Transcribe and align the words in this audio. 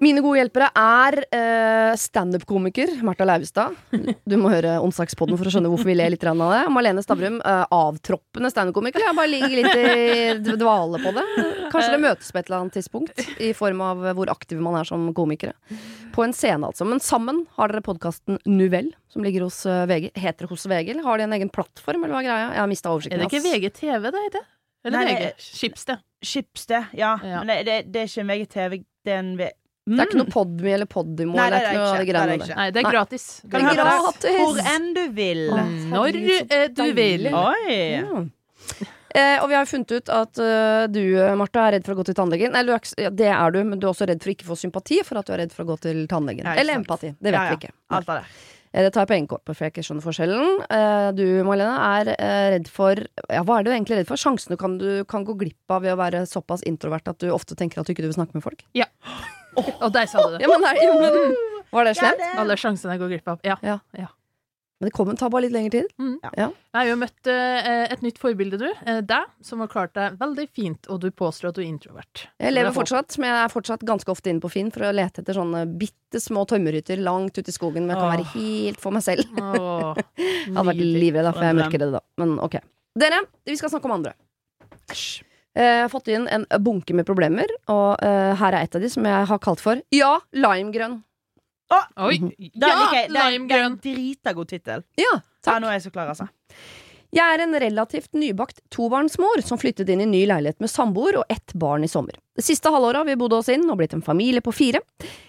Mine 0.00 0.22
gode 0.24 0.38
hjelpere 0.40 0.70
er 0.80 1.16
uh, 1.28 1.92
standup-komiker 2.00 3.02
Martha 3.04 3.26
Leivestad. 3.28 3.74
Du 4.24 4.38
må 4.40 4.48
høre 4.48 4.78
Onsdagspodden 4.80 5.36
for 5.36 5.44
å 5.44 5.52
skjønne 5.52 5.68
hvorfor 5.68 5.90
vi 5.90 5.96
ler 5.98 6.14
litt 6.14 6.24
av 6.24 6.40
det. 6.40 6.60
Malene 6.72 7.02
Stavrum, 7.04 7.36
uh, 7.44 7.66
avtroppende 7.68 8.48
standup-komiker. 8.48 9.04
Jeg 9.04 9.18
bare 9.18 9.28
ligger 9.28 9.52
litt 9.58 9.76
i 9.76 10.56
dvale 10.56 11.02
på 11.04 11.12
det. 11.18 11.26
Kanskje 11.68 11.92
det 11.92 12.00
møtes 12.06 12.32
på 12.32 12.40
et 12.40 12.48
eller 12.48 12.62
annet 12.62 12.78
tidspunkt, 12.78 13.20
i 13.44 13.52
form 13.56 13.84
av 13.84 14.08
hvor 14.16 14.32
aktive 14.32 14.64
man 14.64 14.80
er 14.80 14.88
som 14.88 15.04
komikere. 15.16 15.52
På 16.16 16.24
en 16.24 16.32
scene, 16.32 16.72
altså. 16.72 16.88
Men 16.88 17.04
sammen 17.04 17.44
har 17.60 17.68
dere 17.68 17.84
podkasten 17.84 18.40
Nuvell, 18.48 18.88
som 19.12 19.26
ligger 19.26 19.44
hos 19.50 19.60
uh, 19.68 19.84
VG. 19.90 20.14
Heter 20.16 20.48
hos 20.48 20.64
VG, 20.64 20.94
eller 20.94 21.04
har 21.10 21.20
de 21.20 21.28
en 21.28 21.36
egen 21.36 21.52
plattform, 21.52 22.08
eller 22.08 22.16
hva 22.16 22.24
er 22.24 22.30
greia? 22.30 22.50
Jeg 22.56 22.64
har 22.64 22.72
mista 22.72 22.96
oversikten. 22.96 23.20
Er 23.20 23.28
det 23.28 23.34
ikke 23.34 23.44
VGTV 23.52 24.08
det 24.08 24.26
heter? 24.30 24.48
Eller 24.88 24.96
Nei, 25.04 25.12
VG? 25.12 25.48
Skipsted. 25.60 26.06
Skipsted, 26.24 26.96
ja. 26.96 27.18
Ja. 27.20 27.44
Men 27.44 27.52
det, 27.52 27.62
det, 27.68 27.80
det 27.92 28.06
er 28.06 28.08
ikke 28.08 28.24
en 28.24 28.32
VGTV, 28.32 28.84
det 29.04 29.12
er 29.12 29.26
en 29.26 29.34
V... 29.88 29.96
Det 29.96 30.02
er 30.04 30.10
ikke 30.10 30.20
noe 30.20 30.30
Podme 30.30 30.72
eller 30.76 30.88
Podimo 30.90 31.38
Nei, 31.38 31.46
det 31.50 31.60
er 31.60 31.66
ikke 31.66 31.78
noe 31.80 31.88
av 31.88 31.96
de 31.96 32.04
ikke. 32.04 32.12
Det 32.12 32.20
er 32.20 32.34
ikke. 32.36 32.58
Nei, 32.58 32.66
det 32.70 32.82
er 32.82 32.90
gratis. 32.90 33.24
Kan 33.40 33.50
Det 33.50 33.60
er 33.60 33.68
høre 33.70 33.86
gratis. 33.88 34.36
hvor 34.40 34.60
enn 34.74 34.88
du 34.94 35.02
vil. 35.16 35.42
Oh, 35.50 35.72
Når 35.94 36.18
eh, 36.20 36.66
du 36.76 36.84
vil. 36.98 37.28
Oi! 37.40 37.78
Ja. 37.96 38.24
Eh, 39.10 39.40
og 39.42 39.48
vi 39.50 39.56
har 39.58 39.66
funnet 39.66 39.90
ut 39.96 40.12
at 40.14 40.38
uh, 40.38 40.84
du, 40.86 41.00
Martha, 41.40 41.64
er 41.66 41.78
redd 41.78 41.88
for 41.88 41.96
å 41.96 41.98
gå 41.98 42.04
til 42.06 42.14
tannlegen. 42.14 42.54
Eller, 42.54 42.76
du 42.78 42.92
er 43.00 43.08
ja, 43.08 43.10
det 43.10 43.32
er 43.34 43.56
du, 43.56 43.58
men 43.66 43.80
du 43.80 43.88
er 43.88 43.90
også 43.90 44.06
redd 44.06 44.22
for 44.22 44.30
å 44.30 44.36
ikke 44.36 44.46
få 44.52 44.58
sympati 44.60 45.00
for 45.06 45.18
at 45.18 45.26
du 45.26 45.34
er 45.34 45.42
redd 45.42 45.56
for 45.56 45.64
å 45.66 45.72
gå 45.72 45.80
til 45.88 46.04
tannlegen. 46.12 46.46
Ja, 46.46 46.54
eller 46.62 46.78
empati. 46.78 47.10
Det 47.18 47.32
vet 47.32 47.40
Ja, 47.40 47.48
ja. 47.48 47.56
vi 47.56 47.58
ikke. 47.64 47.74
Alt 47.96 48.12
av 48.12 48.20
det. 48.20 48.46
Eh, 48.72 48.84
Det 48.86 48.92
tar 48.94 49.06
jeg 49.10 49.26
på, 49.26 49.40
for 49.50 49.64
jeg 49.66 49.72
ikke 49.74 49.82
skjønner 49.88 50.06
forskjellen. 50.06 50.62
Eh, 50.70 51.08
Du, 51.18 51.24
Marlene, 51.48 51.74
er 51.98 52.12
eh, 52.14 52.46
redd 52.54 52.68
for 52.70 52.94
Ja, 53.26 53.42
hva 53.42 53.58
er 53.58 53.66
du 53.66 53.72
egentlig 53.72 53.98
redd 53.98 54.06
for? 54.12 54.20
Sjansene 54.20 54.58
kan 54.60 54.78
du 54.78 55.04
kan 55.10 55.24
gå 55.26 55.34
glipp 55.34 55.74
av 55.74 55.82
ved 55.82 55.96
å 55.96 55.98
være 55.98 56.22
såpass 56.26 56.62
introvert 56.62 57.08
at 57.10 57.18
du 57.18 57.30
ofte 57.34 57.56
tenker 57.58 57.80
at 57.80 57.86
du 57.86 57.94
ikke 57.94 58.06
vil 58.06 58.14
snakke 58.14 58.38
med 58.38 58.46
folk? 58.46 58.62
Og 59.56 59.90
der 59.94 60.06
sa 60.10 60.22
du 60.26 60.36
det. 60.36 60.44
Ja, 60.44 60.52
men, 60.52 60.64
nei, 60.64 60.76
jo, 60.84 60.96
men 61.00 61.36
Var 61.70 61.90
det 61.90 61.98
slemt? 61.98 62.24
Alle 62.38 62.56
sjansene 62.60 62.96
jeg 62.96 63.02
går 63.02 63.14
glipp 63.16 63.30
av. 63.34 63.44
Ja. 63.46 64.08
Men 64.80 64.88
det 64.88 64.94
kommer, 64.96 65.12
tar 65.20 65.28
bare 65.28 65.44
litt 65.44 65.52
lengre 65.52 65.82
tid. 65.82 65.90
Jeg 66.32 66.46
har 66.72 66.86
jo 66.88 66.94
møtt 66.96 67.28
eh, 67.28 67.66
et 67.92 68.00
nytt 68.00 68.16
forbilde, 68.16 68.56
du. 68.62 68.64
Eh, 68.88 69.02
deg, 69.04 69.26
som 69.44 69.60
har 69.60 69.68
klart 69.68 69.92
deg 69.98 70.16
veldig 70.16 70.46
fint, 70.56 70.88
og 70.88 71.02
du 71.02 71.10
påstår 71.12 71.50
at 71.50 71.58
du 71.58 71.60
er 71.60 71.66
introvert. 71.68 72.22
Jeg 72.40 72.54
lever 72.54 72.72
fortsatt, 72.72 73.18
men 73.20 73.28
jeg 73.28 73.42
er 73.42 73.52
fortsatt 73.52 73.84
ganske 73.84 74.08
ofte 74.08 74.32
inne 74.32 74.40
på 74.40 74.48
Finn 74.48 74.72
for 74.72 74.88
å 74.88 74.94
lete 74.96 75.20
etter 75.20 75.36
sånne 75.36 75.66
bitte 75.68 76.22
små 76.24 76.46
tømmerhytter 76.48 77.04
langt 77.04 77.36
ute 77.36 77.52
i 77.52 77.56
skogen 77.58 77.90
hvor 77.90 77.92
jeg 77.92 78.00
kan 78.00 78.14
være 78.14 78.28
helt 78.32 78.80
for 78.80 78.96
meg 78.96 79.04
selv. 79.04 79.28
Åh, 79.36 80.00
Jeg 80.16 80.56
hadde 80.56 80.68
vært 80.72 80.84
livredd, 80.86 81.28
da, 81.28 81.34
for 81.36 81.44
jeg 81.44 81.52
er 81.52 81.60
mørkeredd 81.60 81.96
da. 81.98 82.04
Men 82.24 82.38
ok. 82.40 82.56
Dere, 83.04 83.20
vi 83.52 83.60
skal 83.60 83.74
snakke 83.74 83.90
om 83.90 83.98
andre. 84.00 84.16
Eh, 84.88 85.04
Jeg 85.56 85.82
har 85.82 85.88
fått 85.90 86.08
inn 86.08 86.28
en 86.30 86.44
bunke 86.62 86.94
med 86.94 87.06
problemer, 87.08 87.46
og 87.68 87.96
eh, 88.06 88.34
her 88.38 88.52
er 88.54 88.62
et 88.68 88.74
av 88.76 88.80
de 88.84 88.88
som 88.92 89.04
jeg 89.04 89.26
har 89.26 89.38
kalt 89.42 89.60
for 89.60 89.80
Ja, 89.90 90.18
limegrønn. 90.32 91.00
Oi! 91.70 92.18
Da 92.54 92.68
Ja, 92.70 92.76
limegrønn! 92.76 93.10
Det 93.10 93.16
er- 93.20 93.48
det 93.48 93.56
er 93.56 93.64
en 93.64 93.76
drita 93.82 94.32
god 94.34 94.48
tittel. 94.48 94.84
Ja, 94.96 95.04
Ja, 95.14 95.18
takk. 95.42 95.60
nå 95.62 95.66
er 95.68 95.72
jeg 95.78 95.82
så 95.88 95.92
klar, 95.92 96.08
altså. 96.08 96.28
Jeg 97.12 97.26
er 97.34 97.42
en 97.42 97.54
relativt 97.58 98.12
nybakt 98.14 98.60
tobarnsmor 98.70 99.42
som 99.42 99.58
flyttet 99.58 99.88
inn 99.90 100.00
i 100.00 100.06
ny 100.06 100.26
leilighet 100.30 100.60
med 100.60 100.70
samboer 100.70 101.16
og 101.18 101.24
ett 101.28 101.52
barn 101.58 101.82
i 101.82 101.88
sommer. 101.90 102.14
Det 102.36 102.44
siste 102.44 102.70
halvåret 102.70 102.94
har 103.00 103.04
vi 103.04 103.16
bodd 103.16 103.32
oss 103.32 103.48
inn 103.48 103.68
og 103.68 103.78
blitt 103.78 103.92
en 103.94 104.02
familie 104.02 104.40
på 104.40 104.52
fire. 104.54 104.78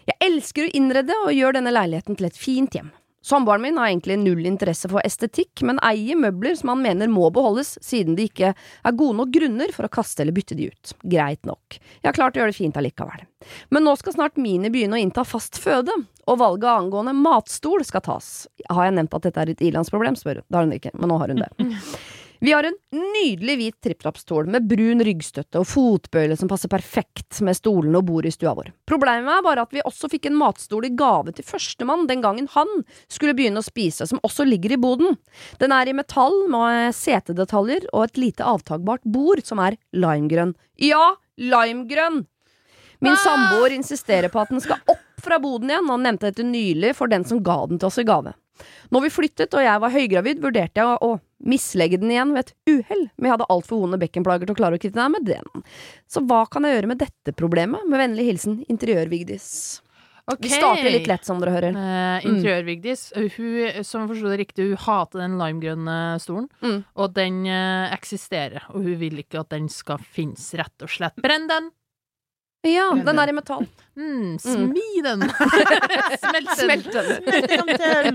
Jeg 0.06 0.17
elsker 0.22 0.67
å 0.67 0.73
innrede 0.78 1.16
og 1.25 1.31
gjør 1.33 1.53
denne 1.58 1.73
leiligheten 1.73 2.16
til 2.19 2.28
et 2.28 2.38
fint 2.38 2.69
hjem. 2.78 2.91
Samboeren 3.22 3.61
min 3.61 3.77
har 3.77 3.91
egentlig 3.91 4.17
null 4.19 4.45
interesse 4.50 4.89
for 4.89 5.03
estetikk, 5.05 5.61
men 5.67 5.80
eier 5.86 6.17
møbler 6.17 6.55
som 6.58 6.72
han 6.73 6.81
mener 6.81 7.09
må 7.11 7.30
beholdes, 7.33 7.75
siden 7.86 8.16
de 8.17 8.25
ikke 8.30 8.53
er 8.55 8.95
gode 8.97 9.19
nok 9.19 9.33
grunner 9.36 9.73
for 9.75 9.86
å 9.86 9.91
kaste 9.94 10.23
eller 10.23 10.33
bytte 10.33 10.58
de 10.58 10.72
ut. 10.72 10.94
Greit 11.03 11.45
nok. 11.45 11.78
Jeg 12.02 12.09
har 12.09 12.17
klart 12.17 12.38
å 12.38 12.41
gjøre 12.41 12.53
det 12.53 12.58
fint 12.58 12.80
allikevel. 12.81 13.28
Men 13.69 13.85
nå 13.85 13.94
skal 14.01 14.18
snart 14.18 14.41
Mini 14.41 14.72
begynne 14.73 14.97
å 14.97 15.03
innta 15.03 15.25
fast 15.28 15.62
føde, 15.62 15.94
og 16.29 16.41
valget 16.41 16.69
angående 16.72 17.13
matstol 17.18 17.85
skal 17.85 18.03
tas. 18.06 18.31
Har 18.69 18.90
jeg 18.90 18.97
nevnt 18.97 19.13
at 19.18 19.29
dette 19.29 19.46
er 19.46 19.53
et 19.53 19.63
ilandsproblem, 19.69 20.17
spør 20.17 20.41
hun. 20.41 20.47
Det 20.47 20.57
har 20.57 20.67
hun 20.67 20.75
ikke, 20.79 20.96
men 20.97 21.13
nå 21.13 21.22
har 21.22 21.34
hun 21.34 21.46
det. 21.46 21.69
Vi 22.44 22.52
har 22.52 22.66
en 22.66 22.78
nydelig 22.91 23.53
hvit 23.59 23.75
tripp-trapp-stol 23.85 24.47
med 24.50 24.66
brun 24.66 25.03
ryggstøtte 25.06 25.59
og 25.62 25.68
fotbøyle 25.69 26.34
som 26.40 26.50
passer 26.50 26.72
perfekt 26.74 27.38
med 27.46 27.53
stolene 27.53 28.00
og 28.00 28.07
bordet 28.07 28.31
i 28.31 28.34
stua 28.34 28.56
vår. 28.57 28.72
Problemet 28.90 29.29
er 29.29 29.44
bare 29.46 29.62
at 29.68 29.75
vi 29.75 29.84
også 29.85 30.09
fikk 30.09 30.25
en 30.25 30.40
matstol 30.40 30.88
i 30.88 30.91
gave 30.97 31.35
til 31.38 31.46
førstemann 31.46 32.07
den 32.09 32.24
gangen 32.25 32.50
han 32.56 32.72
skulle 33.06 33.35
begynne 33.38 33.62
å 33.62 33.68
spise, 33.68 34.09
som 34.09 34.18
også 34.25 34.47
ligger 34.50 34.74
i 34.74 34.81
boden. 34.81 35.19
Den 35.62 35.75
er 35.78 35.85
i 35.85 35.94
metall 35.94 36.34
med 36.50 36.97
setedetaljer 36.97 37.85
og 37.91 38.07
et 38.07 38.18
lite 38.24 38.50
avtagbart 38.56 39.06
bord 39.06 39.46
som 39.46 39.62
er 39.62 39.78
limegrønn. 39.94 40.58
Ja, 40.81 41.12
limegrønn! 41.38 42.23
Min 43.06 43.22
samboer 43.22 43.78
insisterer 43.78 44.34
på 44.34 44.41
at 44.41 44.50
den 44.50 44.66
skal 44.66 44.81
opp 44.90 45.22
fra 45.22 45.38
boden 45.41 45.69
igjen, 45.69 45.85
og 45.85 46.00
han 46.00 46.09
nevnte 46.09 46.31
dette 46.31 46.46
nylig 46.46 46.96
for 46.97 47.09
den 47.09 47.22
som 47.22 47.46
ga 47.46 47.68
den 47.69 47.78
til 47.78 47.94
oss 47.94 48.02
i 48.02 48.06
gave. 48.09 48.34
Når 48.91 49.05
vi 49.05 49.13
flyttet 49.13 49.57
og 49.57 49.66
jeg 49.66 49.83
var 49.83 49.94
høygravid, 49.94 50.41
vurderte 50.44 50.81
jeg 50.81 50.88
å, 50.88 51.13
å 51.13 51.47
mislegge 51.51 51.99
den 52.01 52.13
igjen 52.13 52.33
ved 52.35 52.45
et 52.45 52.55
uhell, 52.69 53.05
men 53.16 53.27
jeg 53.27 53.35
hadde 53.35 53.51
altfor 53.53 53.81
vonde 53.81 54.01
bekkenplager 54.01 54.47
til 54.47 54.55
å 54.55 54.59
klare 54.59 54.77
å 54.77 54.81
kvitte 54.81 54.99
meg 54.99 55.16
med 55.16 55.29
den. 55.31 55.63
Så 56.11 56.23
hva 56.27 56.44
kan 56.51 56.67
jeg 56.67 56.77
gjøre 56.77 56.91
med 56.94 57.01
dette 57.01 57.33
problemet? 57.38 57.88
Med 57.89 58.03
vennlig 58.03 58.27
hilsen 58.29 58.59
Interiør-Vigdis. 58.72 59.47
Okay. 60.31 60.47
Vi 60.47 60.53
starter 60.53 60.94
litt 60.94 61.09
lett, 61.09 61.25
som 61.25 61.41
dere 61.41 61.53
hører. 61.55 61.75
Uh, 61.75 62.27
Interiør-Vigdis, 62.29 63.07
hun, 63.17 63.83
som 63.88 64.05
forsto 64.07 64.29
det 64.29 64.38
riktig, 64.44 64.69
hun 64.69 64.81
hater 64.85 65.23
den 65.23 65.38
limegrønne 65.41 65.97
stolen. 66.23 66.47
Mm. 66.61 66.79
Og 66.95 67.16
den 67.17 67.41
uh, 67.49 67.89
eksisterer, 67.91 68.69
og 68.72 68.85
hun 68.85 68.99
vil 69.01 69.23
ikke 69.23 69.41
at 69.41 69.51
den 69.55 69.67
skal 69.72 70.01
finnes, 70.01 70.45
rett 70.59 70.85
og 70.85 70.93
slett. 70.93 71.17
Brenn 71.22 71.49
den! 71.51 71.72
Ja, 72.67 72.91
den 72.94 73.17
er 73.17 73.29
i 73.31 73.33
metall. 73.33 73.63
Mm, 73.97 74.35
smi 74.39 74.83
den! 75.05 75.23
Smelt 76.22 76.51
den! 76.53 76.59
Smelt 76.59 76.91
den. 76.94 77.07
Til 77.25 78.11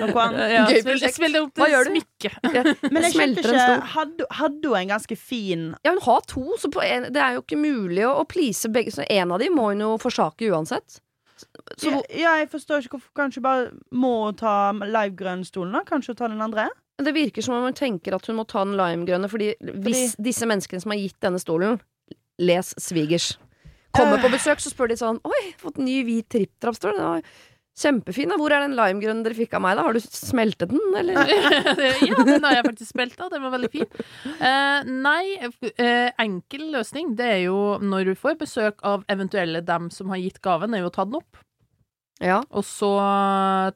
noe 0.00 0.22
annet. 0.22 0.44
Ja, 0.48 0.62
Gøy 0.70 0.80
prosjekt. 0.86 1.18
Smelt 1.18 1.36
opp 1.42 1.52
til 1.58 1.74
smykke. 1.90 2.32
Men 2.94 3.04
jeg 3.04 3.12
skjønte 3.14 3.44
ikke. 3.44 3.66
Hadde, 3.92 4.28
hadde 4.40 4.72
hun 4.72 4.78
en 4.80 4.94
ganske 4.94 5.18
fin 5.20 5.66
Ja, 5.84 5.92
hun 5.92 6.00
har 6.06 6.24
to, 6.30 6.46
så 6.60 6.70
på 6.72 6.80
en, 6.84 7.10
det 7.12 7.20
er 7.22 7.36
jo 7.36 7.44
ikke 7.44 7.60
mulig 7.60 8.06
å, 8.08 8.14
å 8.22 8.24
please 8.28 8.70
begge, 8.72 8.94
så 8.96 9.04
en 9.12 9.36
av 9.36 9.44
dem 9.44 9.54
må 9.58 9.68
hun 9.74 9.84
jo 9.84 9.92
forsake 10.00 10.48
uansett. 10.48 11.02
Så, 11.78 11.92
ja, 11.92 12.00
ja, 12.10 12.32
jeg 12.40 12.48
forstår 12.50 12.82
ikke 12.82 12.96
hvorfor 12.96 13.14
kanskje 13.20 13.44
bare 13.44 13.68
må 13.94 14.32
ta 14.40 14.72
livegrønn-stolen, 14.72 15.76
da? 15.76 15.84
Kanskje 15.86 16.16
ta 16.18 16.32
den 16.32 16.42
andre? 16.42 16.66
Det 16.98 17.12
virker 17.14 17.44
som 17.44 17.54
om 17.54 17.68
hun 17.68 17.76
tenker 17.78 18.16
at 18.16 18.26
hun 18.26 18.40
må 18.40 18.48
ta 18.48 18.64
den 18.64 18.74
limegrønne, 18.80 19.28
fordi 19.30 19.52
hvis 19.84 20.16
disse 20.18 20.48
menneskene 20.50 20.82
som 20.82 20.96
har 20.96 20.98
gitt 21.04 21.20
denne 21.22 21.38
stolen, 21.38 21.78
les 22.38 22.72
svigers, 22.80 23.36
kommer 23.96 24.22
på 24.22 24.30
besøk, 24.32 24.60
så 24.62 24.72
spør 24.72 24.92
de 24.92 24.98
sånn 25.00 25.20
Oi, 25.26 25.44
fått 25.60 25.80
ny 25.82 26.00
hvit 26.06 26.28
tripp-trapp-stol. 26.30 27.00
Kjempefin. 27.78 28.32
Hvor 28.34 28.50
er 28.50 28.64
den 28.64 28.74
limegrønnen 28.74 29.22
dere 29.22 29.38
fikk 29.38 29.52
av 29.54 29.62
meg, 29.62 29.76
da? 29.78 29.84
Har 29.86 29.94
du 29.94 30.02
smeltet 30.02 30.72
den, 30.72 30.82
eller? 30.98 31.30
ja, 32.08 32.24
den 32.26 32.42
har 32.42 32.56
jeg 32.56 32.64
faktisk 32.66 32.90
smelta. 32.90 33.28
Den 33.30 33.44
var 33.46 33.54
veldig 33.54 33.70
fin. 33.70 33.86
Eh, 34.26 34.88
nei, 34.88 35.36
eh, 35.38 36.08
enkel 36.18 36.72
løsning 36.74 37.14
det 37.18 37.28
er 37.36 37.42
jo 37.44 37.60
når 37.78 38.10
du 38.10 38.14
får 38.18 38.40
besøk 38.40 38.82
av 38.86 39.06
eventuelle 39.12 39.62
dem 39.66 39.92
som 39.94 40.10
har 40.10 40.22
gitt 40.24 40.40
gaven, 40.42 40.74
er 40.74 40.82
jo 40.82 40.90
å 40.90 40.96
ta 40.96 41.06
den 41.06 41.20
opp. 41.20 41.38
Ja. 42.18 42.40
Og 42.50 42.66
så 42.66 42.90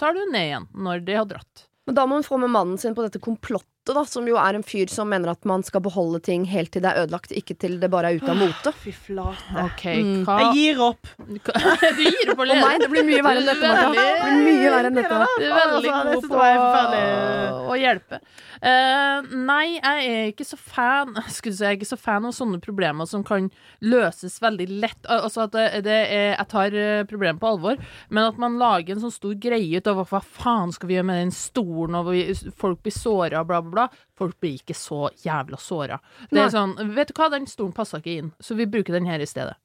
tar 0.00 0.17
du 0.17 0.25
den 0.25 0.34
ned 0.34 0.49
igjen 0.49 0.67
når 0.75 1.06
de 1.06 1.19
har 1.21 1.29
dratt. 1.31 1.69
Men 1.87 1.99
da 1.99 2.06
må 2.06 2.19
hun 2.19 2.27
få 2.27 2.39
med 2.43 2.50
mannen 2.50 2.79
sin 2.83 2.94
på 2.99 3.06
dette 3.06 3.23
komplottet, 3.23 3.71
da, 3.91 4.04
som 4.06 4.26
jo 4.31 4.37
er 4.38 4.54
en 4.54 4.62
fyr 4.62 4.87
som 4.93 5.09
mener 5.10 5.32
at 5.32 5.44
man 5.48 5.65
skal 5.66 5.82
beholde 5.82 6.20
ting 6.22 6.44
helt 6.47 6.70
til 6.75 6.84
det 6.84 6.93
er 6.93 7.00
ødelagt, 7.03 7.32
ikke 7.34 7.56
til 7.59 7.81
det 7.82 7.88
bare 7.91 8.12
er 8.12 8.20
ute 8.20 8.31
av 8.31 8.38
mote. 8.38 8.72
Fy 8.84 8.93
flate. 8.94 9.43
Okay, 9.72 9.98
Mm. 10.03 10.22
hva 10.26 10.37
Jeg 10.41 10.54
gir 10.56 10.81
opp. 10.87 11.06
Du 11.22 12.03
gir 12.06 12.31
opp 12.32 12.38
å 12.43 12.47
Å 12.47 12.59
nei, 12.60 12.76
det 12.78 12.88
blir 12.93 13.04
mye 13.06 13.22
verre 13.26 13.43
enn 13.43 13.48
dette, 13.50 13.66
Martha. 13.66 13.91
Det 13.91 14.31
blir 14.31 14.47
mye 14.47 14.70
verre 14.76 14.91
enn 14.93 14.98
dette. 15.00 15.19
Du 15.38 15.47
er 15.47 15.56
veldig 15.59 15.93
Altså, 15.93 16.28
god 16.28 16.28
på 16.31 17.72
å 17.72 17.76
hjelpe. 17.81 18.20
Uh, 18.62 19.26
nei, 19.43 19.64
jeg 19.75 20.11
er 20.12 20.29
ikke 20.31 20.44
så 20.46 20.55
fan 20.61 21.17
Skulle 21.34 21.56
si, 21.56 21.64
jeg 21.64 21.73
er 21.73 21.79
ikke 21.81 21.88
så 21.88 21.96
fan 21.99 22.29
av 22.29 22.34
sånne 22.37 22.61
problemer 22.62 23.08
som 23.11 23.25
kan 23.26 23.49
løses 23.82 24.37
veldig 24.43 24.69
lett. 24.82 25.00
Altså 25.11 25.49
at 25.49 25.56
det, 25.56 25.64
det 25.88 25.96
er, 26.05 26.29
Jeg 26.37 26.49
tar 26.52 26.76
eh, 26.79 27.02
problemet 27.11 27.40
på 27.43 27.50
alvor, 27.56 27.81
men 28.12 28.29
at 28.29 28.38
man 28.38 28.58
lager 28.61 28.94
en 28.94 29.02
sånn 29.02 29.14
stor 29.14 29.34
greie 29.43 29.81
ut 29.82 29.90
av 29.90 29.99
hva 30.06 30.20
faen 30.23 30.70
skal 30.75 30.90
vi 30.90 30.94
gjøre 30.99 31.08
med 31.11 31.20
den 31.25 31.34
stolen, 31.34 31.96
og 31.99 32.12
vi, 32.12 32.23
folk 32.58 32.82
blir 32.87 32.94
såra, 32.94 33.43
bla, 33.49 33.58
bla, 33.64 33.70
bla. 33.74 33.88
Folk 34.19 34.38
blir 34.42 34.58
ikke 34.60 34.76
så 34.78 35.08
jævla 35.24 35.58
såra. 35.60 35.98
Det 36.28 36.38
Nei. 36.38 36.46
er 36.46 36.54
sånn 36.54 36.76
Vet 36.94 37.12
du 37.12 37.16
hva, 37.19 37.30
den 37.32 37.48
stolen 37.50 37.74
passer 37.76 38.02
ikke 38.02 38.19
inn, 38.20 38.32
så 38.40 38.56
vi 38.58 38.69
bruker 38.70 38.94
den 38.96 39.08
her 39.08 39.22
i 39.22 39.28
stedet. 39.28 39.56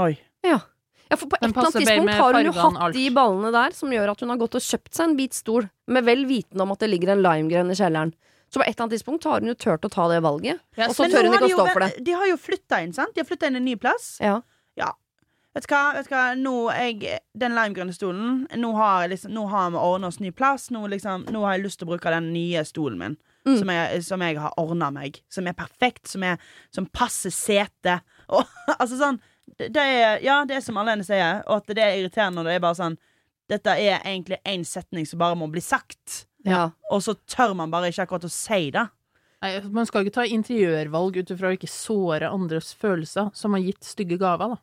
Oi. 0.00 0.14
Ja, 1.10 1.16
for 1.18 1.26
på 1.26 1.36
et 1.40 1.42
eller 1.42 1.64
annet 1.64 1.74
tidspunkt 1.74 2.14
har 2.20 2.36
hun 2.38 2.46
jo 2.46 2.52
hatt 2.54 2.76
alt. 2.86 2.94
de 2.94 3.10
ballene 3.10 3.50
der 3.50 3.74
som 3.74 3.90
gjør 3.90 4.12
at 4.12 4.20
hun 4.22 4.30
har 4.30 4.38
gått 4.38 4.54
og 4.54 4.62
kjøpt 4.62 4.94
seg 4.94 5.08
en 5.08 5.16
hvit 5.18 5.34
stol, 5.34 5.66
med 5.90 6.06
vel 6.06 6.22
vitende 6.28 6.62
om 6.62 6.70
at 6.70 6.84
det 6.84 6.90
ligger 6.92 7.16
en 7.16 7.24
limegrønn 7.24 7.72
i 7.74 7.78
kjelleren. 7.80 8.12
Så 8.50 8.58
på 8.58 8.64
et 8.66 8.74
eller 8.74 8.84
annet 8.86 8.94
tidspunkt 8.98 9.26
har 9.26 9.42
hun 9.42 9.50
jo 9.50 9.56
turt 9.58 9.84
å 9.86 9.90
ta 9.90 10.06
det 10.10 10.20
valget. 10.22 10.58
Ja, 10.78 10.88
Og 10.90 10.94
så 10.94 11.06
tør 11.10 11.26
hun 11.26 11.34
ikke 11.34 11.50
å 11.50 11.58
stå 11.58 11.66
for 11.70 11.84
det. 11.86 12.04
De 12.06 12.14
har 12.18 12.30
jo 12.30 12.38
flytta 12.38 12.80
inn, 12.82 12.94
sant? 12.94 13.14
De 13.14 13.22
har 13.22 13.26
flytta 13.28 13.50
inn 13.50 13.58
en 13.60 13.66
ny 13.66 13.76
plass. 13.78 14.16
Ja. 14.22 14.40
Vet 15.54 15.66
du 15.66 15.72
hva, 15.72 15.80
vet 15.96 16.06
du 16.06 16.12
hva? 16.14 16.26
Nå, 16.38 16.54
jeg, 16.76 17.18
den 17.34 17.56
limegrønne 17.56 17.94
stolen 17.94 18.44
Nå 18.60 18.70
har, 18.76 19.08
liksom, 19.10 19.34
vi 19.34 19.80
ordna 19.82 20.10
oss 20.10 20.20
ny 20.22 20.30
plass. 20.30 20.68
Nå, 20.70 20.84
liksom, 20.92 21.26
nå 21.32 21.42
har 21.42 21.56
jeg 21.56 21.64
lyst 21.64 21.80
til 21.80 21.88
å 21.88 21.90
bruke 21.90 22.12
den 22.14 22.30
nye 22.34 22.62
stolen 22.68 23.00
min. 23.00 23.16
Mm. 23.48 23.56
Som, 23.56 23.72
jeg, 23.72 24.04
som 24.06 24.22
jeg 24.22 24.38
har 24.38 24.54
ordna 24.60 24.92
meg. 24.94 25.18
Som 25.32 25.48
er 25.50 25.56
perfekt. 25.58 26.06
Som, 26.12 26.26
er, 26.28 26.38
som 26.74 26.86
passer 26.86 27.34
setet. 27.34 28.06
Og, 28.36 28.46
altså 28.76 29.00
sånn 29.00 29.18
det, 29.58 29.72
det 29.74 29.82
er, 29.82 30.20
Ja, 30.22 30.40
det 30.46 30.60
er 30.60 30.62
som 30.64 30.78
Alene 30.78 31.02
sier, 31.02 31.42
og 31.48 31.56
at 31.58 31.72
det 31.74 31.82
er 31.82 31.96
irriterende 31.98 32.38
når 32.38 32.46
det 32.46 32.52
er 32.54 32.62
bare 32.62 32.78
sånn 32.78 32.94
Dette 33.50 33.72
er 33.82 34.04
egentlig 34.06 34.38
én 34.46 34.62
setning 34.62 35.08
som 35.08 35.18
bare 35.18 35.34
må 35.34 35.48
bli 35.50 35.58
sagt. 35.64 36.28
Ja. 36.46 36.68
Og 36.94 37.02
så 37.02 37.16
tør 37.26 37.56
man 37.58 37.72
bare 37.72 37.90
ikke 37.90 38.04
akkurat 38.06 38.28
å 38.28 38.30
si 38.30 38.68
det. 38.70 38.84
Nei, 39.42 39.50
man 39.74 39.88
skal 39.88 40.04
ikke 40.04 40.20
ta 40.20 40.26
interiørvalg 40.28 41.18
ut 41.18 41.32
ifra 41.34 41.50
å 41.50 41.56
ikke 41.56 41.70
såre 41.72 42.30
andres 42.30 42.70
følelser, 42.78 43.32
som 43.34 43.56
har 43.56 43.64
gitt 43.64 43.88
stygge 43.88 44.20
gaver, 44.22 44.54
da. 44.54 44.62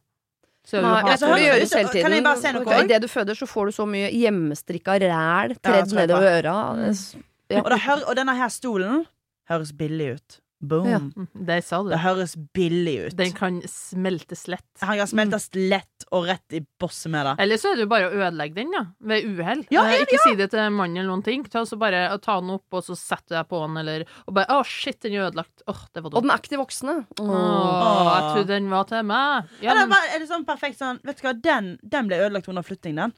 Så 0.68 0.82
Nei, 0.84 0.98
du 1.00 1.08
jeg 1.08 1.20
det 1.22 1.30
høres 1.32 1.74
hele 1.74 1.92
tiden. 1.94 2.04
kan 2.04 2.14
jeg 2.18 2.24
bare 2.26 2.42
si 2.42 2.52
noe? 2.58 2.80
Idet 2.84 3.00
du 3.06 3.08
føder, 3.08 3.38
så 3.40 3.48
får 3.48 3.70
du 3.70 3.76
så 3.78 3.86
mye 3.88 4.10
hjemmestrikka 4.12 4.98
ræl 5.00 5.54
tredd 5.64 5.94
ja, 5.94 6.00
nedover 6.02 6.28
øra. 6.42 6.56
Ja. 7.48 7.62
Og, 7.62 7.70
det 7.72 7.80
og 8.04 8.18
denne 8.20 8.36
her 8.36 8.52
stolen 8.52 9.06
høres 9.48 9.72
billig 9.72 10.18
ut. 10.18 10.40
Boom. 10.60 10.88
Ja. 10.90 10.98
Mm, 10.98 11.28
Det 11.46 11.60
sa 11.64 11.84
du. 11.86 11.90
Det 11.92 12.00
høres 12.02 12.32
billig 12.58 12.94
ut. 13.08 13.16
Den 13.20 13.32
kan 13.38 13.60
smeltes 13.70 14.48
lett. 14.50 14.66
Han 14.82 14.98
kan 14.98 15.08
smeltes 15.12 15.50
lett 15.54 16.06
og 16.12 16.26
rett 16.26 16.56
i 16.58 16.64
bosset 16.82 17.12
med 17.14 17.28
det. 17.30 17.36
Eller 17.44 17.60
så 17.62 17.70
er 17.72 17.78
det 17.78 17.86
jo 17.86 17.92
bare 17.92 18.08
å 18.10 18.16
ødelegge 18.18 18.56
den, 18.58 18.72
da. 18.74 18.82
Ved 19.12 19.28
uhell. 19.38 19.62
Ja, 19.70 19.84
Eh, 19.86 20.00
ja, 20.00 20.06
ikke 20.08 20.18
si 20.24 20.34
det 20.40 20.50
til 20.56 20.72
mannen 20.74 20.98
eller 20.98 21.12
noen 21.12 21.24
ting. 21.24 21.44
Ta, 21.46 21.62
så 21.70 21.78
bare, 21.78 22.02
ta 22.26 22.40
den 22.42 22.50
opp, 22.56 22.66
og 22.74 22.84
så 22.88 22.98
setter 22.98 23.36
du 23.36 23.38
deg 23.38 23.48
på 23.54 23.62
den, 23.68 23.78
eller 23.84 24.06
Og 24.26 24.34
bare 24.34 24.58
Å, 24.58 24.66
shit, 24.66 25.00
den 25.06 25.14
er 25.14 25.28
ødelagt. 25.30 25.62
Åh, 25.68 25.84
det 25.94 26.04
var 26.04 26.16
Og 26.18 26.26
den 26.26 26.32
er 26.34 26.42
ikke 26.42 26.54
til 26.56 26.64
voksne. 26.64 26.98
Åh, 27.22 28.10
jeg 28.18 28.34
trodde 28.34 28.48
den 28.56 28.70
var 28.74 28.84
til 28.90 29.04
meg. 29.08 29.54
Ja, 29.62 29.72
Eller 29.76 29.88
men, 29.94 30.10
er 30.16 30.20
det 30.26 30.30
sånn 30.32 30.46
perfekt 30.48 30.80
sånn 30.82 31.00
Vet 31.06 31.22
du 31.22 31.28
hva, 31.28 31.34
den, 31.38 31.78
den 31.84 32.08
ble 32.10 32.18
ødelagt 32.26 32.50
under 32.50 32.66
flytting, 32.66 32.96
den. 32.98 33.14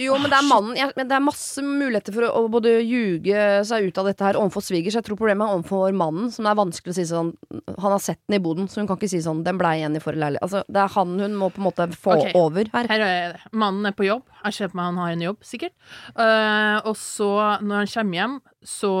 Jo, 0.00 0.16
men 0.16 0.32
det 0.32 0.38
er 0.38 0.46
mannen 0.48 0.78
jeg, 0.78 0.92
men 0.96 1.08
Det 1.10 1.16
er 1.16 1.24
masse 1.24 1.62
muligheter 1.64 2.14
for 2.16 2.26
å, 2.26 2.30
å 2.40 2.50
både 2.52 2.72
ljuge 2.78 3.44
seg 3.68 3.90
ut 3.90 4.00
av 4.00 4.08
dette 4.08 4.24
her 4.24 4.38
overfor 4.40 4.64
svigers. 4.64 4.96
Jeg 4.96 5.06
tror 5.06 5.18
problemet 5.20 5.44
er 5.44 5.58
overfor 5.58 5.92
mannen, 5.96 6.30
som 6.32 6.46
det 6.46 6.54
er 6.54 6.60
vanskelig 6.60 6.94
å 6.94 6.98
si 6.98 7.06
sånn 7.10 7.34
Han 7.76 7.94
har 7.94 8.02
sett 8.02 8.20
den 8.24 8.38
i 8.38 8.42
boden, 8.42 8.70
så 8.70 8.80
hun 8.80 8.88
kan 8.88 9.00
ikke 9.00 9.10
si 9.12 9.22
sånn 9.24 9.44
'Den 9.44 9.60
blei 9.60 9.76
igjen 9.80 9.98
i 9.98 10.02
forrige 10.02 10.24
leilighet'. 10.24 10.46
Altså, 10.46 10.64
det 10.68 10.80
er 10.80 10.94
han 10.96 11.18
hun 11.20 11.36
må 11.36 11.50
på 11.52 11.60
en 11.60 11.68
måte 11.68 11.88
få 11.92 12.16
okay. 12.16 12.32
over 12.34 12.70
her. 12.72 12.88
her 12.88 13.06
er. 13.06 13.44
Mannen 13.52 13.86
er 13.86 13.96
på 13.96 14.08
jobb. 14.08 14.24
Jeg 14.44 14.56
ser 14.56 14.72
på 14.72 14.80
meg 14.80 14.90
han 14.90 15.00
har 15.02 15.12
en 15.12 15.26
jobb, 15.28 15.44
sikkert. 15.44 15.76
Uh, 16.16 16.80
og 16.88 16.96
så, 16.96 17.30
når 17.60 17.84
han 17.84 17.92
kommer 17.92 18.20
hjem, 18.20 18.40
så 18.64 18.92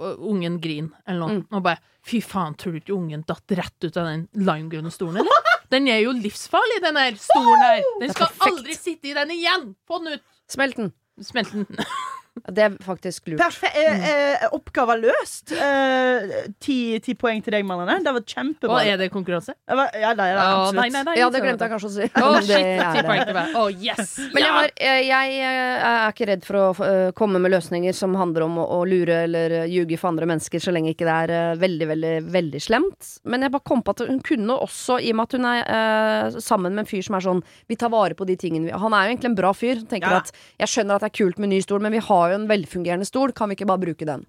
uh, 0.00 0.16
Ungen 0.30 0.60
griner, 0.60 0.96
eller 1.06 1.20
noe. 1.20 1.40
Mm. 1.40 1.46
Og 1.52 1.64
bare 1.64 1.80
Fy 2.06 2.22
faen, 2.24 2.54
tror 2.56 2.74
du 2.74 2.80
ikke 2.80 2.96
ungen 2.96 3.24
datt 3.28 3.52
rett 3.58 3.84
ut 3.84 3.96
av 4.00 4.08
den 4.08 4.26
limegrønne 4.40 4.92
stolen, 4.94 5.20
eller? 5.22 5.50
Den 5.70 5.86
er 5.92 6.00
jo 6.02 6.14
livsfarlig, 6.16 6.80
den 6.82 6.96
her 6.98 7.18
stolen 7.20 7.62
her. 7.62 7.82
Den 8.00 8.14
skal 8.14 8.32
aldri 8.48 8.74
sitte 8.74 9.12
i 9.12 9.16
den 9.16 9.34
igjen! 9.36 9.68
Få 9.86 10.00
den 10.02 10.16
ut! 10.16 10.24
Smelt 10.50 10.80
den. 10.80 10.94
Smelt 11.22 11.52
den. 11.54 11.68
Det 12.40 12.62
er 12.62 12.74
faktisk 12.82 13.26
lurt. 13.28 13.40
Perfe 13.40 13.68
eh, 13.74 14.04
eh, 14.10 14.44
oppgave 14.54 14.94
løst. 15.02 15.50
Eh, 15.52 16.46
ti, 16.62 16.76
ti 17.02 17.14
poeng 17.18 17.42
til 17.44 17.52
deg, 17.56 17.64
Marlene. 17.66 17.98
Det 18.04 18.12
var 18.14 18.22
Og 18.22 18.30
kjempebra. 18.32 18.78
er 18.86 19.00
det 19.00 19.08
konkurranse? 19.12 19.54
Ja, 19.68 19.76
det 19.82 19.88
er 19.98 20.14
det 20.14 20.44
absolutt. 20.44 20.78
nei, 20.78 20.86
nei, 20.94 21.02
nei. 21.08 21.16
Ja, 21.18 21.28
det 21.34 21.42
glemte 21.42 21.66
jeg 21.66 21.72
kanskje 21.74 21.90
å 21.90 21.94
si. 21.96 22.06
Å, 22.06 22.30
shit! 22.46 22.80
Ti 22.94 23.02
poeng 23.04 23.24
til 23.26 23.36
meg. 23.36 23.56
Oh, 23.58 23.66
yes! 23.68 24.14
Men 24.32 24.46
jeg, 24.46 24.54
har, 24.56 24.72
eh, 24.78 25.00
jeg 25.08 25.34
eh, 25.42 25.88
er 25.90 26.14
ikke 26.14 26.28
redd 26.30 26.46
for 26.46 26.60
å 26.62 27.10
komme 27.18 27.42
med 27.42 27.52
løsninger 27.52 27.96
som 27.98 28.14
handler 28.18 28.46
om 28.46 28.60
å, 28.62 28.80
lure 28.88 29.24
eller 29.26 29.56
ljuge 29.70 29.98
for 30.00 30.12
andre 30.14 30.30
mennesker, 30.30 30.62
så 30.62 30.72
lenge 30.74 30.94
ikke 30.94 31.08
det 31.10 31.18
er 31.26 31.60
veldig, 31.60 31.90
veldig 31.92 32.14
veldig 32.30 32.62
slemt. 32.62 33.10
Men 33.28 33.44
jeg 33.44 33.54
bare 33.56 33.66
kom 33.68 33.82
på 33.84 33.96
at 33.98 34.04
hun 34.08 34.22
kunne 34.24 34.56
også, 34.64 35.00
i 35.02 35.10
og 35.12 35.18
med 35.20 35.28
at 35.28 35.36
hun 35.36 35.50
er 35.50 36.40
sammen 36.40 36.78
med 36.78 36.86
en 36.86 36.90
fyr 36.90 37.04
som 37.04 37.18
er 37.18 37.26
sånn 37.26 37.42
Vi 37.68 37.76
tar 37.78 37.90
vare 37.92 38.16
på 38.16 38.24
de 38.28 38.34
tingene 38.40 38.68
vi 38.68 38.72
Han 38.76 38.94
er 38.96 39.06
jo 39.06 39.12
egentlig 39.12 39.30
en 39.32 39.36
bra 39.38 39.50
fyr. 39.56 39.82
Tenker 39.90 40.10
Ja. 40.14 40.22
at 40.22 40.32
Jeg 40.62 40.68
skjønner 40.72 40.96
at 40.96 41.04
det 41.04 41.10
er 41.10 41.16
kult 41.20 41.38
med 41.42 41.50
ny 41.52 41.60
stol, 41.64 41.80
men 41.84 41.92
vi 41.92 42.02
har 42.04 42.19
jo 42.28 42.36
en 42.36 42.48
velfungerende 42.50 43.08
stol. 43.08 43.32
Kan 43.32 43.48
vi 43.48 43.56
ikke 43.56 43.68
bare 43.70 43.80
bruke 43.80 44.04
den? 44.04 44.26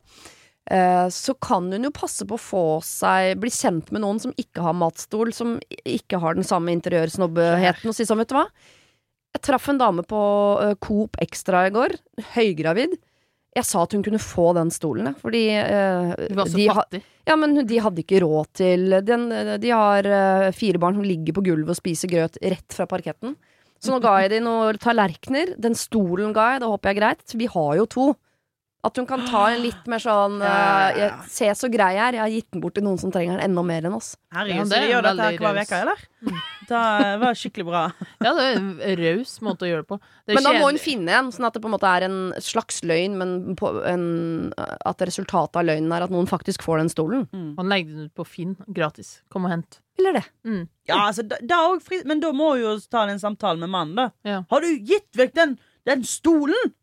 Eh, 0.71 1.07
så 1.09 1.33
kan 1.41 1.71
hun 1.73 1.83
jo 1.87 1.91
passe 1.91 2.23
på 2.29 2.37
å 2.37 2.41
få 2.41 2.65
seg 2.85 3.39
Bli 3.41 3.49
kjent 3.49 3.89
med 3.91 4.03
noen 4.03 4.19
som 4.21 4.33
ikke 4.37 4.61
har 4.61 4.75
matstol, 4.77 5.33
som 5.33 5.55
ikke 5.83 6.19
har 6.21 6.37
den 6.37 6.45
samme 6.47 6.71
interiørsnobbheten, 6.77 7.89
og 7.89 7.97
si 7.97 8.05
sånn, 8.05 8.21
vet 8.21 8.29
du 8.29 8.37
hva? 8.37 8.45
Jeg 9.33 9.41
traff 9.47 9.69
en 9.71 9.79
dame 9.81 10.03
på 10.05 10.19
eh, 10.61 10.75
Coop 10.83 11.17
Extra 11.23 11.65
i 11.67 11.73
går, 11.73 11.97
høygravid. 12.35 12.93
Jeg 13.57 13.67
sa 13.67 13.81
at 13.83 13.91
hun 13.97 14.03
kunne 14.05 14.21
få 14.21 14.53
den 14.55 14.69
stolen, 14.71 15.09
fordi 15.19 15.41
Du 15.51 16.37
var 16.37 16.47
så 16.47 16.55
de, 16.55 16.67
fattig. 16.71 17.01
ja, 17.27 17.35
men 17.35 17.57
de 17.67 17.79
hadde 17.83 17.99
ikke 17.99 18.21
råd 18.23 18.47
til 18.55 18.85
den, 19.03 19.25
De 19.59 19.73
har 19.75 20.07
fire 20.55 20.79
barn 20.79 20.95
som 20.95 21.03
ligger 21.03 21.35
på 21.35 21.43
gulvet 21.49 21.73
og 21.73 21.75
spiser 21.81 22.07
grøt 22.13 22.39
rett 22.39 22.71
fra 22.71 22.87
parketten. 22.87 23.35
Så 23.81 23.95
nå 23.95 24.01
ga 24.03 24.17
jeg 24.21 24.35
dem 24.35 24.45
noen 24.45 24.77
tallerkener. 24.81 25.55
Den 25.61 25.73
stolen 25.77 26.35
ga 26.37 26.53
jeg, 26.53 26.61
det 26.61 26.69
håper 26.69 26.91
jeg 26.91 26.97
er 26.97 27.01
greit. 27.01 27.33
Vi 27.41 27.47
har 27.49 27.71
jo 27.79 27.87
to. 27.89 28.07
At 28.83 28.97
hun 28.97 29.05
kan 29.05 29.21
ta 29.29 29.43
en 29.53 29.61
litt 29.67 29.85
mer 29.91 30.01
sånn 30.01 30.39
Ja, 30.41 30.51
ja, 30.51 30.87
eh, 30.89 30.97
ja. 30.97 31.09
jeg- 31.21 31.29
Se 31.29 31.49
så 31.59 31.69
grei 31.71 31.91
jeg 31.95 32.01
er, 32.07 32.13
jeg 32.17 32.21
har 32.23 32.31
gitt 32.33 32.51
den 32.55 32.61
bort 32.63 32.73
til 32.75 32.83
noen 32.83 32.97
som 32.97 33.11
trenger 33.13 33.37
den 33.37 33.51
enda 33.51 33.61
mer 33.63 33.85
enn 33.85 33.93
oss. 33.93 34.15
Herregud, 34.33 34.63
det 34.69 34.71
så 34.71 34.79
de 34.81 34.89
gjør 34.91 35.05
dette 35.09 35.27
hver 35.43 35.59
uke, 35.61 35.81
eller? 35.85 36.07
Det 36.71 37.19
var 37.21 37.37
skikkelig 37.37 37.65
bra. 37.67 37.81
Ja, 38.25 38.31
det 38.37 38.43
er 38.47 38.57
en 38.57 38.71
raus 39.01 39.33
måte 39.45 39.65
å 39.65 39.69
gjøre 39.69 39.83
det 39.83 39.89
på. 39.91 39.97
Det 40.25 40.35
Men 40.37 40.43
da 40.47 40.53
må 40.57 40.69
hun 40.71 40.79
finne 40.81 41.13
en, 41.19 41.29
sånn 41.35 41.45
at 41.49 41.53
det 41.57 41.61
på 41.63 41.69
en 41.69 41.75
måte 41.75 41.89
er 41.89 42.05
en 42.07 42.17
slags 42.41 42.81
løgn, 42.87 43.17
men 43.21 43.55
på 43.59 43.71
en, 43.89 44.05
at 44.57 45.01
resultatet 45.05 45.57
av 45.61 45.65
løgnen 45.67 45.93
er 45.97 46.05
at 46.07 46.13
noen 46.13 46.29
faktisk 46.29 46.63
får 46.65 46.81
den 46.83 46.89
stolen. 46.93 47.25
Han 47.57 47.69
legger 47.69 47.93
den 47.95 48.09
ut 48.09 48.15
på 48.17 48.25
Finn 48.25 48.55
gratis. 48.71 49.19
Kom 49.33 49.45
og 49.49 49.51
hent. 49.53 49.79
Eller 49.99 50.13
det. 50.21 50.25
Mm. 50.47 50.61
Ja, 50.87 51.01
altså, 51.09 51.25
da, 51.27 51.37
da 51.45 51.57
fri, 51.83 52.01
Men 52.07 52.21
da 52.23 52.31
må 52.33 52.53
hun 52.55 52.61
jo 52.63 52.75
ta 52.89 53.05
den 53.09 53.19
samtalen 53.21 53.59
med 53.61 53.69
mannen, 53.73 53.95
da. 53.99 54.09
Ja. 54.25 54.43
Har 54.49 54.61
du 54.63 54.69
gitt 54.79 55.09
vekk 55.19 55.33
den, 55.37 55.57
den 55.85 56.05
stolen? 56.07 56.73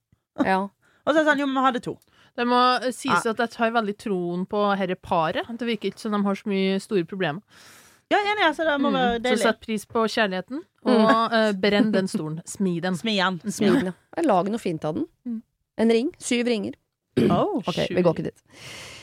Ja. 0.45 0.69
Og 1.09 1.15
så 1.15 1.17
er 1.17 1.25
det 1.25 1.31
sånn, 1.31 1.41
jo, 1.41 1.49
men 1.49 1.57
vi 1.57 1.65
hadde 1.65 1.85
to. 1.89 1.97
Det 2.37 2.45
må 2.47 2.61
eh, 2.77 2.93
sies 2.95 3.27
at 3.27 3.41
jeg 3.41 3.53
tar 3.55 3.75
veldig 3.75 3.97
troen 3.99 4.45
på 4.49 4.63
herre 4.77 4.95
paret. 5.01 5.49
Det 5.59 5.67
virker 5.67 5.91
ikke 5.91 6.05
som 6.05 6.13
de 6.13 6.21
har 6.27 6.39
så 6.39 6.51
mye 6.53 6.77
store 6.85 7.09
problemer. 7.09 7.65
Ja, 8.13 8.21
enig, 8.23 8.45
altså, 8.47 8.65
det 8.65 8.77
må 8.81 8.93
være 8.93 9.19
dele 9.21 9.37
Så 9.37 9.51
sett 9.51 9.59
pris 9.65 9.83
på 9.89 10.07
kjærligheten, 10.09 10.63
og 10.89 11.09
uh, 11.35 11.51
brenn 11.61 11.91
den 11.93 12.07
stolen. 12.09 12.39
Smi 12.49 12.79
den. 12.81 12.97
Smi 12.97 13.19
den. 13.21 13.41
Smi 13.53 13.73
den, 13.75 13.91
ja. 13.91 14.25
Lag 14.25 14.49
noe 14.49 14.61
fint 14.63 14.87
av 14.89 14.97
den. 14.97 15.05
Mm. 15.29 15.43
En 15.85 15.93
ring. 15.93 16.13
Syv 16.21 16.49
ringer. 16.49 16.79
Oh. 17.27 17.59
Ok, 17.65 17.75
Sju 17.75 17.99
vi 17.99 18.05
går 18.07 18.17
ikke 18.17 18.31
dit. 18.31 18.47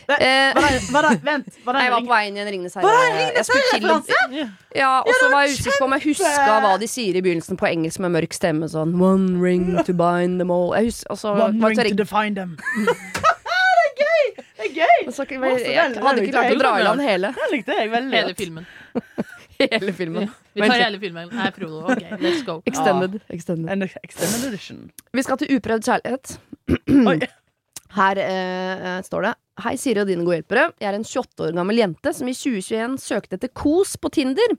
Nei, 0.07 0.17
Eh, 0.21 0.53
Var 0.53 0.61
det, 0.69 0.79
var 0.93 1.01
det, 1.09 1.11
vent, 1.25 1.47
var 1.65 1.73
det 1.73 1.81
jeg 1.81 1.91
var 1.91 1.97
ring? 1.99 2.07
på 2.07 2.13
vei 2.13 2.27
inn 2.27 2.35
i 2.37 2.41
en 2.41 2.49
å- 2.65 2.81
Herre-referanse? 2.83 4.51
Ja, 4.75 4.91
og 5.01 5.13
så 5.19 5.29
var 5.31 5.45
jeg 5.47 5.55
usikker 5.55 5.79
på 5.79 5.85
om 5.87 5.93
jeg 5.97 6.03
huska 6.03 6.59
hva 6.61 6.73
de 6.79 6.87
sier 6.87 7.15
i 7.15 7.21
begynnelsen 7.25 7.57
på 7.57 7.65
engelsk 7.69 7.99
med 8.05 8.11
mørk 8.13 8.33
stemme. 8.37 8.69
Sånn 8.69 8.93
One 9.01 9.41
ring 9.41 9.83
to 9.83 9.93
bind 9.93 10.39
them 10.39 10.51
all. 10.51 10.73
Jeg 10.77 10.91
husker, 10.91 11.09
og 11.09 11.17
så 11.17 11.33
One 11.33 11.71
ring 11.73 11.89
to 11.89 11.95
define 12.03 12.35
them. 12.35 12.57
det 12.85 12.91
er 13.65 13.93
gøy! 14.01 14.25
Det 14.35 14.65
er 14.65 14.73
gøy! 14.75 15.11
så- 15.11 15.25
jeg, 15.25 15.73
jeg 15.73 16.03
hadde 16.03 16.21
ikke 16.21 16.31
klart 16.37 16.51
å 16.53 16.59
dra 16.59 16.73
i 16.79 16.83
land 16.83 17.01
hele, 17.01 17.31
Det 17.33 17.51
likte 17.51 17.79
jeg 17.79 17.89
veldig 17.95 18.13
Hele 18.19 18.27
godt. 18.27 18.37
filmen. 18.37 18.65
hele 19.59 19.93
filmen. 19.95 20.29
Vi 20.53 20.61
tar 20.67 20.81
hele 20.83 20.99
filmen. 20.99 21.29
Nei, 21.31 21.49
Frodo. 21.55 21.81
OK, 21.89 22.03
let's 22.19 22.43
go. 22.45 22.61
Extended. 22.69 23.21
extended. 23.31 23.71
En 23.71 23.81
extended 24.03 24.45
edition. 24.51 24.91
Vi 25.15 25.21
skal 25.23 25.37
til 25.41 25.55
uprøvd 25.57 25.83
kjærlighet. 25.89 26.37
Oi. 27.07 27.17
Her 27.95 28.19
eh, 28.19 29.01
står 29.07 29.21
det 29.29 29.33
Hei, 29.63 29.77
Siri 29.79 30.01
og 30.01 30.09
dine 30.09 30.25
gode 30.27 30.41
hjelpere. 30.41 30.65
Jeg 30.83 30.89
er 30.89 30.97
en 30.97 31.05
28 31.07 31.45
år 31.45 31.53
gammel 31.55 31.79
jente 31.79 32.11
som 32.17 32.27
i 32.27 32.35
2021 32.35 32.97
søkte 32.99 33.37
etter 33.37 33.51
kos 33.55 33.93
på 33.95 34.11
Tinder, 34.11 34.51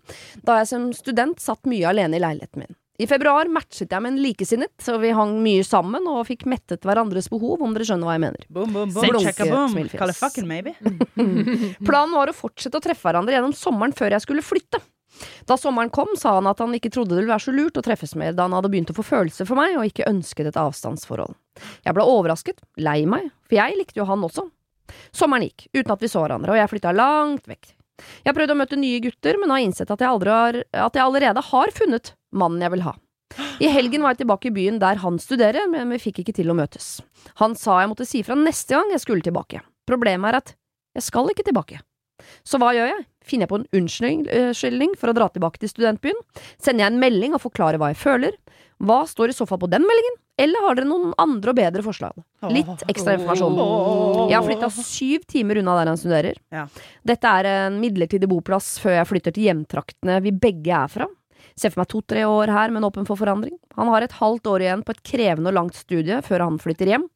da 0.47 0.63
jeg 0.63 0.71
som 0.71 0.87
student 0.97 1.43
satt 1.43 1.69
mye 1.69 1.85
alene 1.91 2.17
i 2.17 2.23
leiligheten 2.23 2.65
min. 2.65 2.77
I 2.97 3.05
februar 3.05 3.45
matchet 3.53 3.93
jeg 3.93 4.01
med 4.01 4.15
en 4.15 4.23
likesinnet, 4.25 4.73
så 4.81 4.97
vi 5.03 5.11
hang 5.13 5.35
mye 5.45 5.61
sammen 5.69 6.07
og 6.09 6.23
fikk 6.31 6.47
mettet 6.49 6.87
hverandres 6.89 7.29
behov, 7.29 7.61
om 7.61 7.77
dere 7.77 7.85
skjønner 7.85 8.09
hva 8.09 8.15
jeg 8.17 8.25
mener. 8.25 8.47
Boom, 8.49 8.73
boom, 8.73 8.95
Blunke, 8.95 9.13
boom. 9.13 9.27
Checka 9.27 9.49
boom. 9.51 9.77
Call 10.01 10.15
it 10.15 10.17
fucking 10.17 10.49
maybe. 10.49 10.73
Planen 11.89 12.17
var 12.17 12.33
å 12.33 12.37
fortsette 12.37 12.81
å 12.81 12.87
treffe 12.89 13.05
hverandre 13.05 13.37
gjennom 13.37 13.53
sommeren 13.53 13.93
før 13.97 14.17
jeg 14.17 14.25
skulle 14.25 14.45
flytte. 14.45 14.81
Da 15.45 15.61
sommeren 15.61 15.93
kom, 15.93 16.17
sa 16.17 16.39
han 16.39 16.49
at 16.49 16.61
han 16.65 16.73
ikke 16.77 16.91
trodde 16.93 17.13
det 17.13 17.21
ville 17.21 17.35
være 17.37 17.45
så 17.45 17.53
lurt 17.53 17.77
å 17.77 17.85
treffes 17.85 18.17
mer, 18.17 18.33
da 18.37 18.49
han 18.49 18.57
hadde 18.57 18.73
begynt 18.73 18.93
å 18.93 18.97
få 18.97 19.05
følelser 19.05 19.49
for 19.49 19.61
meg 19.61 19.77
og 19.77 19.93
ikke 19.93 20.09
ønsket 20.09 20.49
et 20.51 20.61
avstandsforhold. 20.61 21.37
Jeg 21.85 21.97
ble 21.97 22.05
overrasket, 22.17 22.65
lei 22.81 23.03
meg, 23.09 23.29
for 23.45 23.61
jeg 23.61 23.77
likte 23.77 24.01
jo 24.01 24.09
han 24.09 24.25
også. 24.25 24.49
Sommeren 25.15 25.49
gikk, 25.49 25.69
uten 25.75 25.95
at 25.95 26.05
vi 26.05 26.11
så 26.13 26.23
hverandre, 26.25 26.55
og 26.55 26.61
jeg 26.61 26.73
flytta 26.73 26.95
langt 26.97 27.49
vekk. 27.51 27.73
Jeg 27.97 28.29
har 28.29 28.37
prøvd 28.37 28.53
å 28.53 28.59
møte 28.61 28.79
nye 28.79 29.01
gutter, 29.05 29.39
men 29.41 29.53
har 29.55 29.65
innsett 29.65 29.91
at 29.93 30.03
jeg, 30.05 30.21
har, 30.29 30.61
at 30.61 30.99
jeg 30.99 31.05
allerede 31.05 31.45
har 31.49 31.73
funnet 31.75 32.13
mannen 32.37 32.65
jeg 32.65 32.75
vil 32.75 32.85
ha. 32.85 32.95
I 33.61 33.71
helgen 33.73 34.05
var 34.05 34.15
jeg 34.15 34.23
tilbake 34.23 34.51
i 34.51 34.55
byen 34.55 34.79
der 34.81 35.01
han 35.03 35.19
studerer, 35.21 35.67
men 35.71 35.91
vi 35.95 36.01
fikk 36.01 36.23
ikke 36.23 36.37
til 36.37 36.53
å 36.53 36.57
møtes. 36.57 37.01
Han 37.41 37.57
sa 37.59 37.81
jeg 37.83 37.91
måtte 37.91 38.07
si 38.09 38.23
fra 38.27 38.37
neste 38.39 38.77
gang 38.77 38.93
jeg 38.93 39.03
skulle 39.03 39.25
tilbake. 39.25 39.63
Problemet 39.89 40.31
er 40.31 40.41
at 40.43 40.55
jeg 40.97 41.09
skal 41.09 41.33
ikke 41.33 41.47
tilbake. 41.47 41.81
Så 42.47 42.61
hva 42.61 42.73
gjør 42.77 42.91
jeg? 42.93 43.03
Finner 43.27 43.45
jeg 43.45 43.51
på 43.51 43.59
en 43.61 43.69
unnskyldning 43.81 44.95
for 44.99 45.11
å 45.11 45.17
dra 45.17 45.29
tilbake 45.33 45.61
til 45.61 45.73
studentbyen? 45.73 46.21
Sender 46.63 46.87
jeg 46.87 46.95
en 46.95 47.03
melding 47.03 47.35
og 47.37 47.43
forklarer 47.43 47.81
hva 47.83 47.91
jeg 47.93 48.01
føler? 48.01 48.39
Hva 48.83 49.03
står 49.09 49.33
i 49.33 49.37
så 49.37 49.49
fall 49.49 49.61
på 49.63 49.71
den 49.73 49.85
meldingen? 49.89 50.17
Eller 50.37 50.67
har 50.67 50.77
dere 50.77 50.89
noen 50.89 51.15
andre 51.21 51.53
og 51.53 51.57
bedre 51.57 51.83
forslag? 51.85 52.17
Litt 52.53 52.83
ekstra 52.91 53.15
informasjon. 53.17 53.57
Jeg 54.29 54.37
har 54.37 54.45
flytta 54.45 54.69
syv 54.75 55.25
timer 55.31 55.63
unna 55.63 55.77
der 55.79 55.91
han 55.93 56.01
studerer. 56.01 56.41
Ja. 56.53 56.67
Dette 57.09 57.37
er 57.41 57.49
en 57.55 57.79
midlertidig 57.81 58.29
boplass 58.29 58.75
før 58.83 58.99
jeg 58.99 59.09
flytter 59.13 59.37
til 59.37 59.49
hjemtraktene 59.49 60.19
vi 60.25 60.35
begge 60.37 60.77
er 60.77 60.93
fra. 60.93 61.09
Ser 61.57 61.73
for 61.73 61.81
meg 61.81 61.89
to-tre 61.89 62.25
år 62.29 62.51
her, 62.53 62.73
men 62.75 62.85
åpen 62.85 63.07
for 63.09 63.17
forandring. 63.17 63.55
Han 63.79 63.89
har 63.89 64.05
et 64.05 64.17
halvt 64.19 64.49
år 64.53 64.65
igjen 64.65 64.83
på 64.85 64.93
et 64.93 65.01
krevende 65.09 65.49
og 65.49 65.57
langt 65.57 65.79
studie 65.79 66.19
før 66.25 66.45
han 66.45 66.59
flytter 66.61 66.91
hjem. 66.93 67.07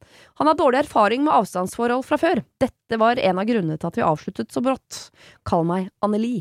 Han 0.41 0.49
har 0.49 0.57
dårlig 0.57 0.81
erfaring 0.81 1.21
med 1.27 1.35
avstandsforhold 1.35 2.05
fra 2.07 2.17
før. 2.21 2.41
Dette 2.61 2.97
var 3.01 3.21
en 3.21 3.41
av 3.41 3.45
grunnene 3.49 3.77
til 3.77 3.91
at 3.91 3.99
vi 3.99 4.07
avsluttet 4.07 4.49
så 4.53 4.65
brått. 4.65 5.11
Kall 5.45 5.67
meg 5.69 5.91
Anneli. 6.01 6.39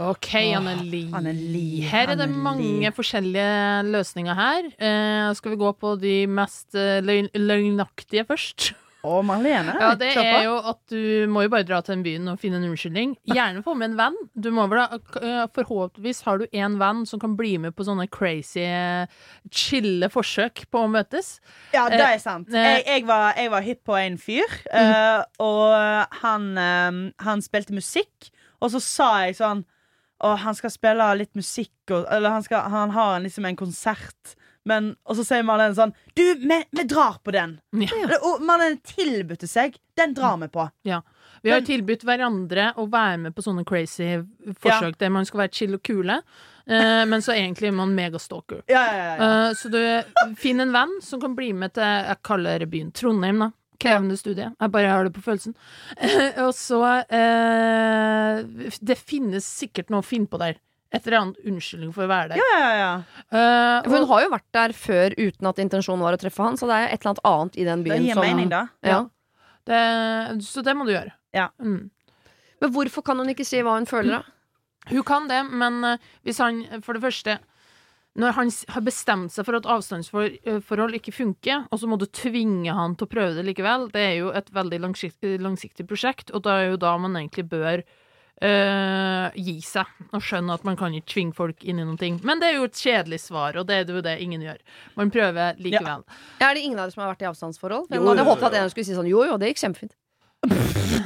OK, 0.00 0.30
Anneli. 0.56 1.02
Anneli, 1.12 1.82
Her 1.90 2.14
er 2.14 2.16
det 2.22 2.28
mange 2.32 2.88
forskjellige 2.96 3.84
løsninger 3.90 4.36
her. 4.38 4.68
Eh, 4.80 5.32
skal 5.36 5.52
vi 5.52 5.58
gå 5.60 5.72
på 5.76 5.96
de 6.00 6.14
mest 6.30 6.72
eh, 6.78 7.02
løgn 7.04 7.28
løgnaktige 7.36 8.24
først? 8.28 8.70
Å, 9.00 9.22
Marlene. 9.24 9.72
Ja, 9.80 9.94
det 9.96 10.10
kjør 10.12 10.26
er 10.28 10.42
jo 10.44 10.56
at 10.72 10.80
du 10.92 11.28
må 11.32 11.46
jo 11.46 11.50
bare 11.52 11.64
dra 11.64 11.78
til 11.84 11.94
den 11.94 12.02
byen 12.04 12.28
og 12.28 12.40
finne 12.40 12.58
en 12.60 12.66
unnskyldning. 12.68 13.14
Gjerne 13.32 13.62
få 13.64 13.72
med 13.80 13.90
en 13.90 13.96
venn. 13.96 14.18
Du 14.36 14.50
må 14.52 14.66
vel 14.68 14.82
da, 14.82 14.98
eh, 15.20 15.46
Forhåpentligvis 15.56 16.20
har 16.26 16.40
du 16.42 16.46
en 16.52 16.76
venn 16.80 17.00
som 17.08 17.20
kan 17.20 17.36
bli 17.36 17.54
med 17.60 17.72
på 17.76 17.86
sånne 17.88 18.08
crazy, 18.12 18.64
chille 19.52 20.08
forsøk 20.12 20.64
på 20.72 20.84
å 20.84 20.90
møtes. 20.92 21.38
Ja, 21.76 21.86
det 21.92 22.00
er 22.00 22.20
sant. 22.20 22.48
eh, 22.52 22.56
Mm. 22.56 22.68
Jeg, 22.70 22.84
jeg, 22.86 23.06
var, 23.08 23.34
jeg 23.36 23.50
var 23.52 23.68
hypp 23.68 23.84
på 23.88 23.96
en 24.00 24.16
fyr, 24.20 24.56
mm. 24.72 25.36
og 25.44 26.16
han, 26.22 27.12
han 27.20 27.44
spilte 27.44 27.76
musikk, 27.76 28.30
og 28.60 28.72
så 28.72 28.80
sa 28.84 29.10
jeg 29.26 29.36
sånn 29.40 29.64
Å, 30.20 30.34
han 30.42 30.56
skal 30.56 30.72
spille 30.72 31.06
litt 31.16 31.32
musikk, 31.38 31.74
og, 31.90 32.04
eller 32.12 32.36
han, 32.36 32.44
skal, 32.44 32.66
han 32.72 32.92
har 32.96 33.16
en, 33.16 33.24
liksom 33.24 33.46
en 33.48 33.58
konsert. 33.58 34.34
Men, 34.68 34.92
og 35.08 35.16
så 35.16 35.24
sier 35.24 35.44
Marlene 35.48 35.72
sånn 35.72 35.94
Du, 36.12 36.20
vi, 36.42 36.58
vi 36.76 36.82
drar 36.84 37.16
på 37.24 37.32
den! 37.32 37.54
Ja. 37.80 37.88
Og 38.28 38.42
Marlene 38.44 38.76
tilbudte 38.84 39.48
seg. 39.48 39.78
Den 39.96 40.12
drar 40.16 40.36
vi 40.42 40.50
på. 40.52 40.66
Vi 41.40 41.52
har 41.54 41.64
tilbudt 41.64 42.04
hverandre 42.04 42.70
å 42.76 42.84
være 42.92 43.16
med 43.22 43.36
på 43.36 43.44
sånne 43.44 43.64
crazy 43.68 44.18
forsøk 44.60 44.98
der 45.00 45.12
man 45.12 45.28
skal 45.28 45.46
være 45.46 45.54
chill 45.56 45.78
og 45.78 45.80
kule, 45.86 46.18
eh, 46.68 47.04
men 47.08 47.24
så 47.24 47.32
egentlig 47.32 47.70
er 47.70 47.78
man 47.78 47.94
megastalker. 47.96 48.60
Ja, 48.68 48.82
ja, 48.84 48.98
ja, 48.98 49.06
ja. 49.14 49.30
Eh, 49.48 49.54
så 49.56 49.70
du 49.72 50.34
finn 50.40 50.60
en 50.60 50.74
venn 50.76 50.92
som 51.04 51.22
kan 51.22 51.36
bli 51.38 51.54
med 51.56 51.72
til 51.78 51.84
Jeg 51.84 52.20
kaller 52.28 52.66
byen 52.68 52.92
Trondheim, 52.92 53.40
da. 53.46 53.50
Krevende 53.80 54.16
studie. 54.20 54.50
Jeg 54.52 54.72
bare 54.74 54.88
har 54.92 55.06
det 55.06 55.12
på 55.16 55.22
følelsen. 55.24 55.54
og 56.44 56.50
så 56.56 56.80
eh, 57.08 58.42
Det 58.76 58.98
finnes 58.98 59.46
sikkert 59.46 59.92
noe 59.92 60.04
å 60.04 60.06
finne 60.06 60.28
på 60.30 60.40
der. 60.42 60.58
Et 60.90 61.04
eller 61.06 61.20
annet 61.20 61.46
unnskyldning 61.46 61.92
for 61.94 62.04
å 62.04 62.10
være 62.10 62.32
der. 62.32 62.40
ja, 62.42 62.58
ja, 62.58 62.70
ja. 62.74 62.90
Uh, 63.30 63.76
For 63.86 63.94
hun 63.94 64.08
har 64.10 64.24
jo 64.24 64.32
vært 64.32 64.48
der 64.56 64.74
før 64.74 65.14
uten 65.20 65.48
at 65.52 65.62
intensjonen 65.62 66.02
var 66.02 66.16
å 66.16 66.18
treffe 66.18 66.42
han, 66.42 66.58
så 66.58 66.66
det 66.66 66.80
er 66.80 66.88
et 66.88 66.98
eller 66.98 67.12
annet 67.12 67.28
annet 67.30 67.58
i 67.60 67.66
den 67.68 67.84
Det 67.84 67.92
byen 67.92 68.08
gir 68.08 68.18
som 68.18 68.26
mening, 68.26 68.50
da. 68.50 68.64
Ja. 68.82 68.98
det, 69.70 69.82
så 70.48 70.64
det 70.66 70.74
må 70.74 70.88
du 70.88 70.90
gjøre. 70.96 71.14
Ja. 71.36 71.46
Mm. 71.62 71.92
Men 72.60 72.74
hvorfor 72.74 73.06
kan 73.06 73.22
hun 73.22 73.30
ikke 73.30 73.46
si 73.46 73.62
hva 73.62 73.76
hun 73.78 73.86
føler, 73.88 74.18
da? 74.18 74.36
Hun 74.90 75.06
kan 75.06 75.30
det, 75.30 75.44
men 75.46 75.84
eh, 75.84 76.10
hvis 76.24 76.40
han 76.40 76.62
For 76.82 76.96
det 76.96 77.02
første 77.04 77.36
Når 78.20 78.36
han 78.36 78.50
har 78.74 78.84
bestemt 78.84 79.32
seg 79.34 79.46
for 79.48 79.56
at 79.58 79.68
avstandsforhold 79.70 80.98
ikke 80.98 81.14
funker, 81.14 81.64
og 81.70 81.80
så 81.80 81.88
må 81.88 81.98
du 82.00 82.06
tvinge 82.06 82.74
han 82.76 82.96
til 82.98 83.08
å 83.08 83.12
prøve 83.14 83.38
det 83.38 83.46
likevel, 83.48 83.88
det 83.94 84.04
er 84.10 84.14
jo 84.20 84.30
et 84.36 84.50
veldig 84.54 84.80
langsiktig, 84.84 85.38
langsiktig 85.42 85.86
prosjekt, 85.88 86.32
og 86.34 86.44
da 86.44 86.58
er 86.60 86.72
jo 86.72 86.80
da 86.80 86.92
man 87.00 87.16
egentlig 87.20 87.46
bør 87.50 87.82
øh, 87.84 89.38
gi 89.40 89.56
seg 89.64 90.10
og 90.10 90.24
skjønne 90.24 90.56
at 90.56 90.66
man 90.68 90.78
kan 90.80 90.94
ikke 90.96 91.12
tvinge 91.14 91.36
folk 91.38 91.64
inn 91.64 91.80
i 91.80 91.86
noen 91.86 92.00
ting. 92.00 92.20
Men 92.26 92.42
det 92.42 92.50
er 92.50 92.58
jo 92.58 92.68
et 92.68 92.82
kjedelig 92.82 93.22
svar, 93.24 93.56
og 93.60 93.68
det 93.70 93.80
er 93.80 93.94
jo 93.94 94.04
det 94.04 94.16
ingen 94.24 94.44
gjør. 94.44 94.60
Man 95.00 95.12
prøver 95.14 95.60
likevel. 95.60 96.04
Er 96.40 96.54
det 96.56 96.64
ingen 96.64 96.78
av 96.78 96.86
dere 96.88 96.96
som 96.96 97.04
har 97.04 97.14
vært 97.14 97.24
i 97.24 97.30
avstandsforhold? 97.30 97.88
Jo, 97.90 98.00
Jo, 98.00 98.12
hadde 98.12 98.26
jo, 98.26 98.30
håpet 98.32 98.50
at 98.50 98.60
en 98.62 98.72
skulle 98.74 98.88
si 98.88 98.98
sånn 98.98 99.10
jo 99.10 99.24
jo, 99.28 99.40
det 99.40 99.52
gikk 99.52 99.64
kjempefint. 99.64 99.96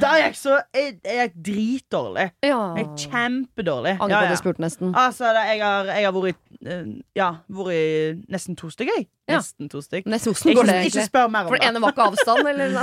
Der 0.01 0.15
jeg 0.15 0.35
så 0.35 0.61
Jeg, 0.73 0.95
jeg 1.05 1.17
er 1.17 1.27
dritdårlig. 1.45 2.31
Ja. 2.43 2.59
Jeg 2.75 2.85
er 2.85 2.95
kjempedårlig. 2.97 3.97
Angrer 3.99 4.19
på 4.19 4.23
at 4.23 4.29
jeg 4.29 4.37
spurte 4.37 4.61
nesten. 4.63 4.95
Altså, 4.95 5.25
da, 5.35 5.43
jeg, 5.49 5.59
har, 5.63 5.83
jeg 5.83 6.05
har 6.05 6.15
vært 6.15 6.29
i 6.31 6.69
eh, 6.71 6.85
Ja, 7.19 7.29
vært 7.51 7.75
i 7.75 7.83
nesten 8.31 8.55
to 8.59 8.69
stykker, 8.71 8.95
jeg. 8.97 9.07
Ja. 9.27 9.41
Nesten 9.41 9.69
to 9.71 9.81
stykker. 9.83 10.09
Nesten 10.11 10.31
hvordan 10.31 10.51
Ikke, 10.51 10.61
går 10.61 10.69
det 10.69 10.75
ikke 10.75 10.87
egentlig? 10.87 11.05
spør 11.09 11.27
mer 11.35 11.47
om 11.47 11.51
For 11.51 11.59
det 11.59 11.69
ene 11.69 11.83
var 11.83 11.95
ikke 11.95 12.07
avstand, 12.09 12.47
eller? 12.53 12.71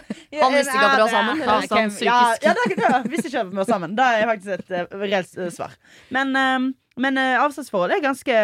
Han 0.44 0.56
visste 0.56 0.74
ikke 0.74 0.86
at 0.86 0.96
dere 0.96 1.02
var 1.02 1.14
sammen, 1.14 1.42
eller? 1.42 1.52
Altså, 1.52 1.74
han 1.74 1.94
ja, 2.06 2.18
ja, 2.42 2.54
det, 2.54 2.78
det 2.78 3.10
visste 3.10 3.30
ikke 3.30 3.40
at 3.40 3.50
vi 3.50 3.62
var 3.62 3.70
sammen. 3.70 3.96
Det 3.98 4.10
er 4.10 4.26
faktisk 4.30 4.52
et 4.58 4.74
uh, 4.76 4.98
reelt 5.02 5.38
uh, 5.38 5.48
svar. 5.54 5.78
Men, 6.14 6.36
uh, 6.36 7.00
men 7.02 7.18
avstandsforhold 7.18 7.96
er 7.96 8.04
ganske 8.04 8.36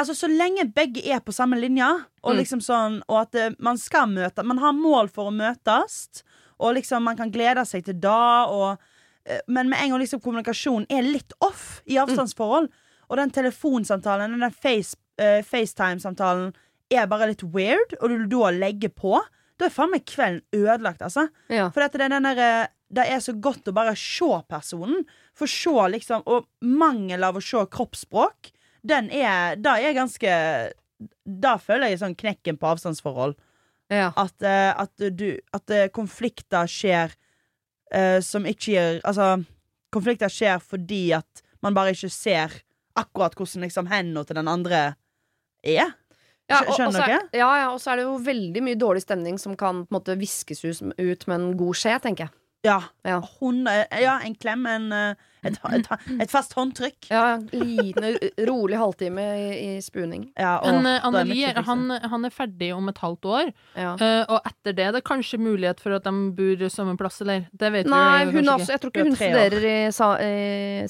Altså, 0.00 0.14
så 0.16 0.28
lenge 0.32 0.64
begge 0.72 1.02
er 1.12 1.20
på 1.20 1.32
samme 1.36 1.58
linje, 1.60 1.84
og 2.24 2.32
Mm. 2.34 2.38
liksom 2.40 2.60
sånn 2.64 2.94
Og 3.08 3.18
at 3.20 3.34
eh, 3.36 3.50
man 3.60 3.76
skal 3.80 4.06
møte 4.08 4.44
Man 4.46 4.58
har 4.62 4.72
mål 4.72 5.10
for 5.12 5.28
å 5.28 5.34
møtes, 5.34 6.22
og 6.58 6.74
liksom 6.78 7.04
man 7.04 7.18
kan 7.18 7.30
glede 7.32 7.66
seg 7.68 7.84
til 7.84 7.98
da, 8.00 8.46
og 8.48 8.78
eh, 9.26 9.40
Men 9.48 9.68
med 9.68 9.78
en 9.82 9.90
gang 9.92 10.00
liksom 10.00 10.22
kommunikasjonen 10.24 10.86
er 10.88 11.02
litt 11.04 11.32
off 11.44 11.82
i 11.86 11.98
avstandsforhold, 12.00 12.70
og 13.10 13.16
den 13.18 13.30
telefonsamtalen, 13.34 14.38
den 14.40 14.52
face, 14.54 14.96
uh, 15.20 15.42
FaceTime-samtalen, 15.42 16.52
er 16.90 17.06
bare 17.10 17.26
litt 17.32 17.42
weird, 17.42 17.96
og 18.00 18.08
du 18.08 18.26
da 18.30 18.50
legger 18.54 18.88
på, 18.94 19.18
da 19.58 19.66
er 19.66 19.74
faen 19.74 19.90
meg 19.92 20.06
kvelden 20.08 20.40
ødelagt, 20.56 21.02
altså. 21.02 21.28
Ja. 21.50 21.68
For 21.70 21.82
det, 21.82 22.00
er 22.00 22.08
den 22.08 22.22
der, 22.28 22.68
det 22.90 23.04
er 23.10 23.20
så 23.22 23.34
godt 23.34 23.68
å 23.68 23.74
bare 23.76 23.96
se 23.98 24.30
personen. 24.48 25.04
For 25.34 25.46
se 25.50 25.70
liksom 25.92 26.22
Og 26.26 26.46
mangel 26.62 27.24
av 27.24 27.36
å 27.36 27.42
se 27.44 27.60
kroppsspråk, 27.66 28.50
den 28.86 29.10
er 29.10 29.56
Da 29.60 29.76
er 29.78 29.92
ganske 29.94 30.72
Da 31.24 31.56
føler 31.58 31.90
jeg 31.90 32.00
sånn 32.00 32.16
knekken 32.16 32.58
på 32.60 32.68
avstandsforhold. 32.70 33.34
Ja. 33.90 34.12
At, 34.16 34.36
eh, 34.42 34.72
at 34.76 34.92
du 35.16 35.38
At 35.56 35.70
eh, 35.70 35.88
konflikter 35.88 36.68
skjer 36.70 37.14
uh, 37.94 38.20
som 38.22 38.44
ikke 38.46 38.70
gir 38.74 39.00
Altså, 39.04 39.44
konflikter 39.92 40.30
skjer 40.30 40.60
fordi 40.62 41.12
at 41.16 41.42
man 41.62 41.74
bare 41.74 41.92
ikke 41.92 42.08
ser 42.10 42.62
akkurat 42.96 43.34
hvordan 43.36 43.62
liksom 43.66 43.88
hendene 43.90 44.24
til 44.26 44.36
den 44.36 44.48
andre 44.48 44.78
er. 45.62 45.92
Ja, 46.50 46.62
og- 46.66 46.74
skjønner 46.74 47.00
er- 47.00 47.06
dere? 47.06 47.20
Ja, 47.32 47.50
ja, 47.60 47.66
og 47.72 47.78
så 47.80 47.92
er 47.92 47.96
det 48.00 48.04
jo 48.04 48.16
veldig 48.18 48.62
mye 48.62 48.78
dårlig 48.80 49.02
stemning 49.04 49.38
som 49.38 49.54
kan 49.56 49.84
på 49.86 49.92
en 49.94 50.00
måte 50.00 50.16
viskes 50.18 50.64
ut 50.64 50.94
ut 50.98 51.26
med 51.28 51.34
en 51.40 51.56
god 51.56 51.74
skje, 51.76 52.00
tenker 52.02 52.26
jeg. 52.26 52.30
Ja. 52.66 52.82
Ja. 53.06 53.22
Hun, 53.40 53.66
eh, 53.66 54.02
ja, 54.02 54.18
en 54.24 54.34
klem, 54.36 54.66
en, 54.68 54.90
eh, 54.92 55.14
et, 55.48 55.56
et, 55.72 55.86
et 56.20 56.30
fast 56.32 56.52
håndtrykk. 56.52 57.08
Ja, 57.08 57.38
liten, 57.56 58.18
rolig 58.48 58.76
halvtime 58.76 59.24
i, 59.38 59.46
i 59.56 59.70
spuning. 59.80 60.26
Ja, 60.36 60.58
og 60.60 60.68
Men 60.68 60.84
uh, 60.84 60.90
er 60.92 61.06
Anneli, 61.08 61.38
han, 61.70 61.86
han 62.12 62.28
er 62.28 62.34
ferdig 62.34 62.68
om 62.76 62.90
et 62.92 63.00
halvt 63.00 63.28
år, 63.30 63.52
Ja. 63.78 63.94
eh, 63.96 64.24
og 64.28 64.44
etter 64.50 64.76
det 64.76 64.88
er 64.90 64.98
det 64.98 65.04
kanskje 65.08 65.40
mulighet 65.40 65.80
for 65.80 65.96
at 65.96 66.04
de 66.04 66.12
bor 66.36 66.66
samme 66.68 66.98
plass, 67.00 67.22
eller? 67.24 67.46
Det 67.52 67.72
vet 67.72 67.88
Nei, 67.88 68.26
vi 68.26 68.36
hun 68.36 68.42
kanskje 68.44 68.56
også, 68.58 68.74
jeg 68.74 68.82
tror 68.84 68.92
ikke 68.92 69.06
hun 69.08 69.16
studerer 69.22 69.68
i, 69.70 69.78
sa, 69.96 70.10
i 70.20 70.34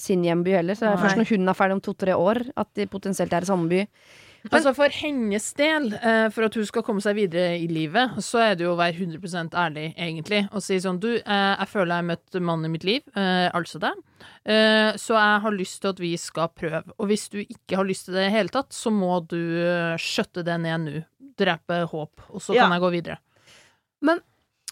sin 0.02 0.26
hjemby 0.26 0.56
heller. 0.58 0.74
Så 0.74 0.88
det 0.88 0.90
er 0.90 0.98
Nei. 0.98 1.04
først 1.06 1.22
når 1.22 1.30
hun 1.36 1.54
er 1.54 1.60
ferdig 1.62 1.78
om 1.78 1.84
to-tre 1.86 2.18
år, 2.18 2.42
at 2.58 2.74
de 2.74 2.90
potensielt 2.90 3.38
er 3.38 3.46
i 3.46 3.52
samme 3.52 3.70
by. 3.70 3.86
Altså 4.48 4.72
For 4.74 4.88
hennes 4.88 5.46
del, 5.58 5.90
eh, 6.00 6.28
for 6.32 6.46
at 6.46 6.54
hun 6.56 6.64
skal 6.64 6.84
komme 6.86 7.02
seg 7.04 7.18
videre 7.18 7.58
i 7.60 7.66
livet, 7.68 8.16
så 8.24 8.40
er 8.40 8.54
det 8.56 8.64
jo 8.64 8.72
å 8.72 8.78
være 8.78 8.96
100 8.96 9.52
ærlig, 9.52 9.90
egentlig, 10.00 10.46
og 10.54 10.62
si 10.64 10.78
sånn 10.80 11.00
Du, 11.02 11.10
eh, 11.18 11.56
jeg 11.60 11.68
føler 11.68 11.92
jeg 11.92 12.00
har 12.00 12.08
møtt 12.08 12.40
mannen 12.40 12.70
i 12.70 12.72
mitt 12.72 12.86
liv, 12.88 13.02
eh, 13.14 13.50
altså 13.52 13.80
deg, 13.82 14.00
eh, 14.46 14.92
så 14.96 15.18
jeg 15.18 15.42
har 15.44 15.52
lyst 15.58 15.80
til 15.82 15.92
at 15.92 16.00
vi 16.00 16.14
skal 16.16 16.48
prøve. 16.48 16.82
Og 16.98 17.10
hvis 17.12 17.28
du 17.28 17.38
ikke 17.42 17.76
har 17.76 17.84
lyst 17.84 18.06
til 18.08 18.14
det 18.16 18.24
i 18.24 18.28
det 18.30 18.36
hele 18.38 18.48
tatt, 18.48 18.72
så 18.72 18.90
må 18.94 19.20
du 19.28 19.36
skjøtte 20.00 20.44
det 20.46 20.60
ned 20.60 20.86
nå. 20.88 21.04
Drepe 21.40 21.84
håp, 21.88 22.20
og 22.30 22.40
så 22.40 22.54
Ja. 22.54 22.64
kan 22.68 22.72
jeg 22.72 22.80
gå 22.82 22.90
videre. 22.92 23.18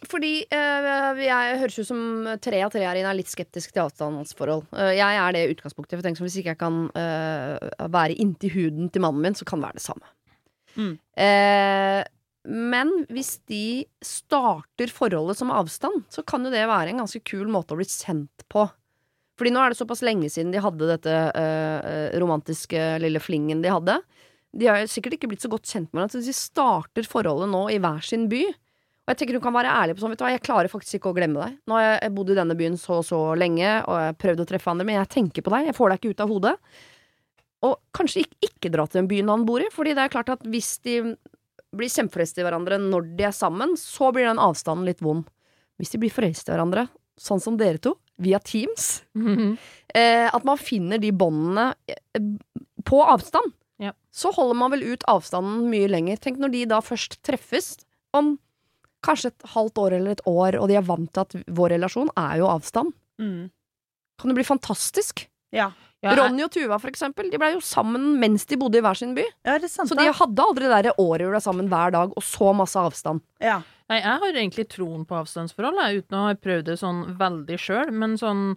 Fordi 0.06 0.44
eh, 0.54 1.22
jeg 1.24 1.54
høres 1.58 1.78
ut 1.80 1.88
som 1.88 2.02
tre 2.42 2.60
av 2.62 2.70
tre 2.70 2.84
her 2.86 3.00
inne 3.00 3.10
er 3.10 3.18
litt 3.18 3.30
skeptisk 3.32 3.72
til 3.74 3.82
avstandsforhold. 3.82 4.68
Eh, 4.78 4.92
jeg 4.94 5.18
er 5.24 5.34
det 5.34 5.42
i 5.42 5.56
utgangspunktet. 5.56 5.96
For 5.96 6.06
tenk 6.06 6.20
Hvis 6.22 6.38
ikke 6.38 6.54
jeg 6.54 6.60
kan 6.60 6.84
eh, 6.94 7.56
være 7.90 8.14
inntil 8.22 8.54
huden 8.54 8.92
til 8.94 9.02
mannen 9.02 9.24
min, 9.24 9.38
så 9.38 9.48
kan 9.48 9.58
det 9.58 9.66
være 9.66 9.80
det 9.80 9.86
samme. 9.88 10.12
Mm. 10.78 10.92
Eh, 11.18 12.02
men 12.48 12.92
hvis 13.10 13.32
de 13.50 13.88
starter 14.04 14.92
forholdet 14.94 15.40
som 15.40 15.50
avstand, 15.52 16.06
så 16.14 16.22
kan 16.22 16.46
jo 16.46 16.54
det 16.54 16.62
være 16.70 16.94
en 16.94 17.02
ganske 17.02 17.20
kul 17.26 17.50
måte 17.50 17.74
å 17.74 17.80
bli 17.80 17.88
sendt 17.90 18.46
på. 18.52 18.68
Fordi 19.38 19.52
nå 19.54 19.62
er 19.62 19.74
det 19.74 19.80
såpass 19.80 20.04
lenge 20.06 20.30
siden 20.30 20.54
de 20.54 20.62
hadde 20.62 20.88
dette 20.88 21.18
eh, 21.38 22.14
romantiske 22.22 22.86
lille 23.02 23.22
flingen 23.22 23.66
de 23.66 23.74
hadde. 23.74 23.98
De 24.54 24.70
har 24.70 24.86
sikkert 24.90 25.18
ikke 25.18 25.34
blitt 25.34 25.44
så 25.44 25.50
godt 25.50 25.66
kjent 25.68 25.90
med 25.90 26.00
hverandre, 26.00 26.14
så 26.14 26.22
hvis 26.22 26.30
de 26.30 26.38
starter 26.38 27.10
forholdet 27.10 27.50
nå 27.50 27.66
i 27.74 27.82
hver 27.82 28.00
sin 28.06 28.30
by 28.30 28.46
Og 29.08 29.14
jeg 29.14 29.22
tenker 29.22 29.38
du 29.38 29.40
kan 29.40 29.54
være 29.56 29.72
ærlig 29.72 29.94
på 29.96 30.02
sånn, 30.04 30.12
vet 30.12 30.20
du 30.20 30.24
hva, 30.26 30.30
jeg 30.34 30.42
klarer 30.44 30.68
faktisk 30.68 30.98
ikke 30.98 31.08
å 31.14 31.16
glemme 31.16 31.40
deg. 31.40 31.54
Nå 31.64 31.78
har 31.78 31.86
jeg 32.02 32.12
bodd 32.12 32.28
i 32.34 32.36
denne 32.36 32.56
byen 32.58 32.74
så 32.76 32.98
og 33.00 33.06
så 33.08 33.20
lenge, 33.40 33.70
og 33.88 33.94
jeg 33.96 34.10
har 34.10 34.18
prøvd 34.20 34.42
å 34.44 34.46
treffe 34.50 34.68
andre, 34.74 34.84
men 34.84 34.98
jeg 34.98 35.08
tenker 35.14 35.46
på 35.46 35.52
deg, 35.54 35.70
jeg 35.70 35.76
får 35.78 35.88
deg 35.94 36.02
ikke 36.02 36.12
ut 36.12 36.20
av 36.26 36.32
hodet. 36.34 36.52
Og 37.64 37.72
kanskje 37.96 38.20
ikke, 38.26 38.36
ikke 38.50 38.72
dra 38.74 38.84
til 38.86 39.00
den 39.00 39.08
byen 39.08 39.32
han 39.32 39.46
bor 39.48 39.64
i, 39.64 39.70
fordi 39.72 39.94
det 39.96 40.04
er 40.04 40.12
klart 40.12 40.28
at 40.34 40.44
hvis 40.44 40.74
de 40.84 40.98
blir 41.78 41.88
kjempeforelsket 41.92 42.42
i 42.42 42.46
hverandre 42.46 42.78
når 42.84 43.08
de 43.16 43.24
er 43.30 43.32
sammen, 43.36 43.72
så 43.80 44.12
blir 44.12 44.28
den 44.28 44.38
avstanden 44.44 44.84
litt 44.88 45.00
vond. 45.04 45.24
Hvis 45.80 45.94
de 45.94 46.00
blir 46.04 46.12
forelsket 46.12 46.52
i 46.52 46.54
hverandre, 46.58 46.84
sånn 47.18 47.40
som 47.42 47.56
dere 47.58 47.80
to, 47.82 47.94
via 48.18 48.38
Teams, 48.42 49.04
eh, 49.94 50.26
at 50.28 50.44
man 50.44 50.58
finner 50.58 50.98
de 51.00 51.12
båndene 51.14 51.70
eh, 51.88 52.20
på 52.84 53.00
avstand, 53.08 53.54
Ja. 53.78 53.92
så 54.10 54.32
holder 54.34 54.56
man 54.58 54.72
vel 54.74 54.82
ut 54.92 55.04
avstanden 55.06 55.68
mye 55.70 55.86
lenger. 55.88 56.16
Tenk 56.18 56.38
når 56.42 56.50
de 56.50 56.64
da 56.66 56.80
først 56.82 57.20
treffes 57.22 57.76
om 58.12 58.36
kanskje 59.04 59.30
et 59.32 59.46
halvt 59.54 59.78
år 59.78 59.92
eller 59.98 60.10
et 60.16 60.24
år, 60.26 60.58
og 60.60 60.68
de 60.68 60.76
er 60.78 60.86
vant 60.86 61.10
til 61.12 61.20
at 61.20 61.36
vår 61.54 61.74
relasjon 61.76 62.10
er 62.16 62.38
jo 62.40 62.48
avstand. 62.50 62.92
Mm. 63.20 63.50
Kan 64.18 64.28
det 64.32 64.38
bli 64.40 64.44
fantastisk? 64.48 65.26
Ja. 65.54 65.70
Ja, 66.02 66.12
jeg- 66.14 66.18
Ronny 66.18 66.42
og 66.44 66.50
Tuva, 66.54 66.78
for 66.78 66.88
eksempel, 66.90 67.28
de 67.30 67.38
blei 67.38 67.52
jo 67.54 67.60
sammen 67.60 68.18
mens 68.20 68.44
de 68.46 68.56
bodde 68.56 68.78
i 68.78 68.80
hver 68.80 68.96
sin 68.96 69.14
by. 69.16 69.24
Ja, 69.44 69.56
det 69.58 69.64
er 69.64 69.68
sant, 69.72 69.88
Så 69.90 69.96
de 69.98 70.04
hadde 70.12 70.38
aldri 70.44 70.68
det 70.68 70.70
derre 70.84 70.94
århjula 70.96 71.40
sammen 71.42 71.68
hver 71.68 71.90
dag, 71.90 72.12
og 72.16 72.22
så 72.22 72.54
masse 72.54 72.76
avstand. 72.78 73.20
Ja. 73.40 73.62
Nei, 73.90 74.00
jeg 74.02 74.18
har 74.20 74.32
egentlig 74.32 74.68
troen 74.68 75.04
på 75.08 75.16
avstandsforhold, 75.18 75.74
jeg, 75.82 76.04
uten 76.04 76.18
å 76.18 76.26
ha 76.28 76.34
prøvd 76.34 76.64
det 76.64 76.78
sånn 76.78 77.16
veldig 77.18 77.58
sjøl. 77.58 77.90
Men 77.90 78.14
sånn 78.20 78.56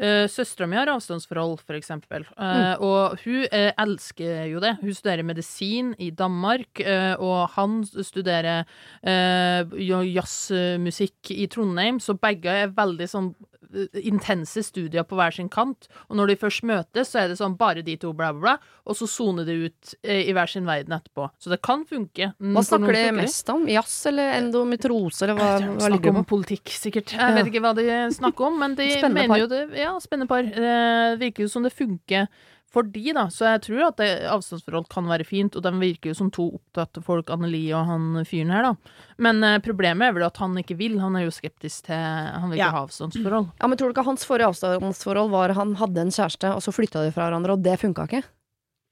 uh, 0.00 0.24
Søstera 0.30 0.68
mi 0.70 0.78
har 0.78 0.90
avstandsforhold, 0.92 1.58
for 1.66 1.76
eksempel. 1.78 2.24
Mm. 2.38 2.82
Og 2.82 3.18
hun 3.24 3.46
eh, 3.52 3.70
elsker 3.80 4.46
jo 4.50 4.60
det. 4.62 4.76
Hun 4.80 4.94
studerer 4.96 5.26
medisin 5.26 5.92
i 5.98 6.10
Danmark, 6.10 6.80
eh, 6.80 7.14
og 7.20 7.52
han 7.56 7.80
studerer 7.84 8.64
eh, 9.02 9.76
jazzmusikk 9.82 11.32
i 11.34 11.48
Trondheim, 11.52 12.00
så 12.00 12.16
begge 12.18 12.54
er 12.64 12.74
veldig 12.76 13.08
sånn 13.10 13.32
eh, 13.32 13.51
intense 14.02 14.62
studier 14.66 15.04
på 15.08 15.16
hver 15.18 15.34
sin 15.34 15.48
kant. 15.52 15.88
Og 16.08 16.18
når 16.18 16.32
de 16.32 16.36
først 16.40 16.64
møtes, 16.68 17.12
så 17.12 17.22
er 17.22 17.32
det 17.32 17.38
sånn 17.40 17.56
bare 17.60 17.84
de 17.86 17.96
to, 18.00 18.12
bla, 18.16 18.32
bla, 18.34 18.56
bla, 18.56 18.72
og 18.86 18.98
så 18.98 19.08
soner 19.10 19.46
de 19.48 19.56
ut 19.68 19.94
eh, 20.02 20.24
i 20.28 20.34
hver 20.36 20.50
sin 20.50 20.68
verden 20.68 20.94
etterpå. 20.96 21.28
Så 21.42 21.52
det 21.52 21.60
kan 21.64 21.84
funke. 21.88 22.32
Mm, 22.38 22.54
Hva 22.56 22.64
snakker 22.68 22.98
de 22.98 23.04
mest 23.22 23.52
om? 23.54 23.66
Jazz 23.70 23.98
eller 24.10 24.36
endometrose, 24.38 25.24
eller 25.26 25.38
hva, 25.40 25.50
Jeg 25.62 25.76
hva 25.80 25.92
ligger 25.96 26.22
om 26.22 26.28
politikk, 26.28 26.74
sikkert. 26.76 27.14
Jeg 27.16 27.38
vet 27.38 27.52
ikke 27.52 27.64
hva 27.64 27.74
de 27.78 27.86
snakker 28.14 28.50
om, 28.50 28.58
men 28.62 28.78
de 28.78 28.88
mener 29.08 29.44
jo 29.44 29.50
det 29.50 29.62
Ja, 29.78 29.94
spennende 30.02 30.30
par. 30.30 30.42
Det 30.46 31.20
virker 31.22 31.46
jo 31.46 31.52
som 31.52 31.64
det 31.66 31.72
funker 31.74 32.28
for 32.72 32.86
de, 32.88 33.02
da. 33.12 33.26
Så 33.28 33.44
jeg 33.44 33.60
tror 33.66 33.82
at 33.90 33.98
det, 34.00 34.06
avstandsforhold 34.32 34.86
kan 34.92 35.04
være 35.10 35.26
fint, 35.28 35.56
og 35.58 35.62
de 35.66 35.72
virker 35.76 36.10
jo 36.12 36.14
som 36.16 36.30
to 36.32 36.46
opptatte 36.56 37.02
folk, 37.04 37.28
Anneli 37.34 37.66
og 37.76 37.84
han 37.90 38.06
fyren 38.24 38.50
her, 38.54 38.62
da. 38.70 38.94
Men 39.22 39.42
eh, 39.44 39.58
problemet 39.64 40.08
er 40.08 40.14
vel 40.16 40.24
at 40.24 40.40
han 40.40 40.56
ikke 40.56 40.76
vil. 40.80 40.96
Han 41.02 41.16
er 41.20 41.26
jo 41.26 41.34
skeptisk 41.36 41.84
til 41.90 41.94
Han 41.96 42.48
vil 42.50 42.56
ikke 42.58 42.64
Ja. 42.64 42.70
ha 42.72 42.84
avstandsforhold. 42.86 43.50
Ja, 43.60 43.68
men 43.68 43.76
tror 43.78 43.92
du 43.92 43.96
ikke 43.96 44.06
hans 44.08 44.24
forrige 44.24 44.48
avstandsforhold 44.48 45.30
var 45.30 45.52
han 45.58 45.74
hadde 45.76 46.00
en 46.06 46.14
kjæreste, 46.16 46.54
og 46.56 46.64
så 46.64 46.72
flytta 46.72 47.04
de 47.04 47.12
fra 47.12 47.28
hverandre, 47.28 47.52
og 47.58 47.62
det 47.62 47.76
funka 47.80 48.08
ikke? 48.08 48.22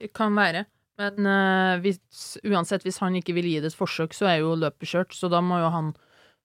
Det 0.00 0.12
kan 0.16 0.36
være. 0.36 0.66
Men 1.00 1.26
eh, 1.26 1.80
hvis, 1.80 2.36
uansett, 2.44 2.82
hvis 2.84 2.98
han 3.00 3.14
ikke 3.16 3.32
vil 3.32 3.48
gi 3.48 3.58
det 3.64 3.72
et 3.72 3.78
forsøk, 3.80 4.12
så 4.12 4.26
er 4.28 4.42
jo 4.42 4.54
løpet 4.60 4.84
kjørt. 4.88 5.16
Så 5.16 5.30
da 5.32 5.40
må 5.40 5.56
jo 5.62 5.70
han 5.72 5.94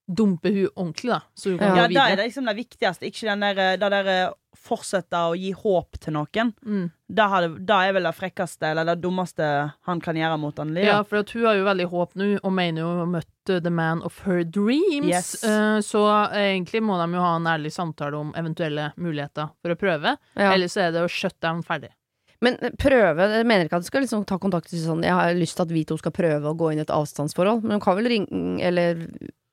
dumpe 0.07 0.51
hun 0.53 0.67
ordentlig, 0.77 1.09
da. 1.11 1.19
Så 1.35 1.49
hun 1.51 1.57
kan 1.59 1.67
Ja, 1.67 1.75
ja, 1.75 1.87
gå 1.89 1.93
da 1.93 1.99
er 2.05 2.09
videre. 2.11 2.15
det 2.21 2.25
liksom 2.29 2.45
det 2.45 2.55
viktigste. 2.59 3.07
Ikke 3.09 3.25
den 3.27 3.39
der, 3.43 3.77
det 3.81 3.89
der 3.91 4.09
eh, 4.13 4.33
fortsette 4.59 5.19
å 5.29 5.33
gi 5.37 5.51
håp 5.55 5.99
til 6.01 6.15
noen. 6.15 6.51
Mm. 6.65 6.85
Da, 7.07 7.27
har 7.29 7.45
det, 7.45 7.65
da 7.69 7.81
er 7.85 7.95
vel 7.97 8.07
det 8.07 8.13
frekkeste 8.17 8.71
eller 8.71 8.87
det 8.89 8.97
dummeste 9.03 9.47
han 9.87 10.01
kan 10.01 10.17
gjøre 10.17 10.39
mot 10.41 10.59
Anneli. 10.61 10.85
Ja, 10.87 11.01
for 11.05 11.21
at 11.21 11.33
hun 11.35 11.45
har 11.45 11.59
jo 11.59 11.67
veldig 11.67 11.89
håp 11.91 12.15
nå, 12.19 12.29
og 12.41 12.55
mener 12.55 12.81
jo 12.83 12.87
å 12.91 13.01
ha 13.03 13.09
møtt 13.17 13.53
the 13.53 13.73
man 13.73 14.01
of 14.07 14.17
her 14.25 14.41
dreams. 14.43 15.11
Yes. 15.11 15.35
Uh, 15.43 15.77
så 15.85 16.05
egentlig 16.31 16.81
må 16.85 16.97
de 17.01 17.11
jo 17.13 17.21
ha 17.21 17.35
en 17.37 17.51
ærlig 17.51 17.73
samtale 17.75 18.17
om 18.17 18.33
eventuelle 18.37 18.89
muligheter 18.97 19.53
for 19.61 19.75
å 19.75 19.79
prøve. 19.79 20.17
Ja. 20.33 20.49
Eller 20.51 20.71
så 20.71 20.87
er 20.87 20.95
det 20.95 21.05
å 21.05 21.11
shut 21.11 21.37
down 21.45 21.61
ferdig. 21.65 21.93
Men 22.43 22.57
prøve 22.77 23.29
Jeg 23.31 23.47
mener 23.47 23.65
ikke 23.65 23.79
at 23.79 23.85
du 23.85 23.87
skal 23.87 24.03
liksom 24.03 24.25
ta 24.27 24.35
kontakt 24.41 24.67
og 24.67 24.73
si 24.73 24.81
sånn 24.83 25.05
Jeg 25.05 25.15
har 25.15 25.37
lyst 25.37 25.55
til 25.55 25.63
at 25.63 25.71
vi 25.71 25.85
to 25.87 25.95
skal 25.97 26.13
prøve 26.13 26.51
å 26.51 26.57
gå 26.57 26.73
inn 26.73 26.81
i 26.81 26.83
et 26.83 26.93
avstandsforhold, 26.93 27.63
men 27.63 27.77
hun 27.77 27.83
kan 27.85 27.95
vel 27.97 28.09
ringe 28.11 28.59
eller 28.59 29.05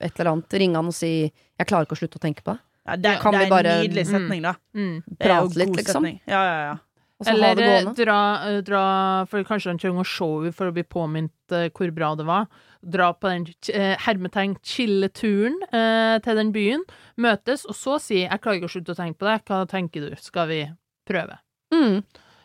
et 0.02 0.18
eller 0.18 0.32
annet 0.32 0.58
ringe 0.58 0.80
han 0.80 0.90
og 0.90 0.96
si 0.96 1.30
'jeg 1.30 1.68
klarer 1.68 1.86
ikke 1.86 1.94
å 1.94 2.02
slutte 2.02 2.18
å 2.18 2.24
tenke 2.26 2.42
på 2.42 2.52
det'. 2.52 2.64
Ja, 2.86 2.96
det, 2.96 3.18
Kan 3.20 3.34
det 3.34 3.44
er 3.46 3.50
bare- 3.50 3.74
en 3.76 3.84
nydelig 3.84 4.06
setning, 4.06 4.42
da. 4.42 4.54
Mm. 4.74 5.02
Er 5.20 5.28
Prate 5.28 5.58
litt, 5.58 5.76
liksom. 5.76 6.02
setning. 6.02 6.20
Ja, 6.26 6.42
ja, 6.44 6.58
ja. 6.66 6.78
Eller 7.26 7.60
eh, 7.62 7.92
dra, 7.94 8.18
eh, 8.48 8.60
dra 8.66 9.26
For 9.30 9.44
kanskje 9.46 9.70
han 9.70 9.78
trenger 9.78 10.02
å 10.02 10.08
se 10.08 10.26
henne 10.26 10.52
for 10.56 10.66
å 10.66 10.74
bli 10.74 10.82
påminnet 10.82 11.54
uh, 11.54 11.68
hvor 11.70 11.92
bra 11.94 12.14
det 12.18 12.26
var. 12.26 12.48
Dra 12.82 13.12
på 13.14 13.30
den 13.30 13.46
uh, 13.46 13.94
hermetegn 14.02 14.56
chilleturen 14.66 15.60
uh, 15.70 16.18
til 16.24 16.40
den 16.40 16.50
byen. 16.54 16.82
Møtes, 17.16 17.64
og 17.68 17.78
så 17.78 18.00
si 18.02 18.24
'jeg 18.24 18.40
klarer 18.42 18.58
ikke 18.58 18.70
å 18.70 18.74
slutte 18.74 18.96
å 18.96 18.98
tenke 18.98 19.18
på 19.22 19.28
det'. 19.30 19.44
Hva 19.46 19.62
tenker 19.70 20.08
du? 20.08 20.16
Skal 20.18 20.48
vi 20.48 20.60
prøve? 21.06 21.38
Mm. 21.72 22.02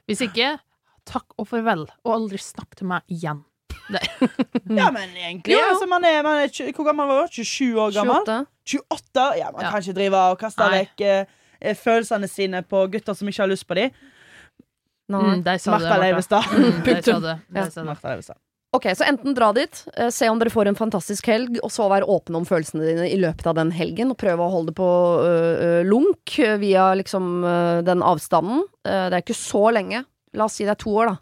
Hvis 0.08 0.22
ikke, 0.22 0.60
takk 1.10 1.34
og 1.38 1.48
farvel, 1.48 1.88
og 2.06 2.14
aldri 2.14 2.38
snakk 2.38 2.76
til 2.78 2.88
meg 2.88 3.02
igjen. 3.10 3.44
ja, 4.80 4.90
men 4.92 5.10
egentlig 5.16 5.54
Jo, 5.56 5.60
jo. 5.62 5.70
altså, 5.72 5.88
man 5.88 6.04
er, 6.06 6.22
man 6.26 6.42
er, 6.44 6.52
Hvor 6.76 6.86
gammel 6.90 7.08
var 7.08 7.28
du? 7.28 7.38
27 7.44 7.80
år 7.80 7.94
gammel? 7.96 8.22
28. 8.26 8.46
28? 8.92 9.28
Ja, 9.40 9.52
man 9.52 9.64
Ja. 9.66 9.72
kan 9.72 9.82
ikke 9.86 9.98
drive 10.00 10.24
og 10.34 10.40
kaste 10.42 10.66
Nei. 10.68 10.82
vekk 10.84 11.06
eh, 11.08 11.76
følelsene 11.80 12.28
sine 12.30 12.64
på 12.68 12.84
gutter 12.92 13.16
som 13.18 13.28
ikke 13.32 13.46
har 13.46 13.52
lyst 13.54 13.68
på 13.68 13.78
dem. 13.80 13.92
Mm, 15.10 15.44
Martha. 15.72 15.98
Leivestad. 16.02 16.44
Mm, 16.52 16.82
Punktum. 16.84 17.24
Martha 17.88 18.10
Leivestad. 18.12 18.38
Ok, 18.76 18.84
så 19.00 19.06
enten 19.08 19.34
dra 19.34 19.54
dit, 19.56 19.80
eh, 19.96 20.10
se 20.12 20.28
om 20.30 20.38
dere 20.40 20.52
får 20.52 20.68
en 20.68 20.76
fantastisk 20.76 21.30
helg, 21.32 21.56
og 21.64 21.72
så 21.72 21.88
være 21.90 22.06
åpne 22.12 22.42
om 22.42 22.46
følelsene 22.46 22.84
dine 22.84 23.06
i 23.10 23.16
løpet 23.18 23.48
av 23.48 23.56
den 23.56 23.72
helgen, 23.72 24.12
og 24.12 24.18
prøve 24.20 24.44
å 24.44 24.52
holde 24.52 24.74
det 24.74 24.76
på 24.78 24.90
øh, 25.24 25.86
lunk 25.88 26.36
via 26.60 26.90
liksom 27.00 27.30
øh, 27.48 27.80
den 27.88 28.04
avstanden. 28.04 28.66
Det 28.84 29.14
er 29.16 29.24
ikke 29.24 29.38
så 29.40 29.64
lenge. 29.74 30.04
La 30.36 30.46
oss 30.46 30.60
si 30.60 30.68
det 30.68 30.76
er 30.76 30.82
to 30.84 30.92
år, 31.00 31.14
da. 31.14 31.16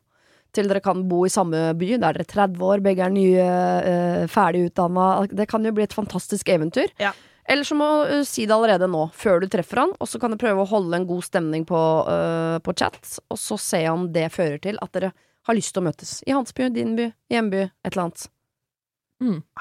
Til 0.55 0.69
dere 0.71 0.81
kan 0.83 1.03
bo 1.09 1.25
i 1.27 1.31
samme 1.33 1.67
by. 1.77 1.89
Da 1.99 2.09
er 2.09 2.19
dere 2.19 2.29
30 2.31 2.65
år, 2.65 2.83
begge 2.85 3.05
er 3.05 3.13
nye, 3.13 3.45
uh, 3.45 4.25
ferdig 4.31 4.69
utdanna. 4.69 5.07
Det 5.27 5.47
kan 5.51 5.65
jo 5.67 5.73
bli 5.75 5.83
et 5.87 5.95
fantastisk 5.95 6.49
eventyr. 6.53 6.93
Ja. 7.01 7.11
Eller 7.45 7.67
så 7.67 7.75
må 7.77 7.87
du 8.09 8.23
si 8.25 8.47
det 8.47 8.55
allerede 8.55 8.87
nå, 8.89 9.03
før 9.13 9.43
du 9.43 9.49
treffer 9.51 9.83
han, 9.83 9.91
og 10.01 10.09
så 10.09 10.17
kan 10.21 10.33
du 10.33 10.39
prøve 10.41 10.63
å 10.63 10.69
holde 10.69 10.97
en 10.97 11.05
god 11.05 11.27
stemning 11.27 11.67
på, 11.69 11.81
uh, 12.07 12.57
på 12.65 12.73
chat, 12.73 12.97
og 13.29 13.37
så 13.37 13.59
se 13.61 13.83
om 13.91 14.07
det 14.15 14.31
fører 14.33 14.57
til 14.63 14.79
at 14.81 14.95
dere 14.97 15.11
har 15.45 15.57
lyst 15.57 15.75
til 15.75 15.83
å 15.83 15.85
møtes. 15.85 16.15
I 16.25 16.33
hans 16.33 16.55
by, 16.57 16.71
din 16.73 16.95
by, 16.97 17.11
hjemby, 17.29 17.67
et 17.67 17.91
eller 17.93 18.07
annet. 18.07 18.25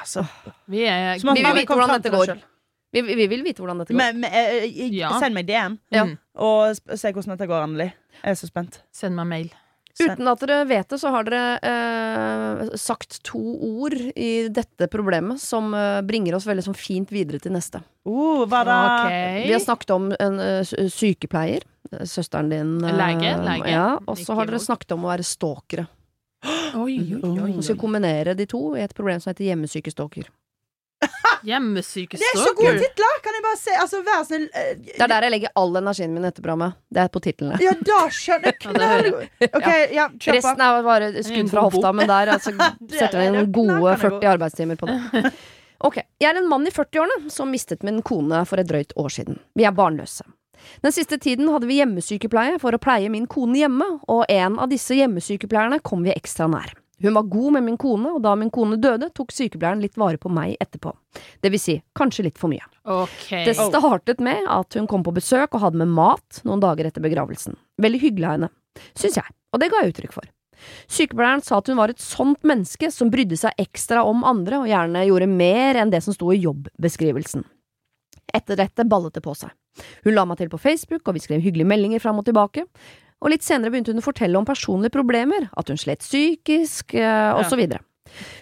Altså, 0.01 0.25
Vi 0.67 0.83
er 0.89 1.19
Vi 1.21 1.43
vil 1.43 1.55
vite 1.55 1.75
hvordan 1.77 2.01
dette 2.01 2.11
går. 2.15 2.35
Vi, 2.95 3.03
vi, 3.03 3.15
vi 3.15 3.27
vil 3.27 3.45
vite 3.45 3.63
hvordan 3.63 3.83
dette 3.83 3.93
går. 3.93 3.99
Men, 3.99 4.21
men, 4.23 4.33
jeg, 4.33 4.71
jeg, 4.77 4.95
Ja. 5.01 5.11
Send 5.21 5.35
meg 5.35 5.47
DM, 5.47 5.79
Ja. 5.93 6.05
Mm. 6.05 6.17
og 6.35 6.75
se 6.79 7.13
hvordan 7.13 7.37
dette 7.37 7.51
går, 7.51 7.67
Anneli. 7.67 7.91
Jeg 8.23 8.31
er 8.31 8.41
så 8.41 8.49
spent. 8.49 8.83
Send 8.95 9.17
meg 9.19 9.27
mail. 9.27 9.53
Uten 10.03 10.27
at 10.27 10.41
dere 10.43 10.65
vet 10.67 10.89
det, 10.91 10.99
så 10.99 11.11
har 11.15 11.27
dere 11.29 11.59
eh, 11.63 12.73
sagt 12.81 13.21
to 13.27 13.39
ord 13.85 13.95
i 13.95 14.49
dette 14.51 14.89
problemet 14.91 15.39
som 15.39 15.71
eh, 15.79 16.01
bringer 16.03 16.35
oss 16.35 16.49
veldig 16.49 16.65
sånn 16.67 16.79
fint 16.79 17.13
videre 17.15 17.39
til 17.39 17.55
neste. 17.55 17.79
Uh, 18.03 18.43
hva 18.51 18.65
da? 18.67 18.79
Okay. 19.05 19.45
Vi 19.47 19.55
har 19.55 19.63
snakket 19.63 19.95
om 19.95 20.09
en 20.19 20.41
uh, 20.43 20.75
sykepleier. 20.91 21.63
eh, 21.93 22.03
Søsteren 22.11 22.51
din. 22.51 22.75
Uh, 22.83 22.91
Lege, 22.91 23.37
lege. 23.47 23.71
Ja, 23.71 23.87
og 24.03 24.19
så 24.19 24.35
har 24.35 24.51
dere 24.51 24.59
snakket 24.63 24.97
om 24.97 25.07
å 25.07 25.13
være 25.13 25.27
stalkere. 25.27 25.87
Oi, 26.75 26.99
oi, 27.23 27.31
oi. 27.39 27.53
Vi 27.55 27.63
skal 27.65 27.79
kombinere 27.81 28.35
de 28.37 28.45
to 28.51 28.75
i 28.75 28.83
et 28.83 28.93
problem 28.99 29.23
som 29.23 29.31
heter 29.31 29.47
hjemmesykestalker. 29.47 30.27
Hjemmesyke 31.45 32.17
Det 32.19 32.29
er 32.31 32.39
så 32.41 32.53
gode 32.57 32.75
titler! 32.81 33.17
Kan 33.25 33.37
jeg 33.37 33.45
bare 33.45 33.59
se? 33.61 33.75
Altså, 33.81 34.01
vær 34.07 34.23
snill 34.29 34.45
eh, 34.57 34.71
Det 34.81 34.95
er 35.05 35.11
der 35.13 35.27
jeg 35.27 35.35
legger 35.35 35.53
all 35.61 35.77
energien 35.81 36.15
min 36.17 36.25
etter 36.29 36.45
programmet. 36.45 36.77
Det 36.89 37.03
er 37.05 37.11
på 37.13 37.21
titlene. 37.25 37.59
Ja, 37.63 37.75
da 37.85 37.99
skjønner 38.13 38.55
jeg. 38.55 39.27
Ja, 39.45 39.51
det 39.59 39.77
ja. 39.99 40.07
Resten 40.39 40.65
er 40.69 40.87
bare 40.87 41.11
skudd 41.27 41.51
fra 41.53 41.67
hofta, 41.67 41.93
men 41.97 42.09
der 42.11 42.33
altså, 42.39 42.55
setter 42.99 43.21
er- 43.21 43.29
inn 43.43 43.53
gode 43.53 43.97
40 44.01 44.31
arbeidstimer 44.37 44.81
på 44.81 44.89
det. 44.93 45.35
Ok, 45.85 45.99
Jeg 46.23 46.31
er 46.31 46.39
en 46.41 46.47
mann 46.49 46.65
i 46.65 46.71
40-årene 46.73 47.29
som 47.35 47.51
mistet 47.53 47.83
min 47.85 47.99
kone 48.07 48.39
for 48.49 48.57
et 48.63 48.69
drøyt 48.71 48.95
år 48.97 49.11
siden. 49.13 49.37
Vi 49.59 49.67
er 49.69 49.75
barnløse. 49.77 50.25
Den 50.81 50.95
siste 50.97 51.19
tiden 51.21 51.51
hadde 51.53 51.69
vi 51.69 51.77
hjemmesykepleie 51.77 52.57
for 52.63 52.73
å 52.73 52.81
pleie 52.81 53.11
min 53.13 53.27
kone 53.29 53.59
hjemme, 53.59 53.85
og 54.09 54.23
en 54.33 54.57
av 54.63 54.71
disse 54.73 54.97
hjemmesykepleierne 54.97 55.83
kom 55.85 56.07
vi 56.07 56.15
ekstra 56.15 56.47
nær. 56.49 56.73
Hun 57.03 57.17
var 57.17 57.23
god 57.23 57.57
med 57.57 57.65
min 57.67 57.79
kone, 57.81 58.13
og 58.15 58.23
da 58.23 58.35
min 58.39 58.53
kone 58.55 58.79
døde, 58.81 59.11
tok 59.15 59.33
sykepleieren 59.35 59.83
litt 59.83 59.99
vare 60.01 60.21
på 60.21 60.31
meg 60.33 60.55
etterpå. 60.63 60.93
Det 61.43 61.51
vil 61.53 61.61
si, 61.61 61.75
kanskje 61.99 62.29
litt 62.29 62.39
for 62.41 62.53
mye. 62.53 62.65
Okay. 62.85 63.45
Det 63.49 63.57
startet 63.59 64.23
med 64.23 64.47
at 64.51 64.79
hun 64.79 64.87
kom 64.91 65.05
på 65.07 65.15
besøk 65.17 65.57
og 65.57 65.65
hadde 65.67 65.81
med 65.83 65.91
mat 65.97 66.41
noen 66.47 66.63
dager 66.63 66.89
etter 66.89 67.05
begravelsen. 67.05 67.59
Veldig 67.83 68.01
hyggelig 68.03 68.29
av 68.29 68.37
henne, 68.39 68.53
syns 68.95 69.19
jeg, 69.21 69.37
og 69.53 69.63
det 69.63 69.71
ga 69.73 69.83
jeg 69.83 69.95
uttrykk 69.95 70.17
for. 70.21 70.31
Sykepleieren 70.87 71.43
sa 71.45 71.59
at 71.59 71.69
hun 71.69 71.79
var 71.81 71.93
et 71.93 72.03
sånt 72.03 72.47
menneske 72.47 72.89
som 72.95 73.11
brydde 73.13 73.37
seg 73.41 73.59
ekstra 73.61 74.05
om 74.07 74.23
andre 74.27 74.63
og 74.63 74.71
gjerne 74.71 75.05
gjorde 75.09 75.29
mer 75.31 75.81
enn 75.81 75.93
det 75.93 76.01
som 76.05 76.15
sto 76.17 76.31
i 76.33 76.41
jobbeskrivelsen. 76.41 77.45
Etter 78.35 78.59
dette 78.59 78.87
ballet 78.89 79.15
det 79.15 79.23
på 79.25 79.35
seg. 79.37 79.53
Hun 80.07 80.15
la 80.15 80.25
meg 80.27 80.39
til 80.39 80.51
på 80.51 80.61
Facebook, 80.63 81.03
og 81.07 81.17
vi 81.17 81.23
skrev 81.23 81.43
hyggelige 81.43 81.69
meldinger 81.69 82.03
fram 82.03 82.21
og 82.21 82.27
tilbake. 82.29 82.65
Og 83.25 83.33
litt 83.33 83.45
senere 83.47 83.73
begynte 83.73 83.95
hun 83.95 84.03
å 84.03 84.05
fortelle 84.05 84.37
om 84.39 84.47
personlige 84.47 84.93
problemer, 84.93 85.49
at 85.57 85.73
hun 85.73 85.81
slet 85.81 86.05
psykisk, 86.05 86.93
eh, 86.95 87.33
og 87.33 87.47
så 87.49 87.57
videre. 87.57 87.81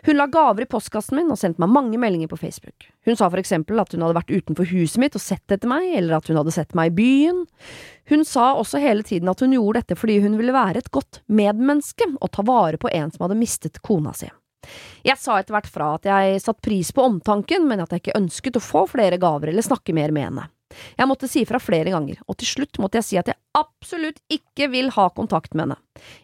Hun 0.02 0.18
la 0.18 0.26
gaver 0.26 0.64
i 0.64 0.68
postkassen 0.68 1.16
min 1.16 1.30
og 1.30 1.38
sendte 1.38 1.62
meg 1.62 1.70
mange 1.72 2.00
meldinger 2.00 2.28
på 2.28 2.40
Facebook. 2.40 2.88
Hun 3.06 3.16
sa 3.16 3.28
for 3.30 3.40
eksempel 3.40 3.78
at 3.80 3.94
hun 3.94 4.02
hadde 4.04 4.18
vært 4.18 4.34
utenfor 4.34 4.68
huset 4.72 5.00
mitt 5.00 5.16
og 5.16 5.22
sett 5.22 5.54
etter 5.54 5.70
meg, 5.70 5.86
eller 5.96 6.18
at 6.18 6.28
hun 6.28 6.40
hadde 6.40 6.54
sett 6.54 6.74
meg 6.78 6.90
i 6.90 6.96
byen. 6.98 7.44
Hun 8.10 8.26
sa 8.28 8.52
også 8.58 8.82
hele 8.82 9.06
tiden 9.06 9.30
at 9.30 9.40
hun 9.40 9.54
gjorde 9.54 9.80
dette 9.82 9.98
fordi 9.98 10.18
hun 10.24 10.36
ville 10.40 10.54
være 10.54 10.82
et 10.82 10.92
godt 10.94 11.22
medmenneske 11.30 12.10
og 12.18 12.32
ta 12.34 12.44
vare 12.46 12.80
på 12.82 12.90
en 12.92 13.14
som 13.14 13.26
hadde 13.26 13.38
mistet 13.38 13.82
kona 13.86 14.14
si. 14.18 14.28
Jeg 15.02 15.18
sa 15.18 15.40
etter 15.40 15.56
hvert 15.56 15.70
fra 15.70 15.94
at 15.96 16.04
jeg 16.06 16.42
satte 16.42 16.62
pris 16.62 16.92
på 16.94 17.02
omtanken, 17.02 17.64
men 17.70 17.82
at 17.82 17.94
jeg 17.94 18.02
ikke 18.02 18.18
ønsket 18.18 18.58
å 18.58 18.62
få 18.62 18.84
flere 18.90 19.18
gaver 19.22 19.50
eller 19.50 19.64
snakke 19.66 19.94
mer 19.96 20.14
med 20.14 20.28
henne. 20.28 20.44
Jeg 20.98 21.08
måtte 21.10 21.28
si 21.30 21.44
fra 21.48 21.60
flere 21.62 21.92
ganger, 21.94 22.20
og 22.26 22.38
til 22.40 22.50
slutt 22.50 22.80
måtte 22.82 23.00
jeg 23.00 23.08
si 23.08 23.20
at 23.20 23.30
jeg 23.32 23.40
absolutt 23.58 24.22
ikke 24.32 24.70
vil 24.72 24.90
ha 24.96 25.08
kontakt 25.14 25.54
med 25.54 25.66
henne. 25.66 25.78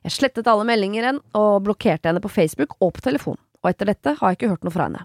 Jeg 0.07 0.17
slettet 0.17 0.49
alle 0.51 0.67
meldinger 0.69 1.05
igjen 1.05 1.23
og 1.39 1.63
blokkerte 1.67 2.11
henne 2.11 2.25
på 2.25 2.33
Facebook 2.33 2.77
og 2.81 2.97
på 2.97 3.07
telefon, 3.09 3.39
og 3.63 3.71
etter 3.73 3.91
dette 3.93 4.17
har 4.19 4.33
jeg 4.33 4.41
ikke 4.41 4.53
hørt 4.55 4.67
noe 4.67 4.75
fra 4.75 4.89
henne. 4.89 5.05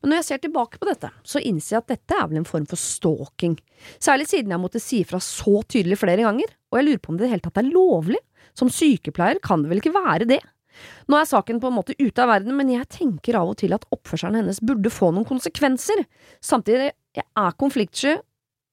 Men 0.00 0.12
når 0.12 0.20
jeg 0.20 0.26
ser 0.28 0.42
tilbake 0.44 0.78
på 0.78 0.86
dette, 0.86 1.10
så 1.26 1.42
innser 1.42 1.76
jeg 1.76 1.82
at 1.82 1.92
dette 1.94 2.18
er 2.18 2.26
vel 2.30 2.40
en 2.40 2.48
form 2.48 2.66
for 2.70 2.78
stalking, 2.78 3.56
særlig 4.02 4.28
siden 4.30 4.54
jeg 4.54 4.62
måtte 4.62 4.82
si 4.82 5.02
fra 5.08 5.18
så 5.22 5.62
tydelig 5.66 5.98
flere 6.00 6.26
ganger, 6.26 6.52
og 6.70 6.78
jeg 6.78 6.86
lurer 6.86 7.02
på 7.02 7.12
om 7.12 7.18
det 7.18 7.24
i 7.24 7.26
det 7.26 7.34
hele 7.34 7.46
tatt 7.48 7.62
er 7.62 7.72
lovlig. 7.72 8.20
Som 8.56 8.70
sykepleier 8.72 9.40
kan 9.44 9.60
det 9.62 9.68
vel 9.68 9.82
ikke 9.82 9.92
være 9.92 10.28
det? 10.30 10.38
Nå 11.10 11.18
er 11.18 11.28
saken 11.28 11.58
på 11.60 11.70
en 11.70 11.76
måte 11.76 11.96
ute 11.98 12.22
av 12.22 12.30
verden, 12.30 12.56
men 12.56 12.70
jeg 12.72 12.88
tenker 12.92 13.38
av 13.40 13.52
og 13.52 13.58
til 13.60 13.74
at 13.76 13.84
oppførselen 13.94 14.40
hennes 14.40 14.62
burde 14.64 14.92
få 14.92 15.10
noen 15.12 15.28
konsekvenser. 15.28 16.04
Samtidig, 16.44 16.90
jeg 17.16 17.26
er 17.26 17.58
konfliktsky, 17.60 18.16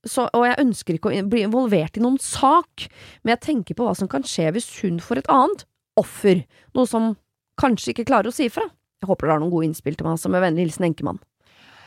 så, 0.03 0.27
og 0.35 0.45
jeg 0.47 0.59
ønsker 0.63 0.97
ikke 0.97 1.11
å 1.11 1.25
bli 1.31 1.43
involvert 1.47 1.97
i 1.97 2.03
noen 2.03 2.19
sak, 2.21 2.87
men 3.23 3.35
jeg 3.35 3.43
tenker 3.45 3.77
på 3.79 3.87
hva 3.87 3.95
som 3.97 4.09
kan 4.11 4.25
skje 4.27 4.49
hvis 4.55 4.69
hun 4.81 4.99
får 5.03 5.23
et 5.23 5.29
annet 5.31 5.65
offer, 5.99 6.43
noe 6.75 6.89
som 6.89 7.13
kanskje 7.61 7.93
ikke 7.93 8.07
klarer 8.09 8.31
å 8.31 8.35
si 8.35 8.49
ifra. 8.49 8.65
Jeg 9.03 9.09
håper 9.09 9.27
dere 9.27 9.37
har 9.37 9.43
noen 9.43 9.53
gode 9.53 9.69
innspill 9.69 9.95
til 9.97 10.07
meg, 10.07 10.17
altså 10.17 10.31
med 10.33 10.43
vennlig 10.43 10.67
hilsen 10.67 10.87
enkemann. 10.89 11.21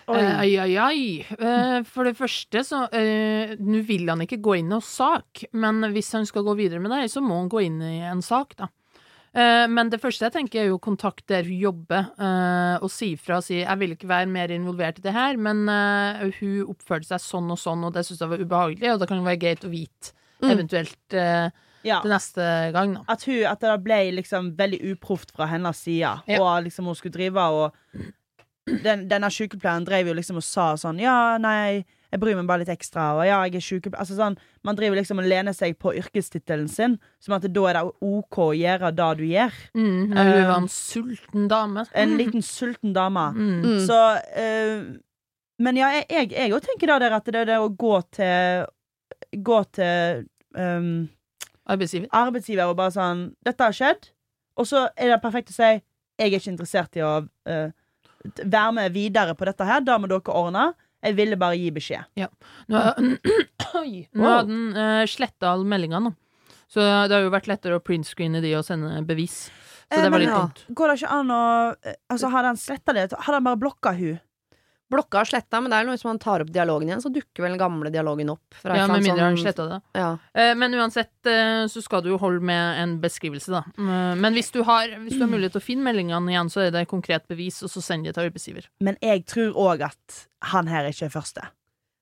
Oi. 0.07 0.20
oi, 0.22 0.50
oi. 0.55 0.59
ai, 0.62 0.74
ai. 0.79 0.98
Eh, 1.35 1.81
For 1.88 2.07
det 2.07 2.14
første, 2.14 2.61
så 2.62 2.85
uh, 2.92 3.55
Nå 3.59 3.81
vil 3.88 4.07
han 4.07 4.22
ikke 4.22 4.38
gå 4.38 4.55
inn 4.61 4.68
i 4.68 4.74
noen 4.76 4.85
sak, 4.85 5.42
men 5.59 5.83
hvis 5.96 6.12
han 6.14 6.29
skal 6.29 6.46
gå 6.46 6.55
videre 6.61 6.83
med 6.83 6.94
det, 6.94 7.09
så 7.11 7.22
må 7.24 7.40
han 7.40 7.50
gå 7.50 7.64
inn 7.66 7.81
i 7.83 7.98
en 8.07 8.22
sak, 8.22 8.55
da. 8.61 8.70
Eh, 9.37 9.66
Men 9.68 9.90
det 9.92 10.01
første 10.01 10.25
jeg 10.27 10.33
tenker, 10.33 10.62
er 10.62 10.70
jo 10.70 10.79
kontakt 10.83 11.27
der 11.29 11.42
hun 11.44 11.59
jobber, 11.61 12.07
eh, 12.18 12.79
og 12.83 12.88
si 12.90 13.14
fra 13.16 13.37
og 13.37 13.44
si 13.44 13.61
'jeg 13.62 13.79
vil 13.79 13.90
ikke 13.96 14.09
være 14.09 14.27
mer 14.29 14.49
involvert 14.49 14.99
i 14.99 15.03
det 15.03 15.12
her', 15.12 15.37
men 15.37 15.68
eh, 15.68 16.31
hun 16.40 16.66
oppførte 16.75 17.05
seg 17.05 17.20
sånn 17.20 17.51
og 17.51 17.59
sånn, 17.59 17.85
og 17.85 17.92
det 17.92 18.05
syns 18.07 18.20
jeg 18.20 18.29
var 18.31 18.38
ubehagelig, 18.38 18.92
og 18.94 19.01
det 19.01 19.09
kan 19.09 19.22
være 19.25 19.38
greit 19.40 19.64
å 19.64 19.70
vite 19.70 20.12
Mm. 20.42 20.51
eventuelt 20.51 21.53
Ja. 21.85 22.01
til 22.03 22.11
neste 22.11 22.72
gang, 22.72 22.94
da. 22.94 23.01
At, 23.09 23.25
hun, 23.25 23.44
at 23.44 23.61
det 23.61 23.85
ble 23.85 24.12
liksom 24.12 24.57
veldig 24.57 24.81
uproft 24.92 25.31
fra 25.33 25.46
hennes 25.46 25.77
side, 25.77 26.22
Ja. 26.29 26.40
og 26.40 26.64
liksom 26.64 26.85
hun 26.87 26.94
skulle 26.94 27.12
drive 27.12 27.37
og 27.37 27.72
den, 28.83 29.09
Denne 29.09 29.31
sykepleieren 29.31 29.85
drev 29.87 30.07
jo 30.09 30.14
liksom 30.14 30.37
og 30.37 30.42
sa 30.42 30.75
sånn 30.75 30.99
Ja, 31.01 31.38
nei, 31.38 31.85
jeg 32.16 32.20
bryr 32.22 32.37
meg 32.40 32.46
bare 32.48 32.64
litt 32.64 32.72
ekstra, 32.72 33.11
og 33.18 33.26
ja, 33.29 33.38
jeg 33.46 33.61
er 33.61 33.64
sykepleier 33.66 34.00
Altså 34.02 34.16
sånn, 34.18 34.37
Man 34.64 34.76
driver 34.79 34.96
liksom 34.98 35.20
og 35.22 35.29
lener 35.29 35.52
seg 35.55 35.76
på 35.79 35.92
yrkestittelen 36.00 36.66
sin, 36.68 36.96
som 37.20 37.35
at 37.37 37.44
da 37.52 37.64
er 37.70 37.76
det 37.79 37.83
OK 38.02 38.38
å 38.48 38.52
gjøre 38.57 38.90
det 38.96 39.11
du 39.20 39.24
gjør. 39.29 39.52
Mm, 39.76 40.09
men 40.11 40.31
hun 40.33 40.46
var 40.48 40.57
en 40.62 40.68
sulten 40.72 41.46
dame. 41.52 41.85
En 41.94 42.16
liten 42.18 42.42
sulten 42.42 42.92
dame. 42.96 43.26
Mm. 43.37 43.61
Mm. 43.62 43.81
Så 43.87 44.00
uh, 44.16 44.96
Men 45.59 45.76
ja, 45.76 45.88
jeg- 45.94 46.07
jeg 46.11 46.33
jeg 46.33 46.52
òg 46.52 46.61
tenker 46.66 46.87
da 46.90 46.98
der 46.98 47.12
at 47.16 47.24
det 47.24 47.35
er 47.37 47.44
det 47.52 47.61
å 47.62 47.68
gå 47.76 48.02
til 48.12 48.66
Gå 49.37 49.62
til 49.72 50.26
um, 50.57 51.09
Arbeidsgiver. 51.68 52.09
arbeidsgiver 52.12 52.68
og 52.70 52.76
bare 52.76 52.90
sånn 52.94 53.35
'Dette 53.44 53.64
har 53.64 53.72
skjedd', 53.72 54.11
og 54.57 54.66
så 54.66 54.88
er 54.96 55.09
det 55.14 55.22
perfekt 55.22 55.50
å 55.50 55.57
si 55.57 55.62
'Jeg 55.62 56.33
er 56.33 56.38
ikke 56.38 56.50
interessert 56.52 56.96
i 56.96 57.00
å 57.00 57.26
uh, 57.48 57.70
være 58.44 58.72
med 58.72 58.92
videre 58.92 59.35
på 59.35 59.44
dette 59.44 59.64
her'. 59.64 59.85
Da 59.85 59.98
må 59.98 60.07
dere 60.09 60.22
ordne. 60.33 60.74
Jeg 61.07 61.16
ville 61.19 61.38
bare 61.40 61.57
gi 61.59 61.71
beskjed. 61.77 62.29
Nå, 62.73 62.83
Oi. 63.81 64.07
Nå 64.16 64.27
hadde 64.31 64.51
den 64.51 64.66
uh, 64.77 65.05
sletta 65.11 65.53
alle 65.55 65.69
meldingene, 65.69 66.11
nå. 66.11 66.14
Så 66.66 66.83
det 66.83 67.14
har 67.14 67.23
jo 67.23 67.31
vært 67.31 67.47
lettere 67.47 67.79
å 67.79 67.83
printscreene 67.85 68.40
de 68.42 68.51
og 68.59 68.64
sende 68.66 68.99
bevis. 69.07 69.47
Så 69.87 70.01
det 70.01 70.09
Eh, 70.09 70.11
var 70.11 70.11
men 70.19 70.25
litt 70.25 70.33
ja. 70.33 70.38
dumt. 70.42 70.62
Går 70.75 70.90
det 70.90 70.95
ikke 70.99 71.11
an 71.14 71.29
å 71.31 71.42
eh, 71.87 71.95
Altså, 72.11 72.31
har 72.33 72.42
han 72.49 72.57
sletta 72.59 72.95
det? 72.97 73.05
Har 73.14 73.37
han 73.38 73.45
bare 73.47 73.61
blokka 73.61 73.92
hun? 73.95 74.16
Blokka 74.92 75.18
og 75.25 75.27
sletta, 75.27 75.59
men 75.61 75.72
det 75.72 75.79
er 75.81 75.87
noe 75.88 75.96
hvis 75.96 76.05
man 76.07 76.18
tar 76.22 76.44
opp 76.44 76.51
dialogen 76.55 76.87
igjen, 76.92 77.01
så 77.03 77.11
dukker 77.11 77.42
vel 77.42 77.57
den 77.57 77.59
gamle 77.59 77.90
dialogen 77.90 78.29
opp. 78.31 78.44
fra 78.55 78.77
Ja, 78.79 78.85
med 78.87 79.03
mindre 79.03 79.25
han 79.25 79.35
sånn- 79.35 79.42
sletta 79.42 79.64
det. 79.72 79.79
Ja. 79.99 80.11
Eh, 80.35 80.53
men 80.55 80.77
uansett 80.79 81.27
eh, 81.27 81.64
så 81.66 81.83
skal 81.83 82.03
du 82.05 82.11
jo 82.12 82.18
holde 82.22 82.40
med 82.40 82.79
en 82.85 83.01
beskrivelse, 83.03 83.51
da. 83.51 83.64
Mm, 83.77 84.20
men 84.22 84.35
hvis 84.38 84.53
du, 84.55 84.62
har, 84.62 84.87
hvis 85.03 85.18
du 85.18 85.25
har 85.27 85.33
mulighet 85.33 85.57
til 85.57 85.61
å 85.61 85.66
finne 85.66 85.83
meldingene 85.88 86.31
igjen, 86.31 86.53
så 86.55 86.66
er 86.68 86.70
det 86.70 86.87
konkret 86.87 87.27
bevis, 87.27 87.62
og 87.66 87.70
så 87.75 87.83
send 87.83 88.05
det 88.07 88.14
til 88.14 88.29
arbeidsgiver. 88.29 88.68
Men 88.81 88.96
jeg 89.03 89.27
tror 89.27 89.53
òg 89.59 89.83
at 89.90 90.27
han 90.53 90.70
her 90.70 90.87
ikke 90.87 91.07
er 91.11 91.14
første. 91.18 91.49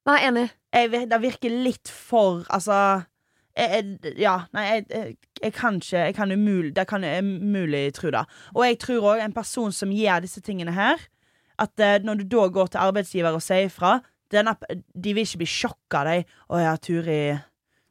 Nei, 0.04 0.18
enig. 0.28 0.50
Jeg, 0.74 0.90
det 1.08 1.20
virker 1.22 1.48
litt 1.64 1.88
for 1.88 2.44
Altså 2.52 3.06
jeg, 3.56 3.70
jeg, 4.02 4.14
Ja, 4.18 4.44
nei, 4.52 4.64
jeg, 4.66 4.86
jeg, 4.90 5.16
jeg 5.40 5.52
kan 5.54 5.76
ikke 5.78 6.00
Jeg 6.08 6.14
kan 6.16 6.32
umulig 6.34 6.72
Det 6.74 6.86
kan 6.90 7.02
jeg 7.06 7.22
umulig 7.22 7.92
tro 7.94 8.10
da. 8.10 8.24
Og 8.54 8.64
jeg 8.66 8.78
tror 8.82 9.06
òg 9.14 9.22
en 9.24 9.32
person 9.32 9.72
som 9.72 9.88
gjør 9.94 10.20
disse 10.26 10.42
tingene 10.44 10.74
her, 10.74 10.98
at 11.58 11.80
eh, 11.80 11.98
når 12.02 12.22
du 12.22 12.24
da 12.36 12.48
går 12.48 12.68
til 12.74 12.80
arbeidsgiver 12.80 13.34
og 13.36 13.42
sier 13.44 13.68
ifra 13.68 13.96
denne, 14.32 14.56
De 14.94 15.12
vil 15.14 15.22
ikke 15.26 15.38
bli 15.44 15.46
sjokka 15.46 16.04
de. 16.08 16.24
'Å 16.50 16.60
ja, 16.62 16.76
Turi 16.76 17.18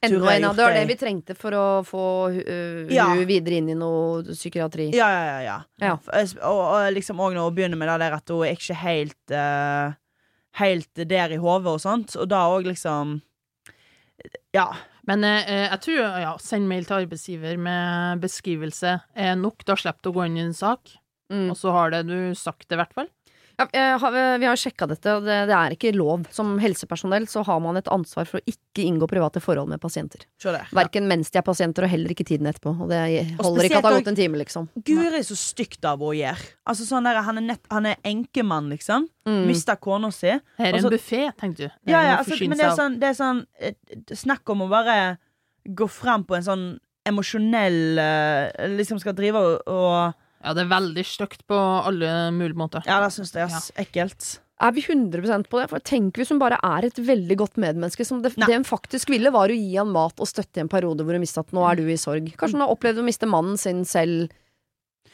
Enda 0.03 0.33
en 0.33 0.43
av 0.49 0.55
det 0.57 0.63
var 0.65 0.73
det 0.75 0.87
vi 0.89 0.95
trengte 0.99 1.33
for 1.39 1.55
å 1.55 1.65
få 1.87 2.01
uh, 2.35 2.91
Ja. 2.91 3.05
hun 3.13 3.23
videre 3.25 3.55
inn 3.61 3.69
i 3.71 3.75
noe 3.79 4.23
psykiatri. 4.33 4.89
Ja, 4.91 5.07
ja, 5.07 5.23
ja. 5.23 5.39
ja. 5.45 5.59
Ja. 5.79 5.93
Eh, 6.19 6.27
Og, 6.43 6.59
og 6.75 6.89
liksom 6.93 7.21
òg 7.23 7.31
når 7.37 7.45
hun 7.47 7.55
begynner 7.55 7.79
med 7.79 7.87
det 7.87 7.99
der 8.01 8.17
at 8.17 8.27
hun 8.27 8.43
er 8.43 8.51
ikke 8.57 8.75
helt 8.75 9.31
uh, 9.31 9.93
Helt 10.59 10.91
der 11.09 11.31
i 11.31 11.39
hodet 11.39 11.71
og 11.71 11.79
sånt. 11.81 12.17
Og 12.19 12.27
da 12.29 12.43
òg 12.51 12.67
liksom 12.67 13.21
Ja. 14.53 14.67
Men 15.07 15.23
eh, 15.23 15.67
jeg 15.71 15.79
tror 15.83 16.19
ja, 16.21 16.35
send 16.39 16.67
mail 16.69 16.85
til 16.87 17.01
arbeidsgiver 17.03 17.57
med 17.59 18.21
beskrivelse 18.23 18.93
er 19.15 19.35
nok. 19.39 19.65
Da 19.67 19.75
slipper 19.79 20.03
du 20.03 20.11
å 20.11 20.15
gå 20.19 20.27
inn 20.29 20.37
i 20.37 20.45
en 20.47 20.53
sak, 20.57 20.97
Mm. 21.31 21.49
og 21.49 21.57
så 21.57 21.71
har 21.71 21.89
det 21.89 22.03
du 22.07 22.35
sagt 22.35 22.67
det, 22.67 22.75
i 22.75 22.77
hvert 22.83 22.93
fall. 22.93 23.07
Ja, 23.57 23.97
vi 24.39 24.47
har 24.47 24.57
sjekka 24.57 24.87
dette, 24.89 25.13
og 25.17 25.27
det, 25.27 25.35
er 25.53 25.75
ikke 25.75 25.91
lov. 25.95 26.25
Som 26.33 26.55
helsepersonell 26.61 27.27
så 27.29 27.43
har 27.45 27.59
man 27.61 27.77
et 27.77 27.89
ansvar 27.93 28.25
for 28.29 28.39
å 28.41 28.49
ikke 28.49 28.85
inngå 28.85 29.07
private 29.09 29.41
forhold 29.43 29.69
med 29.69 29.81
pasienter. 29.83 30.25
Verken 30.73 31.05
mens 31.09 31.29
de 31.33 31.39
er 31.39 31.45
pasienter, 31.45 31.85
og 31.85 31.93
heller 31.93 32.13
ikke 32.15 32.25
tiden 32.27 32.49
etterpå. 32.49 32.73
Og 32.73 32.89
det 32.89 33.01
Og 33.37 33.45
holder 33.49 33.69
ikke 33.69 33.79
at 33.79 33.85
det 33.85 33.91
har 33.91 33.99
gått 33.99 34.11
en 34.13 34.19
time, 34.19 34.39
liksom. 34.41 34.69
Guri, 34.89 35.21
så 35.27 35.37
stygt 35.37 35.85
av 35.85 36.01
å 36.01 36.13
gjøre. 36.17 36.49
Altså 36.69 36.87
sånn 36.87 37.05
der, 37.05 37.21
Han 37.23 37.37
er, 37.37 37.47
nett, 37.53 37.61
han 37.71 37.85
er 37.85 38.01
enkemann, 38.03 38.71
liksom. 38.73 39.07
Mm. 39.29 39.45
Mista 39.47 39.75
kona 39.75 40.09
si. 40.11 40.33
Her 40.33 40.65
er 40.65 40.73
Altså- 40.73 40.91
en 40.91 40.97
buffé, 40.97 41.21
tenkte 41.39 41.57
du. 41.67 41.69
Ja, 41.91 42.01
ja, 42.01 42.17
altså, 42.17 42.39
men 42.47 42.57
det 42.57 42.65
er 42.65 42.75
sånn, 42.75 42.99
det 42.99 43.09
er 43.09 43.13
sånn 43.13 43.45
eh, 43.59 43.73
Snakk 44.13 44.49
om 44.49 44.65
å 44.65 44.69
bare 44.69 45.17
gå 45.69 45.87
fram 45.89 46.25
på 46.25 46.35
en 46.35 46.43
sånn 46.43 46.65
emosjonell 47.05 47.97
eh, 47.99 48.67
Liksom 48.73 48.99
skal 48.99 49.13
drive 49.13 49.35
og, 49.39 49.61
og 49.67 50.13
Ja, 50.43 50.53
det 50.53 50.65
er 50.65 50.71
veldig 50.73 51.03
stygt 51.07 51.45
på 51.47 51.55
alle 51.57 52.09
mulige 52.35 52.59
måter. 52.59 52.83
Ja, 52.87 52.97
det 53.03 53.13
syns 53.15 53.31
jeg 53.31 53.47
ass, 53.47 53.69
ekkelt. 53.79 54.39
Er 54.63 54.71
vi 54.75 54.83
100% 54.85 55.47
på 55.51 55.59
det? 55.59 55.69
For 55.71 55.79
tenk 55.83 56.19
hvis 56.19 56.29
hun 56.31 56.39
bare 56.39 56.59
er 56.63 56.85
et 56.87 56.99
veldig 56.99 57.35
godt 57.39 57.57
medmenneske. 57.59 58.05
Som 58.07 58.21
det, 58.23 58.33
det 58.37 58.51
hun 58.51 58.67
faktisk 58.67 59.09
ville, 59.11 59.31
var 59.33 59.51
å 59.51 59.55
gi 59.57 59.73
han 59.79 59.89
mat 59.91 60.19
og 60.19 60.29
støtte 60.29 60.59
i 60.61 60.63
en 60.63 60.71
periode 60.71 61.03
hvor 61.03 61.15
hun 61.17 61.23
visste 61.23 61.41
at 61.43 61.51
nå 61.55 61.63
er 61.67 61.79
du 61.79 61.87
i 61.89 61.97
sorg. 61.99 62.29
Kanskje 62.39 62.59
hun 62.59 62.65
har 62.67 62.75
opplevd 62.75 63.01
å 63.01 63.07
miste 63.07 63.29
mannen 63.29 63.57
sin 63.59 63.81
selv. 63.87 64.31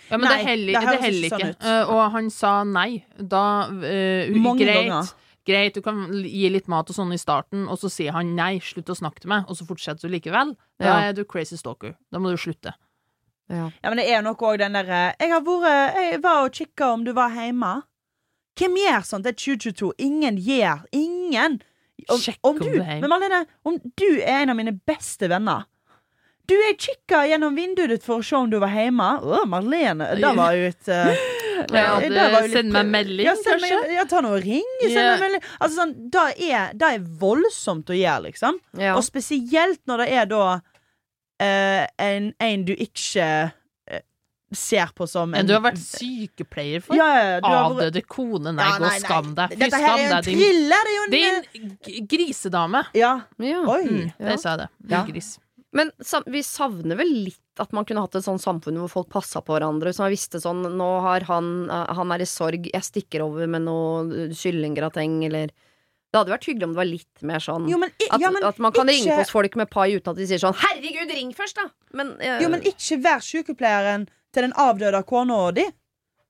Ja, 0.09 0.17
men 0.17 0.25
Nei, 0.25 0.35
det 0.41 0.49
heller, 0.49 0.73
det 0.73 0.91
det 0.97 1.01
heller 1.05 1.29
ikke 1.29 1.39
sånn. 1.39 1.55
Eh, 1.69 1.93
og 1.93 2.03
han 2.15 2.29
sa 2.33 2.53
nei. 2.65 2.89
Da 3.21 3.43
uh, 3.69 4.37
Mange 4.41 4.65
greit, 4.65 4.79
ganger. 4.89 5.11
greit, 5.45 5.77
du 5.77 5.85
kan 5.85 6.03
gi 6.25 6.49
litt 6.49 6.69
mat 6.71 6.89
og 6.89 6.97
sånn 6.97 7.13
i 7.13 7.21
starten, 7.21 7.67
og 7.69 7.77
så 7.81 7.91
sier 7.93 8.15
han 8.17 8.33
nei, 8.37 8.55
slutt 8.65 8.89
å 8.89 8.97
snakke 8.97 9.21
til 9.23 9.29
meg, 9.33 9.45
og 9.45 9.57
så 9.59 9.67
fortsetter 9.69 10.09
du 10.09 10.15
likevel. 10.17 10.55
Da 10.81 10.89
Ja. 10.89 10.99
er 11.09 11.13
du 11.13 11.23
crazy 11.29 11.57
stalker. 11.61 11.93
Da 12.11 12.17
må 12.21 12.33
du 12.33 12.41
slutte. 12.41 12.73
Ja. 13.49 13.71
Ja, 13.81 13.89
men 13.89 13.97
det 13.97 14.05
er 14.05 14.19
jo 14.19 14.25
noe 14.27 14.37
òg 14.45 14.59
den 14.61 14.75
derre 14.77 14.99
Jeg 15.17 15.31
har 15.33 15.41
vært 15.41 15.95
Jeg 15.97 16.19
var 16.21 16.43
og 16.45 16.53
kikka 16.53 16.91
om 16.93 17.05
du 17.07 17.15
var 17.17 17.33
hjemme. 17.33 17.79
Hvem 18.59 18.77
gjør 18.77 19.05
sånt? 19.07 19.25
Det 19.25 19.33
er 19.33 19.39
2022. 19.41 19.91
Ingen 20.05 20.37
gjør 20.43 20.85
Ingen! 20.93 21.59
Om, 22.09 22.21
Sjekk 22.21 22.39
om 22.47 22.55
om 22.55 22.61
du 22.61 22.69
du 22.77 22.79
er. 22.79 23.01
Men 23.01 23.11
Marlene, 23.11 23.43
om 23.67 23.75
du 23.99 24.07
er 24.21 24.43
en 24.43 24.53
av 24.53 24.57
mine 24.59 24.73
beste 24.87 25.27
venner 25.31 25.65
Du, 26.49 26.55
jeg 26.55 26.77
kikka 26.81 27.25
gjennom 27.29 27.57
vinduet 27.57 27.91
ditt 27.91 28.05
for 28.05 28.21
å 28.21 28.25
se 28.25 28.37
om 28.37 28.47
du 28.49 28.55
var 28.61 28.71
hjemme. 28.73 29.05
Å, 29.21 29.43
Marlene. 29.45 30.07
Det 30.17 30.31
var 30.37 30.55
jo 30.57 30.69
et 30.71 30.89
eh, 30.89 31.19
Ja, 31.75 31.99
eh, 31.99 32.09
litt- 32.09 32.53
send 32.55 32.71
meg 32.73 32.87
melding, 32.89 33.25
ja, 33.27 33.35
send 33.37 33.61
meg- 33.61 33.73
kanskje? 33.75 33.93
Ja, 33.97 34.05
ta 34.09 34.21
noe 34.25 34.39
ring. 34.41 34.65
Send 34.81 34.95
yeah. 34.95 35.11
meg 35.11 35.25
melding. 35.25 35.43
Altså 35.59 35.81
sånn, 35.81 35.93
det 36.15 36.25
er, 36.47 36.73
det 36.79 36.91
er 36.95 37.05
voldsomt 37.21 37.91
å 37.91 37.97
gjøre, 37.97 38.29
liksom. 38.29 38.57
Ja. 38.79 38.95
Og 38.95 39.03
spesielt 39.05 39.81
når 39.89 40.05
det 40.05 40.09
er 40.21 40.29
da 40.31 40.43
eh, 41.39 41.87
en, 41.99 42.33
en 42.39 42.65
du 42.65 42.73
ikke 42.75 43.25
eh, 43.87 44.01
ser 44.51 44.89
på 44.97 45.05
som 45.09 45.33
En 45.37 45.45
du 45.45 45.53
har 45.53 45.61
vært 45.61 45.77
sykepleier 45.81 46.81
for? 46.81 46.95
ja, 46.97 47.07
ja, 47.15 47.25
ja, 47.35 47.39
du 47.41 47.47
har 47.47 47.69
vært- 47.69 47.89
Avdøde 47.89 48.01
kone. 48.07 48.53
Nei, 48.55 48.65
Ja, 48.65 48.77
gå 48.79 48.85
og 48.89 49.01
skam 49.03 49.33
deg. 49.37 49.49
Fy 49.53 49.59
Dette 49.63 49.77
her 49.77 49.85
skam 49.85 49.99
er 49.99 50.01
jo 50.01 50.07
en 50.07 50.15
deg, 50.15 50.25
din, 50.25 50.39
thriller! 50.39 50.89
Det 50.89 50.89
er 50.89 50.95
jo 50.95 51.03
en 51.03 51.13
din 51.51 51.77
g- 51.85 52.07
grisedame. 52.15 52.81
Ja. 52.97 53.11
Ja. 53.39 53.61
Oi. 53.75 53.83
Mm, 53.85 54.13
Ja. 54.19 54.25
det 54.31 54.39
sa 54.41 54.49
jeg 54.55 54.59
det. 54.65 54.69
Ja. 54.89 55.03
Gris. 55.05 55.37
Men 55.71 55.91
sa- 56.01 56.23
vi 56.25 56.41
savner 56.41 56.97
vel 56.97 57.11
litt 57.25 57.39
at 57.61 57.71
man 57.73 57.85
kunne 57.85 58.01
hatt 58.01 58.15
et 58.15 58.23
sånt 58.25 58.41
samfunn 58.41 58.77
hvor 58.81 58.89
folk 58.89 59.09
passa 59.09 59.39
på 59.45 59.53
hverandre. 59.53 59.93
Så 59.93 59.99
man 60.01 60.09
visste 60.15 60.39
sånn 60.41 60.63
Nå 60.65 60.87
har 61.01 61.21
han 61.29 61.69
eh, 61.69 61.93
Han 61.93 62.11
er 62.11 62.21
i 62.21 62.25
sorg, 62.25 62.71
jeg 62.73 62.81
stikker 62.81 63.21
over 63.21 63.45
med 63.47 63.61
noe 63.67 64.29
kyllinggrateng, 64.33 65.23
eller 65.27 65.51
Det 66.09 66.17
hadde 66.17 66.31
vært 66.33 66.45
hyggelig 66.49 66.63
om 66.65 66.71
det 66.73 66.79
var 66.79 66.87
litt 66.89 67.21
mer 67.29 67.39
sånn 67.43 67.67
Jo, 67.69 67.77
men, 67.77 67.91
at, 68.09 68.19
ja, 68.21 68.29
men 68.33 68.43
at 68.47 68.57
man 68.59 68.71
kan 68.73 68.87
ringe 68.89 69.17
hos 69.19 69.29
folk 69.29 69.55
med 69.55 69.69
pai 69.69 69.91
uten 69.93 70.09
at 70.09 70.17
de 70.17 70.25
sier 70.25 70.39
sånn 70.41 70.55
'herregud, 70.57 71.11
ring 71.13 71.33
først', 71.37 71.55
da! 71.59 71.67
Men, 71.93 72.15
eh, 72.19 72.39
Jo, 72.41 72.49
men 72.49 72.61
ikke 72.65 72.97
vær 73.03 73.19
sykepleieren 73.21 74.07
til 74.33 74.41
den 74.47 74.53
avdøde 74.57 75.03
kona 75.05 75.51
di. 75.51 75.65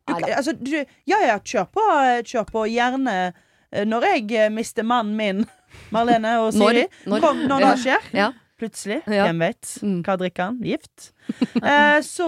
Du, 0.08 0.14
altså, 0.16 0.54
du, 0.58 0.74
ja, 1.08 1.20
ja, 1.28 1.38
kjør 1.40 1.68
på, 1.72 1.86
eh, 2.02 2.22
kjør 2.24 2.46
på 2.52 2.66
gjerne 2.68 3.34
eh, 3.72 3.86
når 3.86 4.02
jeg 4.28 4.52
mister 4.52 4.84
mannen 4.84 5.16
min, 5.16 5.46
Marlene 5.96 6.40
og 6.42 6.52
Siri. 6.54 6.88
når- 7.06 7.22
Kom, 7.22 7.38
når 7.48 7.60
det 7.60 7.80
skjer. 7.86 8.14
Ja. 8.14 8.32
Plutselig. 8.60 9.04
Ja. 9.08 9.24
Hvem 9.30 9.40
vet? 9.40 9.62
Mm. 9.82 10.04
Hva 10.04 10.18
drikker 10.20 10.44
han? 10.50 10.60
Gift? 10.62 11.12
Eh, 11.64 12.02
så, 12.02 12.28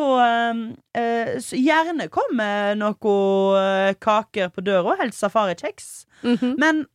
eh, 0.96 1.36
så 1.42 1.58
gjerne 1.60 2.08
kom 2.10 2.36
med 2.38 2.78
noen 2.80 3.96
kaker 4.00 4.50
på 4.54 4.64
døra. 4.64 4.96
Helst 5.02 5.20
safarikjeks. 5.20 6.06
mhm. 6.24 6.56
Men 6.58 6.86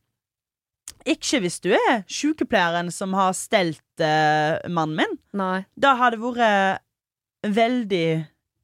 Ikke 1.07 1.39
hvis 1.43 1.59
du 1.63 1.71
er 1.75 2.01
sykepleieren 2.11 2.91
som 2.93 3.13
har 3.17 3.31
stelt 3.37 4.03
eh, 4.03 4.57
mannen 4.67 4.97
min. 4.99 5.17
Nei. 5.39 5.61
Da 5.79 5.95
har 5.99 6.11
det 6.15 6.19
vært 6.21 6.81
veldig 7.47 8.07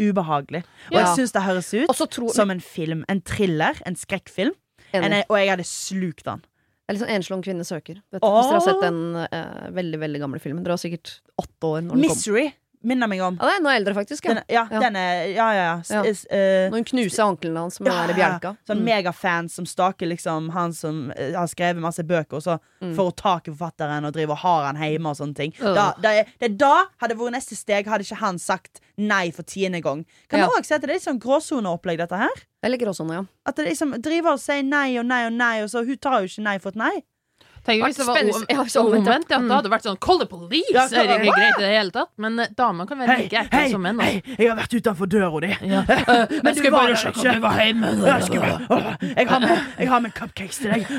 ubehagelig. 0.03 0.63
Og 0.91 0.97
Ja. 0.97 1.05
jeg 1.05 1.17
syns 1.17 1.31
det 1.31 1.43
høres 1.45 1.69
ut 1.73 1.89
Og 1.89 1.95
så 1.95 2.07
tror 2.09 2.33
som 2.33 2.51
en 2.51 2.59
film. 2.59 3.05
En 3.07 3.21
thriller. 3.21 3.79
En 3.85 3.95
skrekkfilm. 3.95 4.53
En, 4.93 5.13
og 5.29 5.37
jeg 5.39 5.49
hadde 5.49 5.63
slukt 5.65 6.25
den. 6.25 6.43
Det 6.83 6.91
er 6.91 6.93
litt 6.97 7.01
sånn 7.03 7.15
Enslån 7.15 7.43
kvinne 7.45 7.63
søker. 7.65 8.01
Vet 8.11 8.21
du, 8.21 8.27
Hvis 8.27 8.49
dere 8.49 8.59
har 8.59 8.65
sett 8.65 8.81
den 8.83 9.15
eh, 9.31 9.69
veldig 9.71 9.99
veldig 10.01 10.19
gamle 10.19 10.39
filmen. 10.43 10.63
Dere 10.65 10.75
var 10.75 10.81
sikkert 10.83 11.21
åtte 11.39 11.63
år 11.69 11.81
når 11.85 11.95
den 11.95 12.01
kom. 12.03 12.09
Misery 12.09 12.53
minner 12.83 13.07
meg 13.07 13.21
om. 13.21 13.37
Ja, 13.39 13.47
det 13.47 13.53
er 13.53 13.59
enda 13.61 13.73
eldre, 13.77 13.93
faktisk. 13.95 14.25
Ja. 14.25 14.33
Den, 14.33 14.43
ja, 14.49 14.67
Ja. 14.71 14.79
den 14.79 14.95
er 14.95 15.25
Ja, 15.33 15.47
ja, 15.53 15.81
ja. 15.89 16.01
S- 16.03 16.25
eh, 16.29 16.69
Når 16.69 16.75
hun 16.77 16.83
knuser 16.85 17.23
ankelen 17.23 17.55
hans 17.57 17.79
med 17.79 17.91
Ja, 17.91 18.07
bjelka. 18.13 18.57
Sånn 18.67 18.81
Mm. 18.81 18.83
megafan 19.03 19.49
som 19.49 19.65
staker 19.65 20.05
liksom 20.07 20.49
han 20.51 20.73
som 20.73 21.11
uh, 21.17 21.33
har 21.37 21.47
skrevet 21.47 21.77
masse 21.79 22.03
bøker, 22.03 22.33
og 22.37 22.43
så 22.43 22.59
Mm. 22.81 22.95
får 22.95 23.03
hun 23.03 23.11
tak 23.13 23.47
i 23.47 23.51
forfatteren 23.51 24.05
og 24.05 24.13
driver 24.13 24.31
og 24.31 24.37
har 24.37 24.65
han 24.65 24.75
hjemme 24.75 25.05
og 25.09 25.15
sånne 25.17 25.35
ting. 25.35 25.53
Uh. 25.61 25.73
Da, 25.73 25.93
det, 26.01 26.27
det 26.39 26.57
da 26.57 26.85
hadde 27.01 27.15
vært 27.15 27.31
neste 27.31 27.55
steg, 27.55 27.85
hadde 27.87 28.03
ikke 28.03 28.17
han 28.19 28.37
sagt 28.37 28.79
nei 28.97 29.31
for 29.31 29.43
tiende 29.43 29.81
gang. 29.81 30.05
Kan 30.29 30.39
Ja. 30.39 30.47
vi 30.47 30.51
også 30.61 30.65
si 30.65 30.73
at 30.75 30.81
det 30.81 30.89
er 30.89 30.93
litt 30.93 31.03
sånn 31.03 31.19
gråsoneopplegg, 31.19 31.97
dette 31.97 32.17
her? 32.17 32.29
Eller 32.61 32.77
gråsone, 32.77 33.11
ja. 33.13 33.23
At 33.45 33.55
det 33.55 33.67
liksom 33.67 34.01
driver 34.01 34.33
og 34.33 34.39
sier 34.39 34.63
nei 34.63 34.97
og 34.97 35.05
nei 35.05 35.25
og 35.25 35.33
nei, 35.33 35.61
og 35.63 35.69
så 35.69 35.85
hun 35.85 35.97
tar 35.97 36.21
jo 36.21 36.27
ikke 36.27 36.43
nei 36.43 36.57
for 36.59 36.69
et 36.69 36.75
nei. 36.75 37.03
Tenk 37.63 37.83
hvis 37.85 37.95
det 37.95 38.05
var 38.05 38.17
ja, 38.19 38.23
omvendt, 38.81 39.29
ja. 39.31 39.37
Ja, 39.37 39.37
Mm. 39.39 39.47
da 39.47 39.55
hadde 39.55 39.67
det 39.69 39.71
vært 39.71 39.85
sånn 39.87 39.97
Call 40.03 40.19
the 40.19 40.25
police! 40.27 40.71
Ja, 40.75 40.83
det 40.91 40.97
er 40.99 41.21
ikke 41.23 41.35
greit 41.37 41.57
i 41.57 41.61
det 41.63 41.69
hele 41.71 41.91
tatt. 41.95 42.09
Men 42.19 42.39
eh, 42.43 42.49
damer 42.57 42.85
kan 42.89 42.99
være 42.99 43.15
like 43.21 43.39
ekle 43.39 43.61
som 43.71 43.81
menn. 43.85 44.01
Hei, 44.03 44.17
jeg 44.37 44.49
har 44.49 44.57
vært 44.59 44.73
utenfor 44.75 45.07
døra 45.13 45.39
di. 45.45 45.51
Ja. 45.71 45.83
Men 46.43 46.55
du 46.59 46.61
var 46.73 46.91
der 46.91 47.05
ikke. 47.13 47.35
var 47.45 47.59
hjemme. 47.63 47.91
Jeg, 47.93 49.27
har 49.29 49.39
med, 49.45 49.63
jeg 49.79 49.89
har 49.93 50.03
med 50.03 50.13
cupcakes 50.17 50.59
til 50.59 50.73
deg. 50.75 50.91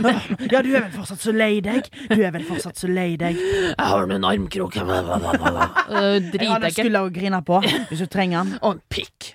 Ja, 0.52 0.62
du 0.64 0.70
er 0.72 0.86
vel 0.86 0.90
fortsatt 0.96 1.20
så 1.26 1.34
lei 1.36 1.60
deg? 1.64 1.90
Du 2.08 2.16
er 2.24 2.32
vel 2.34 2.46
fortsatt 2.48 2.80
så 2.80 2.88
lei 2.88 3.10
deg? 3.20 3.36
Jeg 3.36 3.88
har 3.92 4.06
med 4.08 4.16
en 4.22 4.28
armkrok. 4.32 4.78
Jeg 4.80 6.48
har 6.48 6.64
en 6.64 6.70
skulder 6.72 7.00
å 7.06 7.10
grine 7.12 7.40
på 7.44 7.60
hvis 7.90 8.00
du 8.00 8.06
trenger 8.10 8.40
den. 8.44 8.56
Og 8.62 8.76
en 8.78 8.82
pikk. 8.92 9.34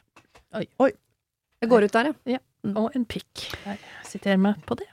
Jeg 0.57 1.69
går 1.69 1.85
ut 1.85 1.93
der, 1.93 2.11
ja. 2.33 2.41
Og 2.73 2.95
en 2.97 3.05
pikk. 3.05 3.45
Siter 4.07 4.37
meg 4.41 4.59
på 4.67 4.75
det. 4.81 4.89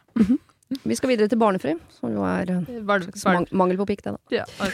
Vi 0.83 0.97
skal 0.99 1.13
videre 1.13 1.31
til 1.31 1.39
barnefri, 1.39 1.77
som 1.95 2.11
jo 2.11 2.25
er 2.27 2.51
eh, 2.51 2.81
barn. 2.87 3.07
mang 3.25 3.47
mangel 3.55 3.79
på 3.79 3.87
pikk, 3.93 4.03
det, 4.07 4.17
da. 4.17 4.21
ja. 4.43 4.45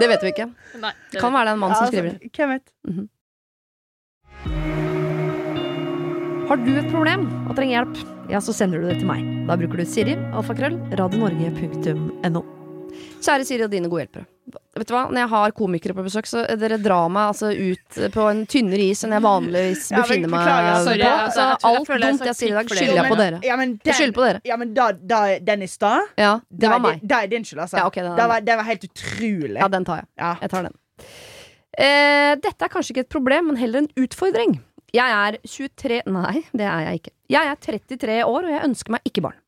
Det 0.00 0.08
vet 0.08 0.22
vi 0.24 0.30
ikke. 0.32 0.46
Nei, 0.80 0.92
Det 1.12 1.20
kan 1.20 1.34
være 1.34 1.44
det 1.44 1.52
er 1.52 1.56
en 1.58 1.60
mann 1.60 1.74
som 1.76 1.86
skriver 1.90 2.08
det. 2.08 2.16
Altså, 2.24 2.36
hvem 2.38 2.50
vet? 2.54 2.66
Har 6.48 6.56
du 6.60 6.72
et 6.72 6.88
problem 6.90 7.26
og 7.46 7.52
trenger 7.56 7.74
hjelp, 7.76 8.00
ja, 8.32 8.40
så 8.44 8.52
sender 8.56 8.80
du 8.80 8.88
det 8.88 8.98
til 9.02 9.08
meg. 9.08 9.20
Da 9.48 9.56
bruker 9.60 9.82
du 9.82 9.84
Siri, 9.88 10.16
alfakrøll, 10.32 10.76
radionorge.no. 11.00 12.42
Kjære 13.22 13.44
Siri 13.48 13.66
og 13.68 13.72
dine 13.72 13.88
gode 13.92 14.06
hjelpere. 14.06 14.26
Vet 14.74 14.88
du 14.88 14.92
hva, 14.94 15.04
Når 15.12 15.20
jeg 15.20 15.30
har 15.30 15.52
komikere 15.54 15.94
på 15.94 16.02
besøk, 16.06 16.26
så 16.26 16.42
dere 16.58 16.78
drar 16.82 17.10
meg 17.12 17.28
altså 17.30 17.52
ut 17.54 17.98
på 18.12 18.24
en 18.30 18.40
tynnere 18.50 18.88
is 18.90 19.04
enn 19.06 19.14
jeg 19.14 19.22
vanligvis 19.22 19.84
befinner 19.94 20.32
meg 20.32 20.48
sorry, 20.48 20.56
på. 20.56 20.72
altså, 20.72 20.88
Så 20.88 20.94
jeg 20.96 21.04
jeg 21.04 21.68
alt 21.70 21.92
jeg 21.92 22.02
dumt 22.02 22.24
jeg 22.26 22.38
sier 22.40 22.50
i 22.50 22.56
dag, 22.56 22.72
skylder 22.72 22.98
jeg 22.98 23.12
på 23.12 23.18
dere. 23.20 23.40
Ja, 23.46 23.58
men 23.60 23.74
Jeg 23.76 23.84
den, 23.86 23.94
skylder 24.00 24.16
på 24.16 24.24
dere. 24.26 24.40
ja, 24.50 24.56
men 24.58 24.74
da, 24.74 24.88
da, 25.12 25.20
den 25.52 25.62
i 25.62 25.68
stad 25.70 26.08
Ja, 26.18 26.32
det 26.50 26.72
var 26.72 26.82
meg. 26.82 27.04
Da 27.04 27.20
er 27.22 27.30
din 27.30 27.46
skyld, 27.46 27.62
altså. 27.66 27.78
Ja, 27.78 27.86
okay, 27.86 28.02
det, 28.08 28.26
var, 28.32 28.40
det 28.40 28.56
var 28.58 28.68
helt 28.72 28.88
utrolig. 28.88 29.60
Ja, 29.60 29.68
den 29.76 29.84
tar 29.88 30.02
jeg. 30.02 30.08
Ja. 30.24 30.32
Jeg 30.42 30.50
tar 30.56 30.68
den. 30.68 30.76
Eh, 31.78 32.34
dette 32.42 32.66
er 32.66 32.72
kanskje 32.72 32.96
ikke 32.96 33.06
et 33.06 33.12
problem, 33.12 33.52
men 33.52 33.60
heller 33.60 33.84
en 33.84 33.90
utfordring. 34.02 34.58
Jeg 34.92 35.08
er 35.08 35.38
23 35.48 36.02
Nei, 36.12 36.42
det 36.52 36.66
er 36.68 36.82
jeg 36.88 37.00
ikke. 37.00 37.14
Jeg 37.32 37.48
er 37.54 37.62
33 37.64 38.18
år, 38.26 38.44
og 38.44 38.50
jeg 38.52 38.64
ønsker 38.66 38.92
meg 38.96 39.08
ikke 39.08 39.24
barn. 39.24 39.38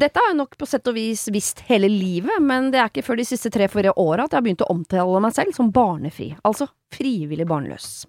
Dette 0.00 0.16
har 0.16 0.30
jeg 0.30 0.38
nok 0.38 0.54
på 0.56 0.64
sett 0.68 0.86
og 0.88 0.94
vis 0.96 1.26
visst 1.34 1.58
hele 1.68 1.88
livet, 1.92 2.38
men 2.40 2.70
det 2.72 2.78
er 2.80 2.88
ikke 2.88 3.04
før 3.04 3.18
de 3.20 3.26
siste 3.28 3.50
tre-fire 3.52 3.92
åra 4.00 4.24
at 4.24 4.32
jeg 4.32 4.38
har 4.38 4.44
begynt 4.46 4.62
å 4.64 4.70
omtale 4.72 5.20
meg 5.20 5.34
selv 5.36 5.52
som 5.52 5.68
barnefri, 5.74 6.30
altså 6.46 6.70
frivillig 6.94 7.44
barnløs. 7.50 8.06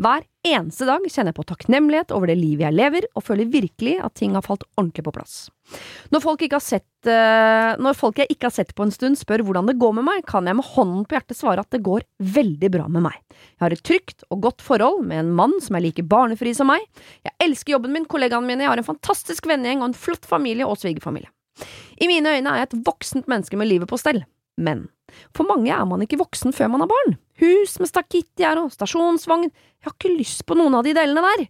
Hver 0.00 0.24
eneste 0.46 0.86
dag 0.88 1.04
kjenner 1.04 1.34
jeg 1.34 1.36
på 1.36 1.44
takknemlighet 1.50 2.12
over 2.16 2.30
det 2.30 2.38
livet 2.40 2.64
jeg 2.64 2.76
lever, 2.78 3.06
og 3.12 3.24
føler 3.26 3.50
virkelig 3.52 3.98
at 4.00 4.14
ting 4.16 4.36
har 4.36 4.44
falt 4.46 4.64
ordentlig 4.78 5.04
på 5.04 5.12
plass. 5.12 5.34
Når 6.10 6.22
folk, 6.24 6.44
sett, 6.64 6.88
eh, 7.06 7.76
når 7.76 7.98
folk 7.98 8.22
jeg 8.22 8.32
ikke 8.32 8.48
har 8.48 8.54
sett 8.54 8.72
på 8.74 8.86
en 8.86 8.94
stund 8.94 9.20
spør 9.20 9.44
hvordan 9.44 9.68
det 9.68 9.76
går 9.80 9.92
med 9.98 10.08
meg, 10.08 10.24
kan 10.28 10.48
jeg 10.48 10.56
med 10.56 10.70
hånden 10.72 11.04
på 11.04 11.18
hjertet 11.18 11.38
svare 11.38 11.64
at 11.64 11.70
det 11.74 11.82
går 11.86 12.06
veldig 12.18 12.72
bra 12.72 12.88
med 12.88 13.04
meg. 13.10 13.20
Jeg 13.30 13.64
har 13.66 13.76
et 13.76 13.84
trygt 13.84 14.24
og 14.30 14.40
godt 14.48 14.64
forhold 14.64 15.04
med 15.06 15.26
en 15.26 15.34
mann 15.36 15.58
som 15.60 15.76
er 15.76 15.84
like 15.84 16.06
barnefri 16.08 16.56
som 16.56 16.72
meg. 16.72 16.86
Jeg 17.26 17.36
elsker 17.44 17.76
jobben 17.76 17.94
min, 17.94 18.08
kollegaene 18.08 18.48
mine, 18.48 18.64
jeg 18.64 18.72
har 18.72 18.80
en 18.80 18.90
fantastisk 18.90 19.46
vennegjeng 19.50 19.84
og 19.84 19.92
en 19.92 20.00
flott 20.08 20.26
familie 20.28 20.66
og 20.66 20.80
svigerfamilie. 20.80 21.28
I 22.00 22.08
mine 22.08 22.38
øyne 22.38 22.52
er 22.54 22.62
jeg 22.62 22.70
et 22.70 22.78
voksent 22.86 23.28
menneske 23.28 23.58
med 23.60 23.68
livet 23.68 23.90
på 23.90 24.00
stell. 24.00 24.24
Men 24.60 24.86
for 25.34 25.48
mange 25.48 25.72
er 25.74 25.86
man 25.88 26.04
ikke 26.04 26.20
voksen 26.20 26.54
før 26.54 26.70
man 26.72 26.84
har 26.84 26.90
barn. 26.90 27.16
Hus 27.40 27.78
med 27.80 27.90
stakittgjerde 27.90 28.66
og 28.66 28.74
stasjonsvogn. 28.74 29.50
Jeg 29.50 29.88
har 29.88 29.96
ikke 29.96 30.14
lyst 30.14 30.44
på 30.46 30.56
noen 30.58 30.76
av 30.78 30.86
de 30.86 30.94
delene 30.96 31.24
der. 31.24 31.46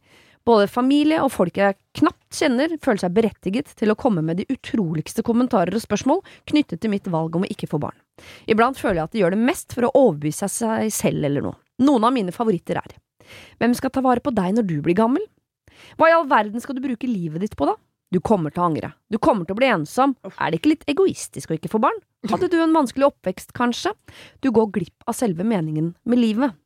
Både 0.49 0.71
familie 0.73 1.19
og 1.21 1.33
folk 1.35 1.59
jeg 1.61 1.77
knapt 1.99 2.39
kjenner, 2.39 2.73
føler 2.81 3.03
seg 3.03 3.13
berettiget 3.17 3.75
til 3.77 3.93
å 3.93 3.99
komme 3.99 4.23
med 4.25 4.41
de 4.41 4.47
utroligste 4.49 5.25
kommentarer 5.27 5.77
og 5.77 5.85
spørsmål 5.85 6.23
knyttet 6.49 6.81
til 6.81 6.93
mitt 6.95 7.11
valg 7.13 7.37
om 7.37 7.45
å 7.45 7.51
ikke 7.53 7.69
få 7.69 7.81
barn. 7.83 7.99
Iblant 8.49 8.81
føler 8.81 9.03
jeg 9.03 9.11
at 9.11 9.17
de 9.17 9.21
gjør 9.21 9.37
det 9.37 9.43
mest 9.51 9.77
for 9.77 9.87
å 9.87 9.93
overbevise 10.07 10.49
seg 10.51 10.89
selv 10.95 11.29
eller 11.29 11.45
noe. 11.45 11.61
Noen 11.85 12.09
av 12.09 12.17
mine 12.17 12.33
favoritter 12.35 12.81
er 12.81 12.97
Hvem 13.61 13.77
skal 13.79 13.93
ta 13.95 14.03
vare 14.03 14.25
på 14.25 14.33
deg 14.35 14.57
når 14.57 14.67
du 14.67 14.79
blir 14.83 14.97
gammel? 14.99 15.23
Hva 16.01 16.09
i 16.11 16.17
all 16.17 16.27
verden 16.29 16.61
skal 16.63 16.77
du 16.77 16.83
bruke 16.83 17.09
livet 17.09 17.45
ditt 17.45 17.55
på, 17.57 17.69
da? 17.69 17.77
Du 18.11 18.19
kommer 18.19 18.51
til 18.51 18.63
å 18.63 18.67
angre. 18.67 18.93
Du 19.11 19.19
kommer 19.23 19.47
til 19.47 19.55
å 19.55 19.61
bli 19.61 19.69
ensom. 19.71 20.17
Er 20.35 20.51
det 20.51 20.61
ikke 20.61 20.73
litt 20.73 20.89
egoistisk 20.91 21.53
å 21.53 21.57
ikke 21.59 21.71
få 21.71 21.83
barn? 21.83 22.01
Hadde 22.31 22.51
du 22.51 22.59
en 22.61 22.75
vanskelig 22.75 23.07
oppvekst, 23.07 23.55
kanskje? 23.57 23.95
Du 24.43 24.51
går 24.55 24.73
glipp 24.75 25.07
av 25.07 25.17
selve 25.17 25.47
meningen 25.47 25.95
med 26.03 26.21
livet. 26.21 26.59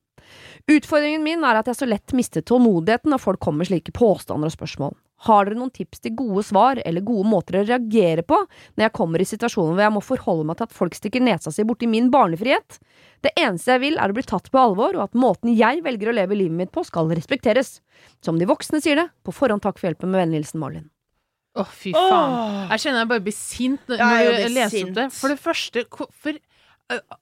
Utfordringen 0.70 1.22
min 1.22 1.44
er 1.44 1.60
at 1.60 1.68
jeg 1.68 1.76
så 1.76 1.88
lett 1.88 2.14
mister 2.16 2.40
tålmodigheten 2.40 3.12
når 3.12 3.20
folk 3.20 3.42
kommer 3.44 3.62
med 3.62 3.68
slike 3.68 3.92
påstander 3.92 4.48
og 4.48 4.54
spørsmål. 4.54 4.94
Har 5.24 5.46
dere 5.46 5.56
noen 5.56 5.72
tips 5.72 6.02
til 6.04 6.14
gode 6.16 6.42
svar 6.44 6.80
eller 6.84 7.04
gode 7.04 7.28
måter 7.28 7.60
å 7.60 7.64
reagere 7.64 8.24
på 8.26 8.38
når 8.44 8.86
jeg 8.86 8.94
kommer 8.96 9.22
i 9.22 9.28
situasjoner 9.28 9.76
hvor 9.76 9.84
jeg 9.84 9.94
må 9.94 10.02
forholde 10.04 10.48
meg 10.48 10.58
til 10.58 10.66
at 10.66 10.76
folk 10.76 10.96
stikker 10.96 11.24
nesa 11.24 11.52
si 11.54 11.64
borti 11.68 11.88
min 11.88 12.10
barnefrihet? 12.12 12.80
Det 13.24 13.32
eneste 13.40 13.76
jeg 13.76 13.84
vil 13.84 14.00
er 14.00 14.12
å 14.12 14.16
bli 14.16 14.24
tatt 14.26 14.50
på 14.52 14.60
alvor, 14.60 14.96
og 14.96 15.06
at 15.06 15.16
måten 15.16 15.54
jeg 15.56 15.84
velger 15.84 16.10
å 16.10 16.16
leve 16.16 16.36
livet 16.36 16.58
mitt 16.58 16.74
på 16.74 16.84
skal 16.84 17.12
respekteres. 17.12 17.78
Som 18.24 18.40
de 18.40 18.48
voksne 18.48 18.82
sier 18.84 19.00
det, 19.00 19.08
på 19.24 19.32
forhånd 19.32 19.64
takk 19.64 19.78
for 19.80 19.88
hjelpen 19.88 20.12
med 20.12 20.24
vennlig 20.24 20.42
hilsen 20.42 20.60
Marlin. 20.60 20.90
Å, 21.54 21.64
fy 21.70 21.92
faen. 21.94 22.32
Oh. 22.34 22.56
Jeg 22.72 22.82
kjenner 22.82 23.04
jeg 23.04 23.10
bare 23.12 23.22
blir 23.28 23.36
sint 23.36 23.90
når 23.90 24.00
Ja, 24.02 24.08
jeg 24.18 24.34
jeg 24.40 24.52
leser 24.56 24.74
sint. 24.74 24.96
det. 24.96 25.06
For 25.14 25.30
det 25.32 25.38
første, 25.42 25.86
hvorfor 25.94 26.40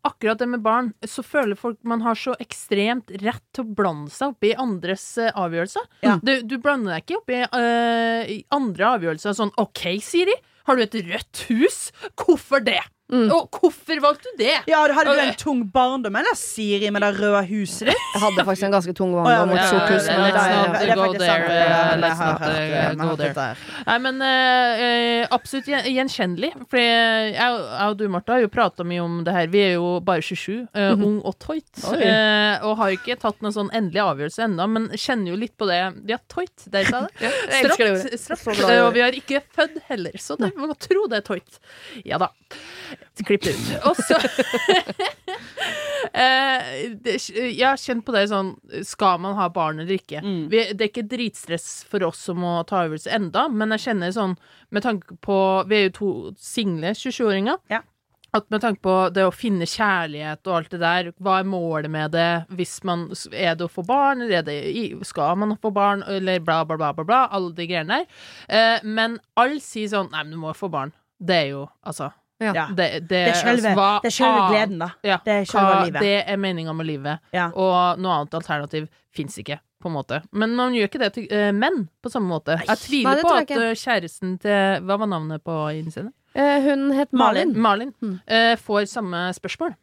Akkurat 0.03 0.40
det 0.40 0.49
med 0.51 0.59
barn, 0.64 0.88
så 1.07 1.23
føler 1.23 1.55
folk 1.55 1.77
man 1.87 2.01
har 2.03 2.18
så 2.18 2.33
ekstremt 2.42 3.12
rett 3.23 3.45
til 3.55 3.62
å 3.62 3.75
blande 3.79 4.11
seg 4.11 4.33
opp 4.33 4.47
i 4.49 4.51
andres 4.59 5.05
avgjørelser. 5.23 5.85
Ja. 6.03 6.16
Du, 6.18 6.33
du 6.42 6.57
blander 6.59 6.97
deg 6.97 7.05
ikke 7.05 7.21
opp 7.21 7.31
i 7.31 7.38
uh, 7.47 8.33
andre 8.59 8.88
avgjørelser 8.97 9.37
sånn 9.38 9.55
OK, 9.62 9.85
Siri, 10.03 10.35
har 10.66 10.79
du 10.79 10.83
et 10.83 10.99
rødt 11.07 11.45
hus? 11.53 11.79
Hvorfor 12.18 12.64
det? 12.66 12.81
Mm. 13.12 13.29
Og 13.35 13.59
hvorfor 13.61 14.01
valgte 14.01 14.31
du 14.33 14.40
det? 14.40 14.55
Ja, 14.70 14.81
Hadde 14.96 15.12
du 15.12 15.20
en 15.20 15.35
tung 15.37 15.61
barndom, 15.72 16.16
eller 16.16 16.37
Siri, 16.38 16.88
med 16.94 17.05
det 17.05 17.11
røde 17.18 17.42
huset 17.51 17.90
ditt? 17.90 18.05
Jeg 18.14 18.22
hadde 18.22 18.44
faktisk 18.48 18.66
en 18.68 18.72
ganske 18.77 18.94
tung 18.96 19.12
barndom 19.16 19.53
mot 19.53 19.59
og 19.59 19.62
et 19.62 19.68
sort 19.68 19.90
hus. 19.92 20.07
Men 20.09 20.22
let's 20.25 20.33
det 20.33 20.57
not 20.57 20.79
det 20.81 20.96
go 20.96 21.03
faktisk 21.03 21.20
there, 21.20 21.42
uh, 21.53 22.01
uh. 23.37 23.62
Nei, 23.87 23.98
men 24.07 24.22
eh, 24.25 24.83
eh, 24.87 25.27
absolutt 25.35 25.68
gjenkjennelig. 25.68 26.53
For 26.70 26.81
jeg, 26.81 27.35
jeg 27.37 27.90
og 27.90 27.98
du, 28.01 28.07
Martha, 28.12 28.38
har 28.38 28.46
jo 28.46 28.51
prata 28.53 28.87
mye 28.88 29.05
om 29.05 29.20
det 29.27 29.37
her. 29.37 29.53
Vi 29.53 29.62
er 29.66 29.75
jo 29.77 29.92
bare 30.05 30.25
27, 30.25 30.66
eh, 30.72 30.92
ung 30.96 31.20
og 31.20 31.37
tøyt. 31.42 31.68
Oi. 31.92 32.01
eh, 32.01 32.64
og 32.64 32.77
har 32.81 32.96
ikke 32.96 33.18
tatt 33.20 33.44
noen 33.44 33.55
sånn 33.59 33.72
endelig 33.77 34.03
avgjørelse 34.07 34.46
ennå, 34.48 34.68
men 34.72 34.88
kjenner 34.96 35.35
jo 35.35 35.40
litt 35.44 35.57
på 35.61 35.68
det. 35.68 35.81
Ja, 36.09 36.20
tøyt, 36.33 36.64
der 36.72 36.88
sa 36.88 37.05
jeg 37.05 37.12
det. 37.20 37.33
Ordet. 38.62 38.81
Og 38.87 38.92
vi 38.96 39.05
har 39.05 39.16
ikke 39.16 39.42
født 39.53 39.79
heller, 39.90 40.16
så 40.20 40.37
det, 40.40 40.53
man 40.57 40.72
må 40.72 40.79
tro 40.81 41.07
det 41.12 41.22
er 41.22 41.27
tøyt. 41.29 41.61
Ja 42.09 42.20
da. 42.22 42.33
Klipp 43.27 43.45
det 43.47 43.55
ut. 43.57 43.69
Og 43.88 43.99
så 43.99 44.17
eh, 46.12 47.61
har 47.62 47.81
kjent 47.81 48.05
på 48.07 48.15
det 48.15 48.25
sånn 48.31 48.55
Skal 48.87 49.21
man 49.23 49.37
ha 49.38 49.49
barn 49.53 49.81
eller 49.83 49.97
ikke? 49.99 50.23
Mm. 50.25 50.43
Vi, 50.53 50.65
det 50.73 50.87
er 50.87 50.91
ikke 50.91 51.09
dritstress 51.11 51.71
for 51.88 52.05
oss 52.09 52.21
som 52.29 52.43
å 52.47 52.59
ta 52.69 52.85
øvelse 52.87 53.12
enda, 53.12 53.49
men 53.53 53.75
jeg 53.77 53.87
kjenner 53.88 54.12
sånn 54.15 54.37
med 54.73 54.87
tanke 54.87 55.17
på 55.25 55.38
Vi 55.71 55.79
er 55.79 55.88
jo 55.88 55.97
to 55.99 56.12
single 56.41 56.95
27-åringer. 56.97 57.59
Ja. 57.73 57.83
At 58.33 58.47
med 58.49 58.62
tanke 58.65 58.81
på 58.81 58.95
det 59.12 59.27
å 59.29 59.35
finne 59.35 59.67
kjærlighet 59.69 60.49
og 60.49 60.55
alt 60.57 60.71
det 60.73 60.79
der, 60.81 61.11
hva 61.21 61.35
er 61.43 61.49
målet 61.53 61.93
med 61.93 62.15
det 62.15 62.47
hvis 62.57 62.79
man 62.88 63.11
Er 63.29 63.59
det 63.61 63.67
å 63.67 63.73
få 63.73 63.85
barn, 63.85 64.25
eller 64.25 64.38
er 64.38 64.47
det, 64.47 64.57
skal 65.05 65.37
man 65.37 65.53
få 65.61 65.69
barn, 65.75 66.01
eller 66.09 66.41
bla, 66.41 66.62
bla, 66.65 66.79
bla, 66.81 66.95
bla, 66.97 67.05
bla 67.05 67.21
alle 67.29 67.53
de 67.59 67.69
greiene 67.69 68.01
der. 68.01 68.25
Eh, 68.49 68.88
men 68.88 69.21
alle 69.37 69.61
sier 69.61 69.93
sånn 69.93 70.09
Nei, 70.15 70.25
men 70.25 70.33
du 70.33 70.41
må 70.47 70.57
få 70.57 70.73
barn. 70.73 70.95
Det 71.21 71.37
er 71.43 71.49
jo 71.53 71.67
altså 71.85 72.09
Ja. 72.43 72.67
Det, 72.69 72.77
det, 72.77 73.09
Det 73.09 73.21
er 73.29 73.35
selve, 73.39 73.53
altså, 73.53 73.75
hva 73.79 73.91
det 74.03 74.11
er 74.11 74.17
selve 74.17 74.47
gleden, 74.51 74.79
da. 74.83 74.89
Ja, 75.07 75.19
Det 75.25 75.35
er 75.41 75.45
selve 75.51 75.67
hva- 75.75 75.85
livet. 75.87 76.01
Det 76.03 76.15
er 76.27 76.37
meninga 76.37 76.73
med 76.75 76.87
livet. 76.87 77.19
Ja. 77.33 77.51
Og 77.55 77.99
noe 78.03 78.17
annet 78.19 78.35
alternativ 78.41 78.89
fins 79.15 79.39
ikke, 79.39 79.59
på 79.83 79.91
en 79.91 79.97
måte. 79.99 80.23
Men 80.33 80.55
man 80.57 80.73
gjør 80.77 80.89
ikke 80.89 80.99
det 81.03 81.13
til 81.19 81.29
uh, 81.31 81.53
menn 81.53 81.89
på 82.03 82.11
samme 82.13 82.29
måte. 82.33 82.57
Jeg 82.59 82.69
Nei, 82.69 82.77
tviler 82.87 83.17
det 83.21 83.25
på 83.29 83.37
jeg 83.37 83.51
at 83.51 83.63
eh, 83.63 83.79
kjæresten 83.85 84.39
til 84.41 84.85
Hva 84.89 84.99
var 84.99 85.07
navnet 85.11 85.43
på 85.45 85.57
innsiden? 85.77 86.13
Uh, 86.33 86.61
hun 86.65 86.91
het 86.97 87.13
Malin. 87.13 87.53
Malin, 87.61 87.91
Mm. 88.01 88.19
Uh, 88.27 88.57
får 88.57 88.87
samme 88.89 89.19
spørsmål. 89.37 89.75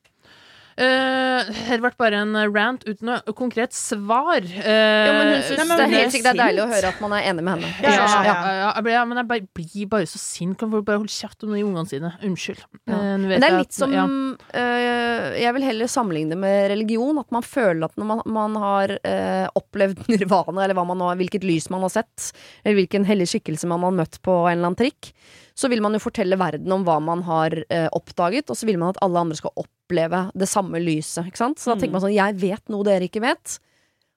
Eh, 0.79 1.49
her 1.67 1.81
ble 1.83 1.89
bare 1.99 2.21
en 2.23 2.37
rant 2.55 2.83
uten 2.87 3.09
noe 3.09 3.33
konkret 3.35 3.73
svar. 3.75 4.45
Uh, 4.45 4.63
Jo, 4.63 5.13
men 5.17 5.31
hun 5.33 5.41
synes 5.43 5.73
det 5.73 5.83
er 5.83 5.91
helt 5.93 6.13
sikkert 6.13 6.29
det 6.29 6.31
er 6.31 6.39
deilig 6.45 6.63
å 6.63 6.67
høre 6.71 6.91
at 6.93 7.01
man 7.03 7.15
er 7.17 7.25
enig 7.31 7.43
med 7.43 7.57
henne. 7.57 7.71
Ja, 7.83 7.95
ja, 7.99 8.35
ja, 8.59 8.69
jeg 8.77 8.85
ble, 8.87 8.95
men 9.09 9.19
jeg 9.19 9.47
blir 9.59 9.89
bare 9.91 10.07
så 10.09 10.21
sint. 10.21 10.55
Kan 10.61 10.71
folk 10.71 10.85
bare 10.87 11.01
holde 11.01 11.11
kjeft 11.11 11.43
om 11.43 11.51
de 11.55 11.63
ungene 11.67 11.83
sine? 11.91 12.13
Unnskyld. 12.23 12.63
Eh, 12.87 12.95
Men 12.95 13.27
det 13.27 13.41
er 13.49 13.57
litt 13.57 13.73
at- 13.73 13.79
som 13.81 13.91
øh, 14.55 15.27
Jeg 15.39 15.53
vil 15.57 15.67
heller 15.67 15.91
sammenligne 15.91 16.29
det 16.35 16.39
med 16.39 16.69
religion. 16.71 17.19
At 17.19 17.31
man 17.35 17.43
føler 17.43 17.89
at 17.89 17.99
når 17.99 18.09
man, 18.13 18.23
man 18.39 18.55
har 18.63 18.95
opplevd 19.59 20.07
nirvana, 20.13 20.63
eller 20.63 20.79
nå, 20.79 21.11
hvilket 21.19 21.43
lys 21.43 21.69
man 21.69 21.83
har 21.83 21.91
sett, 21.99 22.31
eller 22.63 22.79
hvilken 22.81 23.05
hellig 23.05 23.27
skikkelse 23.33 23.67
man 23.67 23.83
har 23.83 23.91
møtt 23.91 24.21
på 24.23 24.39
en 24.47 24.55
eller 24.57 24.71
annen 24.71 24.79
trikk, 24.79 25.11
så 25.59 25.67
vil 25.67 25.81
man 25.83 25.95
jo 25.95 25.99
fortelle 25.99 26.37
verden 26.39 26.71
om 26.71 26.85
hva 26.87 26.99
man 27.03 27.25
har 27.27 27.55
eh, 27.67 27.87
oppdaget, 27.95 28.47
og 28.47 28.55
så 28.55 28.67
vil 28.69 28.79
man 28.79 28.93
at 28.93 29.01
alle 29.03 29.25
andre 29.25 29.35
skal 29.39 29.51
oppleve 29.59 30.29
det 30.39 30.47
samme 30.47 30.79
lyset. 30.79 31.27
Ikke 31.27 31.41
sant? 31.41 31.59
Så 31.59 31.73
da 31.73 31.79
tenker 31.79 31.97
man 31.97 32.05
sånn 32.05 32.15
Jeg 32.15 32.37
vet 32.39 32.71
noe 32.71 32.87
dere 32.87 33.09
ikke 33.09 33.23
vet. 33.25 33.57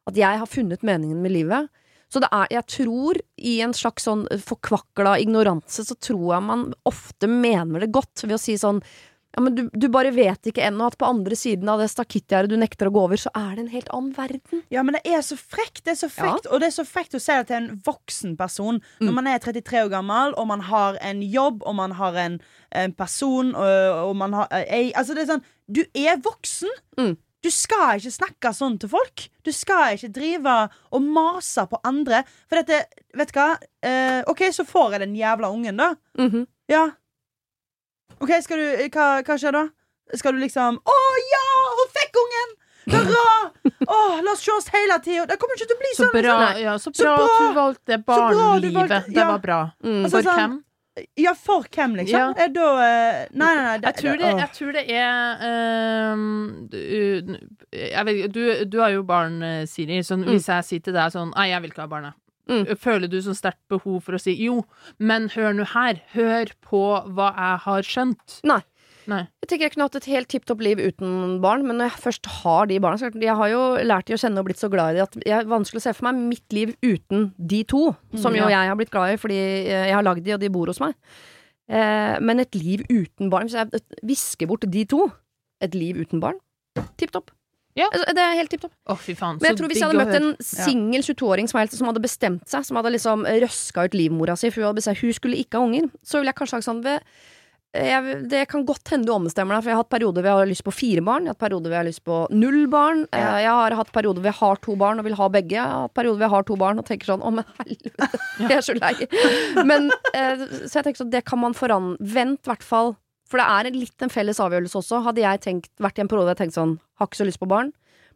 At 0.07 0.19
jeg 0.19 0.39
har 0.39 0.51
funnet 0.51 0.87
meningen 0.87 1.19
med 1.23 1.35
livet. 1.35 1.71
Så 2.13 2.21
det 2.21 2.29
er, 2.35 2.47
jeg 2.53 2.69
tror, 2.69 3.19
i 3.41 3.57
en 3.65 3.73
slags 3.75 4.05
sånn 4.07 4.27
forkvakla 4.45 5.17
ignoranse, 5.23 5.87
så 5.89 5.97
tror 5.97 6.27
jeg 6.35 6.45
man 6.45 6.67
ofte 6.89 7.31
mener 7.31 7.83
det 7.83 7.95
godt 7.95 8.27
ved 8.27 8.37
å 8.37 8.43
si 8.43 8.59
sånn 8.61 8.83
ja, 9.35 9.41
men 9.43 9.55
du, 9.57 9.63
du 9.73 9.87
bare 9.89 10.11
vet 10.13 10.45
ikke 10.51 10.63
ennå 10.67 10.87
at 10.91 10.97
på 11.01 11.07
andre 11.09 11.37
siden 11.39 11.69
av 11.73 11.81
det 11.81 11.89
stakittgjerdet 11.93 12.51
du 12.53 12.57
nekter 12.61 12.91
å 12.91 12.93
gå 12.93 13.01
over, 13.07 13.17
så 13.17 13.31
er 13.35 13.55
det 13.57 13.63
en 13.65 13.71
helt 13.73 13.89
annen 13.97 14.13
verden. 14.17 14.63
Ja, 14.75 14.83
men 14.85 14.99
det 14.99 15.03
er 15.09 15.23
så 15.25 15.39
frekt, 15.41 15.85
det 15.87 15.95
er 15.95 16.01
så 16.03 16.11
frekt 16.13 16.47
Og 16.53 16.61
det 16.61 16.69
er 16.69 16.77
så 16.77 16.85
frekt 16.85 17.15
å 17.17 17.21
si 17.23 17.33
det 17.33 17.47
til 17.49 17.57
en 17.63 17.81
voksen 17.87 18.37
person 18.37 18.81
Mm. 19.01 19.07
Når 19.09 19.15
man 19.19 19.27
er 19.33 19.39
33 19.41 19.83
år 19.87 19.91
gammel 19.93 20.35
Og 20.37 20.47
man 20.51 20.61
har 20.69 20.99
en 21.01 21.23
jobb 21.25 21.63
Og 21.67 21.75
man 21.79 21.93
har 21.99 22.15
en, 22.21 22.39
en 22.77 22.93
person 22.93 23.55
og, 23.55 24.09
og 24.11 24.17
man 24.17 24.33
har 24.37 24.49
eh, 24.53 24.65
ei, 24.69 24.93
Altså 24.97 25.15
det 25.17 25.25
er 25.25 25.33
sånn 25.35 25.45
Du 25.69 25.83
er 25.95 26.21
voksen 26.23 26.69
Mm. 27.01 27.17
Du 27.43 27.51
skal 27.51 27.99
ikke 27.99 28.13
snakke 28.15 28.53
sånn 28.55 28.77
til 28.79 28.93
folk 28.93 29.25
Du 29.43 29.51
skal 29.53 29.97
ikke 29.97 30.13
drive 30.15 30.57
og 30.95 31.03
mase 31.03 31.65
på 31.73 31.81
andre 31.89 32.21
For 32.47 32.61
dette, 32.61 32.85
vet 33.17 33.33
du 33.33 33.39
hva 33.41 33.49
Eh, 33.83 34.21
Ok, 34.31 34.45
så 34.55 34.63
får 34.69 34.93
jeg 34.95 35.01
den 35.09 35.17
jævla 35.19 35.49
ungen 35.51 35.81
da 35.81 35.95
Mhm. 36.21 36.45
Ja 36.71 36.91
Ok, 38.21 38.31
skal 38.43 38.59
du, 38.59 38.67
hva, 38.93 39.07
hva 39.27 39.37
skjer 39.39 39.53
da? 39.53 39.63
Skal 40.19 40.33
du 40.37 40.41
liksom 40.43 40.77
Å 40.83 40.97
ja, 41.31 41.45
hun 41.79 41.93
fikk 41.95 42.19
ungen 42.23 42.51
Hurra 42.93 43.53
Åh, 43.87 44.17
la 44.27 44.33
oss 44.33 44.43
se 44.43 44.51
oss 44.53 44.67
hele 44.75 44.99
tiden 45.05 45.29
Det 45.31 45.39
kommer 45.39 45.55
ikke 45.57 45.69
til 45.71 45.77
å 45.79 45.81
bli 45.85 45.93
Så 45.95 46.03
sånn 46.09 46.17
bra, 46.19 46.35
Nei. 46.43 46.63
ja, 46.65 46.75
så 46.83 46.91
Så 46.93 47.05
bra, 47.07 47.15
bra. 47.17 47.25
at 47.25 47.39
du 47.41 47.55
valgte 47.61 47.99
barnlivet 48.05 48.35
barnelivet. 48.35 48.75
valgte- 48.91 49.15
Det 49.15 49.27
var 49.31 49.39
bra. 49.39 49.61
Mm. 49.85 50.05
Altså, 50.05 50.11
For 50.17 50.23
sånn- 50.29 50.39
hvem? 50.43 50.61
Ja, 51.17 51.33
for 51.33 51.63
hvem, 51.73 51.95
liksom? 51.97 52.19
Ja. 52.19 52.45
Er 52.45 52.49
da 52.53 52.67
nei, 52.77 53.29
Nei, 53.33 53.55
nei, 53.65 53.79
Det, 53.79 53.87
Jeg 53.87 53.95
tror 54.03 54.19
det, 54.19 54.33
jeg 54.43 54.51
tror 54.59 54.73
det 54.73 54.83
er 54.91 56.13
um, 56.13 56.69
du, 56.69 57.39
jeg 57.73 58.05
vet, 58.05 58.33
du, 58.35 58.65
du 58.67 58.77
har 58.83 58.91
jo 58.93 59.03
barn, 59.03 59.39
eh, 59.43 59.65
Siri. 59.65 60.03
Så 60.05 60.19
hvis 60.21 60.51
jeg 60.53 60.65
sier 60.69 60.83
til 60.85 60.93
deg 60.93 61.13
sånn 61.15 61.33
Nei, 61.35 61.47
jeg 61.49 61.63
vil 61.63 61.71
ikke 61.73 61.87
ha 61.87 61.89
barn, 61.89 62.11
jeg. 62.11 62.13
Mm. 62.51 62.65
Føler 62.81 63.09
du 63.11 63.19
så 63.23 63.35
sterkt 63.39 63.63
behov 63.71 64.01
for 64.07 64.19
å 64.19 64.21
si 64.21 64.35
jo, 64.41 64.65
men 64.99 65.29
hør 65.35 65.55
nå 65.57 65.67
her. 65.75 66.03
Hør 66.17 66.51
på 66.65 66.83
hva 67.15 67.31
jeg 67.37 67.65
har 67.69 67.89
skjønt. 67.89 68.41
Nei. 68.49 68.61
Nei. 69.11 69.25
Jeg 69.43 69.49
tenker 69.51 69.67
jeg 69.67 69.73
kunne 69.75 69.87
hatt 69.89 69.97
et 69.99 70.07
helt 70.13 70.29
tipp 70.31 70.45
topp 70.47 70.61
liv 70.63 70.79
uten 70.79 71.41
barn, 71.43 71.65
men 71.67 71.81
når 71.81 71.89
jeg 71.91 72.03
først 72.05 72.29
har 72.43 72.69
de 72.71 72.77
barna 72.83 73.11
Jeg 73.19 73.35
har 73.35 73.51
jo 73.51 73.63
lært 73.83 74.07
de 74.07 74.15
å 74.15 74.21
kjenne 74.21 74.39
og 74.39 74.47
blitt 74.47 74.61
så 74.63 74.71
glad 74.71 74.93
i 74.95 74.99
de 75.01 75.03
at 75.03 75.17
det 75.19 75.33
er 75.35 75.49
vanskelig 75.51 75.83
å 75.83 75.87
se 75.89 75.95
for 75.99 76.07
meg 76.07 76.21
mitt 76.31 76.55
liv 76.55 76.75
uten 76.85 77.33
de 77.37 77.65
to. 77.67 77.97
Som 78.15 78.33
Mm, 78.33 78.39
jo 78.39 78.49
jeg 78.55 78.71
har 78.71 78.79
blitt 78.79 78.95
glad 78.95 79.15
i 79.15 79.19
fordi 79.19 79.39
eh, 79.67 79.89
jeg 79.91 79.97
har 79.97 80.07
lagd 80.07 80.23
de, 80.23 80.35
og 80.37 80.41
de 80.41 80.53
bor 80.55 80.71
hos 80.71 80.79
meg. 80.83 80.95
Eh, 81.69 82.21
men 82.21 82.41
et 82.43 82.55
liv 82.55 82.83
uten 82.91 83.31
barn 83.31 83.47
Hvis 83.47 83.59
jeg 83.59 83.83
visker 84.03 84.47
bort 84.51 84.67
de 84.71 84.85
to, 84.85 85.11
et 85.63 85.75
liv 85.75 85.99
uten 85.99 86.21
barn, 86.21 86.39
tipp 86.99 87.11
topp. 87.11 87.31
Ja. 87.79 87.87
Altså, 87.89 88.13
Det 88.15 88.21
er 88.23 88.35
helt 88.37 88.51
tipp 88.53 88.65
topp. 88.67 88.75
Oh. 88.87 88.99
Men 89.07 89.17
jeg 89.17 89.55
så 89.55 89.59
tror 89.59 89.69
hvis 89.73 89.81
jeg 89.81 89.89
hadde 89.89 90.03
møtt 90.05 90.19
en 90.19 90.33
singel 90.45 91.03
22-åring 91.07 91.49
som, 91.49 91.61
som 91.73 91.89
hadde 91.89 92.03
bestemt 92.05 92.49
seg, 92.51 92.67
som 92.69 92.77
hadde 92.77 92.93
liksom 92.93 93.25
røska 93.25 93.87
ut 93.89 93.95
livmora 93.97 94.37
si, 94.37 94.51
for 94.51 94.61
hun 94.61 94.71
hadde 94.73 94.83
bestemt 94.83 95.01
hun 95.01 95.13
skulle 95.17 95.41
ikke 95.41 95.57
ha 95.61 95.65
unger, 95.69 95.89
så 96.05 96.21
ville 96.21 96.33
jeg 96.35 96.41
kanskje 96.43 96.59
sagt 96.61 96.69
sånn 96.69 96.83
ved, 96.85 97.01
jeg, 97.73 98.29
Det 98.29 98.43
kan 98.53 98.67
godt 98.69 98.91
hende 98.93 99.09
du 99.09 99.15
ombestemmer 99.15 99.57
deg, 99.57 99.63
for 99.65 99.71
jeg 99.73 99.77
har 99.79 99.81
hatt 99.87 99.93
perioder 99.95 100.21
hvor 100.21 100.29
jeg 100.29 100.41
har 100.43 100.51
lyst 100.51 100.65
på 100.67 100.75
fire 100.77 101.01
barn, 101.07 101.25
jeg 101.25 101.33
har 101.33 101.37
hatt 101.39 101.45
perioder 101.47 101.71
hvor 101.71 101.77
jeg 101.79 101.81
har 101.81 101.89
lyst 101.89 102.05
på 102.05 102.19
null 102.37 102.67
barn, 102.69 103.07
Ja. 103.09 103.23
eh, 103.23 103.39
jeg 103.47 103.55
har 103.57 103.77
hatt 103.81 103.93
perioder 103.97 104.21
hvor 104.21 104.29
jeg 104.29 104.41
har 104.43 104.61
to 104.67 104.77
barn 104.77 104.99
og 105.01 105.07
vil 105.09 105.17
ha 105.17 105.29
begge, 105.33 105.57
jeg 105.57 105.65
har 105.65 105.87
hatt 105.87 105.95
perioder 105.97 106.19
hvor 106.21 106.27
jeg 106.29 106.35
har 106.37 106.43
to 106.51 106.57
barn 106.61 106.79
og 106.83 106.85
tenker 106.91 107.09
sånn 107.15 107.25
å, 107.25 107.33
men 107.33 107.49
helvete, 107.63 108.11
jeg 108.45 108.59
er 108.59 108.67
så 108.69 108.77
lei. 108.77 108.93
Men, 109.65 109.89
eh, 110.13 110.45
så 110.69 110.83
jeg 110.83 110.85
tenker 110.91 111.01
sånn, 111.07 111.15
det 111.17 111.25
kan 111.25 111.41
man 111.41 111.57
foran 111.57 111.95
Vent, 111.99 112.43
i 112.45 112.51
hvert 112.53 112.63
fall. 112.67 112.93
For 113.33 113.41
det 113.41 113.47
er 113.49 113.71
litt 113.79 114.05
en 114.05 114.13
felles 114.13 114.37
avgjørelse 114.45 114.77
også. 114.83 114.99
Hadde 115.07 115.23
jeg 115.25 115.41
tenkt, 115.47 115.71
vært 115.81 115.97
i 115.97 116.03
en 116.05 116.11
periode 116.13 116.29
hvor 116.29 116.35
jeg 116.37 116.43
tenkt 116.45 116.59
sånn, 116.59 116.75
har 117.01 117.09
ikke 117.09 117.23
så 117.23 117.25
lyst 117.29 117.41
på 117.41 117.49
barn, 117.49 117.71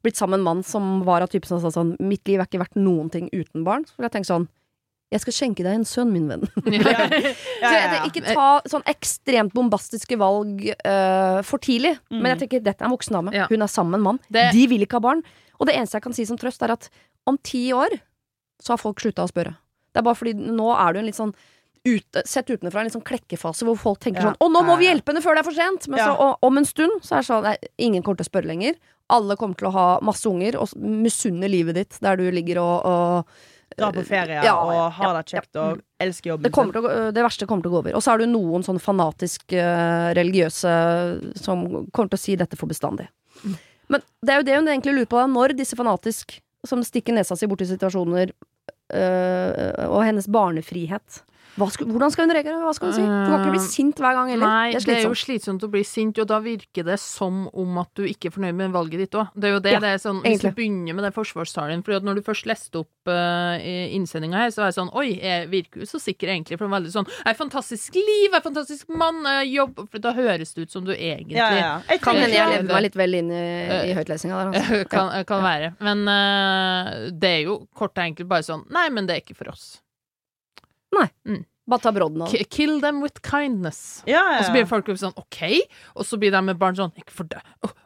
blitt 0.05 0.19
sammen 0.21 0.37
med 0.37 0.43
en 0.43 0.49
mann 0.51 0.63
som 0.69 0.91
var 1.09 1.25
av 1.25 1.31
typen 1.33 1.49
som 1.49 1.63
sa 1.65 1.71
sånn, 1.73 1.95
mitt 2.05 2.29
liv 2.29 2.39
er 2.43 2.45
ikke 2.51 2.61
verdt 2.61 2.77
noen 2.77 3.09
ting 3.11 3.31
uten 3.33 3.65
barn, 3.67 3.87
så 3.89 3.97
ville 3.97 4.11
jeg 4.11 4.17
tenkt 4.19 4.29
sånn, 4.29 4.45
jeg 5.15 5.23
skal 5.23 5.35
skjenke 5.39 5.65
deg 5.65 5.79
en 5.79 5.87
sønn, 5.89 6.11
min 6.13 6.27
venn. 6.29 6.45
Ja, 6.77 7.71
ja, 7.73 7.81
ja. 7.97 8.01
ikke 8.07 8.23
ta 8.27 8.47
sånn 8.69 8.85
ekstremt 8.91 9.55
bombastiske 9.57 10.19
valg 10.21 10.61
uh, 10.85 11.41
for 11.47 11.63
tidlig. 11.63 11.95
Mm. 12.13 12.19
Men 12.21 12.33
jeg 12.35 12.43
tenker, 12.45 12.65
dette 12.67 12.85
er 12.85 12.91
en 12.91 12.95
voksen 12.95 13.17
dame. 13.17 13.33
Hun 13.49 13.63
er 13.65 13.71
sammen 13.73 13.95
med 13.97 14.03
en 14.03 14.07
mann. 14.11 14.19
Det- 14.29 14.51
De 14.53 14.67
vil 14.69 14.85
ikke 14.85 14.99
ha 15.01 15.05
barn. 15.09 15.23
Og 15.57 15.71
det 15.71 15.79
eneste 15.79 15.97
jeg 15.97 16.05
kan 16.05 16.13
si 16.19 16.27
som 16.29 16.37
trøst, 16.39 16.61
er 16.67 16.75
at 16.77 16.91
om 17.27 17.39
ti 17.41 17.71
år 17.73 17.97
så 18.63 18.75
har 18.75 18.83
folk 18.83 19.01
slutta 19.01 19.25
å 19.25 19.31
spørre. 19.33 19.55
Det 19.95 20.03
er 20.03 20.05
bare 20.11 20.19
fordi 20.19 20.35
nå 20.37 20.69
er 20.77 20.93
du 20.93 20.99
en 21.01 21.07
litt 21.09 21.17
sånn 21.17 21.33
ute, 21.87 22.23
sett 22.27 22.51
utenfra 22.51 22.83
en 22.83 22.91
sånn 22.91 23.05
klekkefase 23.07 23.63
hvor 23.69 23.77
folk 23.79 24.01
tenker 24.03 24.21
Ja. 24.23 24.33
sånn 24.33 24.37
'Å, 24.43 24.51
nå 24.51 24.63
må 24.67 24.77
vi 24.79 24.89
hjelpe 24.91 25.13
henne 25.15 25.23
før 25.23 25.37
det 25.39 25.45
er 25.47 25.51
for 25.51 25.55
sent!' 25.57 25.89
Men 25.89 25.99
Ja. 25.99 26.07
så 26.11 26.19
og, 26.21 26.39
om 26.43 26.59
en 26.59 26.65
stund 26.67 27.01
så 27.03 27.17
er 27.17 27.21
det 27.23 27.29
sånn 27.31 27.43
nei, 27.47 27.57
ingen 27.79 28.03
kommer 28.03 28.19
til 28.19 28.27
å 28.27 28.31
spørre 28.33 28.51
lenger. 28.51 28.75
Alle 29.09 29.37
kommer 29.37 29.55
til 29.57 29.69
å 29.69 29.73
ha 29.73 30.01
masse 30.03 30.27
unger 30.27 30.57
og 30.59 30.67
s- 30.67 30.75
misunne 30.75 31.49
livet 31.49 31.75
ditt 31.79 31.99
der 32.03 32.17
du 32.17 32.27
ligger 32.31 32.59
og, 32.59 32.85
og 32.85 33.25
Dra 33.77 33.91
på 33.93 34.05
ferie 34.07 34.43
Ja, 34.43 34.55
og 34.57 34.93
ha 34.93 35.13
det 35.21 35.27
kjekt 35.27 35.55
og 35.57 35.83
elske 36.01 36.31
jobben 36.31 36.45
det, 36.51 36.81
å, 36.81 37.13
det 37.13 37.23
verste 37.23 37.47
kommer 37.47 37.63
til 37.63 37.71
å 37.71 37.75
gå 37.75 37.79
over. 37.85 37.95
Og 37.95 38.03
så 38.03 38.15
er 38.15 38.19
det 38.19 38.29
noen 38.31 38.63
sånn 38.65 38.79
fanatisk 38.81 39.53
uh, 39.53 40.15
religiøse 40.15 41.37
som 41.37 41.67
kommer 41.93 42.09
til 42.11 42.17
å 42.17 42.19
si 42.19 42.37
dette 42.37 42.57
for 42.57 42.67
bestandig. 42.69 43.09
Men 43.89 44.01
det 44.25 44.31
er 44.33 44.39
jo 44.39 44.43
det 44.47 44.55
hun 44.57 44.67
egentlig 44.69 44.95
lurer 44.95 45.07
på, 45.11 45.19
da. 45.19 45.27
Når 45.27 45.57
disse 45.59 45.77
fanatisk 45.77 46.41
som 46.65 46.81
stikker 46.83 47.13
nesa 47.15 47.37
si 47.37 47.47
borti 47.47 47.67
situasjoner, 47.67 48.31
øh, 48.95 49.89
og 49.91 50.05
hennes 50.07 50.27
barnefrihet 50.31 51.23
skal, 51.73 51.89
Hvordan 51.89 52.13
skal 52.13 52.27
hun 52.27 52.35
reagere? 52.37 52.59
Hva 52.61 52.73
skal 52.77 52.91
hun 52.91 52.97
si? 52.97 53.05
Du 53.05 53.31
kan 53.33 53.41
ikke 53.41 53.55
bli 53.55 53.63
sint 53.65 54.01
hver 54.03 54.17
gang 54.19 54.31
heller. 54.33 54.47
Nei, 54.47 54.73
det 54.75 54.81
er 54.83 54.87
det 54.87 54.97
er 54.99 55.07
jo 55.07 55.17
slitsomt. 55.17 55.65
å 55.65 55.71
bli 55.73 55.83
sint, 55.89 56.19
og 56.21 56.29
da 56.29 56.41
virker 56.45 56.85
det 56.87 56.99
som 57.01 57.47
om 57.49 57.79
at 57.81 57.91
du 57.97 58.05
ikke 58.05 58.29
er 58.29 58.35
fornøyd 58.35 58.59
med 58.59 58.75
valget 58.75 59.07
ditt 59.07 59.17
òg. 59.17 59.33
Det 59.35 59.49
er 59.49 59.55
jo 59.55 59.63
det. 59.65 59.73
Ja, 59.77 59.81
det 59.83 59.93
er 59.97 60.03
sånn, 60.03 60.21
hvis 60.25 60.45
du 60.45 60.51
begynner 60.57 60.97
med 60.99 61.07
den 61.09 61.15
forsvarstalen 61.17 61.85
For 61.87 62.05
når 62.05 62.21
du 62.21 62.25
først 62.27 62.49
leste 62.49 62.83
opp 62.83 63.11
uh, 63.11 63.57
innsendinga 63.97 64.45
her, 64.45 64.53
så 64.55 64.63
var 64.63 64.71
jeg 64.71 64.79
sånn 64.79 64.93
Oi, 64.97 65.07
jeg 65.17 65.49
virker 65.53 65.85
jo 65.85 65.89
så 65.89 66.01
sikker, 66.03 66.33
egentlig. 66.35 66.59
For 66.59 66.67
det 66.67 66.71
er 66.71 66.77
veldig 66.77 66.93
sånn 66.95 67.09
Jeg 67.13 67.29
har 67.31 67.39
fantastisk 67.39 67.97
liv, 67.99 68.27
jeg 68.29 68.35
har 68.35 68.45
fantastisk 68.45 68.93
mann, 68.93 69.23
jeg 69.25 69.41
har 69.41 69.49
jobb 69.53 69.83
For 69.87 70.05
da 70.05 70.15
høres 70.17 70.55
det 70.57 70.67
ut 70.67 70.77
som 70.77 70.85
du 70.87 70.93
egentlig 70.95 71.39
Ja, 71.39 71.49
ja, 71.55 71.63
ja. 71.63 71.73
Jeg 71.91 72.05
Kan 72.05 72.21
hende 72.21 72.37
jeg 72.37 72.53
levde 72.57 72.75
meg 72.75 72.87
litt 72.89 73.01
vel 73.01 73.19
inn 73.23 73.33
i, 73.33 73.47
i 73.91 73.97
høytlesinga 73.97 74.43
der, 74.43 74.53
altså. 74.53 74.83
kan, 74.93 75.13
kan 75.29 75.45
være. 75.47 75.73
Men 75.81 76.05
uh, 76.11 77.11
det 77.15 77.33
er 77.41 77.43
jo 77.49 77.59
kort 77.77 77.97
og 77.97 78.05
enkelt 78.05 78.31
bare 78.31 78.47
sånn 78.47 78.67
Nei, 78.75 78.89
men 78.93 79.09
det 79.09 79.17
er 79.17 79.25
ikke 79.25 79.39
for 79.39 79.55
oss. 79.55 79.77
Bare 81.67 81.83
ta 81.83 81.91
brodden 81.93 82.23
av 82.23 82.31
det. 82.31 82.45
Kill 82.55 82.81
them 82.81 83.01
with 83.03 83.21
kindness. 83.27 84.03
Ja, 84.07 84.21
ja, 84.21 84.39
Og 84.39 84.45
så 84.45 84.53
ja. 84.53 84.55
blir 84.55 84.69
folk 84.71 84.91
sånn 85.01 85.17
OK, 85.19 85.41
og 85.99 86.07
så 86.07 86.19
blir 86.23 86.31
de 86.31 86.43
med 86.47 86.59
barn 86.61 86.77
sånn 86.79 86.95
Ikke 86.95 87.15
for 87.15 87.31
det. 87.31 87.43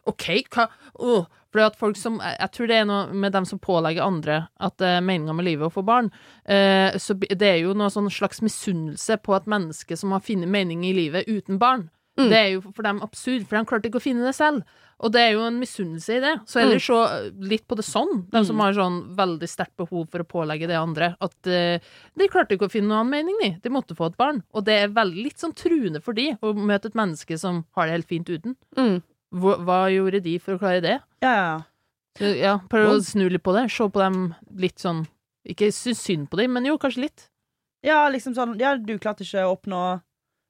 OK, 0.09 0.27
hva 0.53 0.67
Åh. 1.01 1.29
Fordi 1.51 1.65
at 1.65 1.79
folk 1.79 1.97
som 1.99 2.19
Jeg 2.23 2.37
jeg 2.39 2.51
tror 2.55 2.69
det 2.69 2.75
er 2.79 2.85
noe 2.87 3.15
med 3.23 3.33
dem 3.35 3.45
som 3.47 3.59
pålegger 3.59 4.05
andre 4.05 4.37
at 4.61 4.77
det 4.79 4.87
er 4.87 5.01
meninga 5.03 5.33
med 5.35 5.45
livet 5.45 5.67
å 5.67 5.73
få 5.73 5.83
barn. 5.83 6.11
Eh, 6.45 6.95
så 7.01 7.17
det 7.19 7.41
er 7.47 7.57
jo 7.63 7.73
noe 7.73 7.89
sånn 7.91 8.09
slags 8.13 8.39
misunnelse 8.45 9.17
på 9.23 9.35
et 9.35 9.49
menneske 9.49 9.97
som 9.97 10.13
har 10.15 10.23
funnet 10.23 10.47
mening 10.49 10.85
i 10.87 10.93
livet 10.95 11.27
uten 11.27 11.59
barn. 11.59 11.89
Mm. 12.19 12.29
Det 12.29 12.37
er 12.37 12.49
jo 12.53 12.61
for 12.69 12.83
dem 12.83 13.01
absurd, 13.03 13.47
for 13.47 13.57
de 13.57 13.67
klarte 13.67 13.89
ikke 13.89 14.01
å 14.01 14.03
finne 14.03 14.25
det 14.27 14.35
selv. 14.37 14.63
Og 15.01 15.09
det 15.11 15.21
er 15.25 15.31
jo 15.33 15.41
en 15.47 15.57
misunnelse 15.59 16.13
i 16.17 16.19
det. 16.21 16.33
Så 16.45 16.61
Mm. 16.61 16.71
se 16.77 16.79
så 16.85 16.97
litt 17.41 17.63
på 17.67 17.75
det 17.75 17.85
sånn, 17.87 18.29
de 18.29 18.43
som 18.45 18.59
har 18.61 18.73
sånn 18.77 18.99
veldig 19.17 19.47
sterkt 19.49 19.75
behov 19.77 20.07
for 20.11 20.21
å 20.21 20.27
pålegge 20.29 20.67
det 20.69 20.77
andre, 20.77 21.15
at 21.19 21.33
uh, 21.49 21.79
de 22.15 22.27
klarte 22.29 22.53
ikke 22.53 22.67
å 22.69 22.71
finne 22.71 22.87
noen 22.91 22.99
annen 23.07 23.11
mening, 23.15 23.37
de. 23.41 23.49
De 23.63 23.69
måtte 23.73 23.95
få 23.97 24.11
et 24.11 24.17
barn. 24.17 24.43
Og 24.53 24.63
det 24.65 24.75
er 24.83 24.93
veldig 24.93 25.23
litt 25.25 25.39
sånn 25.41 25.55
truende 25.57 26.01
for 26.05 26.13
de 26.13 26.35
å 26.41 26.53
møte 26.53 26.85
et 26.91 26.93
menneske 26.99 27.37
som 27.41 27.63
har 27.75 27.87
det 27.89 27.95
helt 27.97 28.07
fint 28.07 28.29
uten. 28.29 28.55
Mm. 28.77 29.01
Hva, 29.33 29.57
hva 29.65 29.79
gjorde 29.89 30.21
de 30.21 30.37
for 30.39 30.53
å 30.55 30.59
klare 30.61 30.81
det? 30.81 30.99
ja, 31.23 31.33
ja. 31.35 31.59
Så, 32.19 32.27
ja, 32.37 32.57
Prøv 32.69 32.89
å 32.91 33.01
snu 33.01 33.29
litt 33.31 33.41
på 33.41 33.53
det. 33.55 33.69
Se 33.71 33.85
på 33.87 33.99
dem 34.03 34.35
litt 34.59 34.77
sånn 34.83 35.05
Ikke 35.47 35.69
synes 35.71 36.01
synd 36.03 36.27
på 36.29 36.35
dem, 36.41 36.51
men 36.51 36.65
jo, 36.67 36.77
kanskje 36.77 37.05
litt. 37.07 37.29
ja, 37.81 38.09
liksom 38.11 38.35
sånn 38.35 38.59
Ja, 38.59 38.75
du 38.75 38.97
klarte 38.99 39.23
ikke 39.23 39.45
å 39.47 39.55
oppnå 39.55 40.01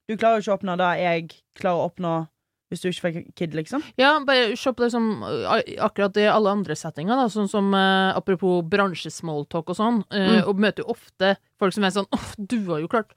Du 0.10 0.18
klarer 0.18 0.41
ikke 0.41 0.52
å 0.52 0.58
oppnå 0.58 0.76
det 0.82 0.89
jeg 0.99 1.30
klarer 1.54 1.78
å 1.78 1.86
oppnå 1.91 2.28
hvis 2.72 2.82
du 2.84 2.88
ikke 2.89 3.03
fikk 3.09 3.30
kid, 3.36 3.55
liksom. 3.57 3.84
Ja, 3.99 4.13
bare 4.24 4.53
se 4.55 4.72
på 4.72 4.86
det 4.86 4.91
som 4.93 5.09
akkurat 5.28 6.15
i 6.22 6.26
alle 6.32 6.53
andre 6.55 6.76
settinger, 6.80 7.19
da, 7.19 7.28
sånn 7.32 7.49
som 7.51 7.67
uh, 7.76 8.15
apropos 8.15 8.61
bransjesmalltalk 8.72 9.74
og 9.74 9.78
sånn, 9.78 10.01
uh, 10.07 10.19
Mm. 10.22 10.43
og 10.47 10.61
møter 10.63 10.86
jo 10.86 10.93
ofte 10.95 11.34
folk 11.59 11.76
som 11.76 11.84
er 11.84 11.91
sånn 11.97 12.07
åh, 12.15 12.30
du 12.39 12.57
har 12.72 12.80
jo 12.84 12.88
klart 12.91 13.11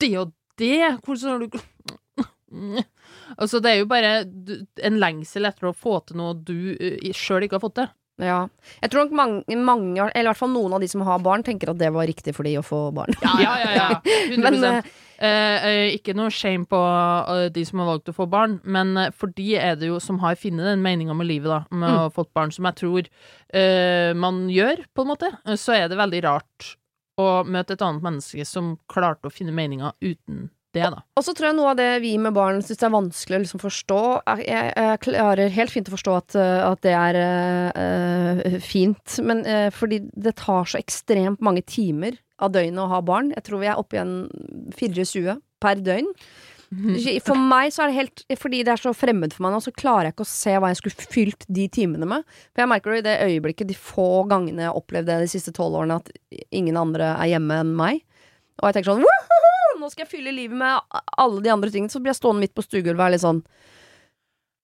det 0.00 0.12
og 0.20 0.30
det, 0.60 0.76
hvordan 1.02 1.30
har 1.34 1.44
du. 1.44 1.58
Altså, 3.38 3.60
det 3.62 3.70
er 3.70 3.76
jo 3.78 3.86
bare 3.90 4.08
en 4.82 4.96
lengsel 4.98 5.46
etter 5.46 5.68
å 5.68 5.74
få 5.76 6.00
til 6.08 6.18
noe 6.18 6.34
du 6.34 6.74
sjøl 7.14 7.46
ikke 7.46 7.58
har 7.60 7.62
fått 7.62 7.76
til. 7.78 7.90
Ja. 8.20 8.40
Jeg 8.82 8.90
tror 8.92 9.06
nok 9.06 9.14
mange, 9.16 9.56
mange, 9.56 10.08
eller 10.10 10.26
i 10.26 10.30
hvert 10.32 10.40
fall 10.42 10.50
noen 10.52 10.74
av 10.76 10.82
de 10.82 10.88
som 10.90 11.04
har 11.06 11.22
barn, 11.24 11.44
tenker 11.46 11.70
at 11.72 11.78
det 11.80 11.92
var 11.94 12.08
riktig 12.10 12.34
for 12.36 12.44
de 12.48 12.56
å 12.60 12.64
få 12.66 12.80
barn. 12.96 13.14
Ja, 13.40 13.54
ja, 13.62 13.70
ja. 13.78 13.86
100 14.34 14.42
Men 14.44 14.82
eh, 15.20 15.50
Eh, 15.70 15.94
ikke 15.96 16.14
noe 16.16 16.32
shame 16.34 16.66
på 16.70 16.80
eh, 16.80 17.48
de 17.54 17.64
som 17.68 17.82
har 17.82 17.90
valgt 17.92 18.10
å 18.12 18.16
få 18.16 18.26
barn, 18.30 18.58
men 18.64 18.94
eh, 18.98 19.10
for 19.16 19.32
de 19.36 19.54
er 19.60 19.78
det 19.80 19.90
jo 19.90 20.00
som 20.02 20.20
har 20.24 20.38
funnet 20.40 20.68
den 20.72 20.84
meninga 20.84 21.16
med 21.16 21.28
livet, 21.30 21.50
da, 21.52 21.62
med 21.70 21.90
å 21.90 22.04
ha 22.06 22.12
fått 22.14 22.32
barn, 22.36 22.52
som 22.54 22.68
jeg 22.70 22.80
tror 22.80 23.10
eh, 23.56 24.12
man 24.16 24.46
gjør, 24.52 24.84
på 24.94 25.04
en 25.04 25.12
måte, 25.12 25.32
så 25.60 25.76
er 25.76 25.90
det 25.90 26.00
veldig 26.00 26.22
rart 26.26 26.72
å 27.20 27.42
møte 27.44 27.76
et 27.76 27.84
annet 27.84 28.04
menneske 28.04 28.46
som 28.48 28.74
klarte 28.90 29.28
å 29.28 29.34
finne 29.34 29.54
meninga 29.54 29.92
uten 30.00 30.48
det, 30.70 30.84
da. 30.86 31.00
Og 31.18 31.24
så 31.26 31.34
tror 31.34 31.48
jeg 31.48 31.56
noe 31.58 31.72
av 31.72 31.78
det 31.80 31.88
vi 32.04 32.12
med 32.22 32.34
barn 32.36 32.60
syns 32.62 32.84
er 32.86 32.92
vanskelig 32.94 33.40
å 33.40 33.42
liksom 33.42 33.62
forstå 33.62 34.02
Jeg, 34.44 34.68
jeg 34.70 35.00
klarer 35.02 35.50
helt 35.50 35.72
fint 35.74 35.90
å 35.90 35.94
forstå 35.96 36.14
at, 36.14 36.36
at 36.38 36.82
det 36.86 36.92
er 36.94 37.18
eh, 37.18 38.58
fint, 38.62 39.16
men 39.26 39.42
uh, 39.48 39.66
fordi 39.74 39.98
det 40.14 40.36
tar 40.38 40.70
så 40.70 40.78
ekstremt 40.78 41.42
mange 41.42 41.64
timer 41.66 42.20
av 42.40 42.54
døgnet 42.54 42.82
å 42.82 42.90
ha 42.90 43.00
barn. 43.04 43.32
Jeg 43.36 43.46
tror 43.46 43.62
vi 43.62 43.68
er 43.70 43.80
oppe 43.80 43.98
igjen 43.98 44.14
en 44.26 44.72
24 44.76 45.36
per 45.60 45.82
døgn. 45.84 46.08
For 47.26 47.34
meg 47.34 47.72
så 47.74 47.82
er 47.82 47.90
det 47.90 47.96
helt 47.96 48.20
Fordi 48.38 48.60
det 48.62 48.70
er 48.70 48.78
så 48.78 48.92
fremmed 48.94 49.32
for 49.34 49.42
meg 49.42 49.56
nå, 49.56 49.58
så 49.64 49.72
klarer 49.74 50.06
jeg 50.06 50.14
ikke 50.14 50.26
å 50.26 50.30
se 50.30 50.52
hva 50.54 50.68
jeg 50.70 50.78
skulle 50.78 51.08
fylt 51.16 51.46
de 51.50 51.66
timene 51.72 52.06
med. 52.06 52.28
For 52.52 52.62
jeg 52.62 52.70
merker 52.70 52.94
det 52.94 53.00
i 53.00 53.06
det 53.08 53.16
øyeblikket, 53.26 53.70
de 53.72 53.74
få 53.74 54.22
gangene 54.30 54.62
jeg 54.62 54.70
har 54.70 54.78
opplevd 54.78 55.10
det 55.10 55.18
de 55.24 55.32
siste 55.32 55.54
tolv 55.56 55.80
årene, 55.80 55.98
at 55.98 56.44
ingen 56.54 56.78
andre 56.78 57.10
er 57.16 57.32
hjemme 57.32 57.58
enn 57.64 57.74
meg. 57.74 58.04
Og 58.60 58.68
jeg 58.68 58.78
tenker 58.78 58.92
sånn 58.92 59.04
Nå 59.80 59.88
skal 59.88 60.04
jeg 60.04 60.12
fylle 60.12 60.32
livet 60.36 60.58
med 60.60 60.98
alle 61.16 61.40
de 61.40 61.48
andre 61.48 61.70
tingene. 61.72 61.88
Så 61.88 62.02
blir 62.04 62.12
jeg 62.12 62.18
stående 62.18 62.44
midt 62.44 62.52
på 62.52 62.64
stuegulvet 62.66 63.00
og 63.00 63.06
er 63.06 63.14
litt 63.14 63.22
sånn 63.24 63.38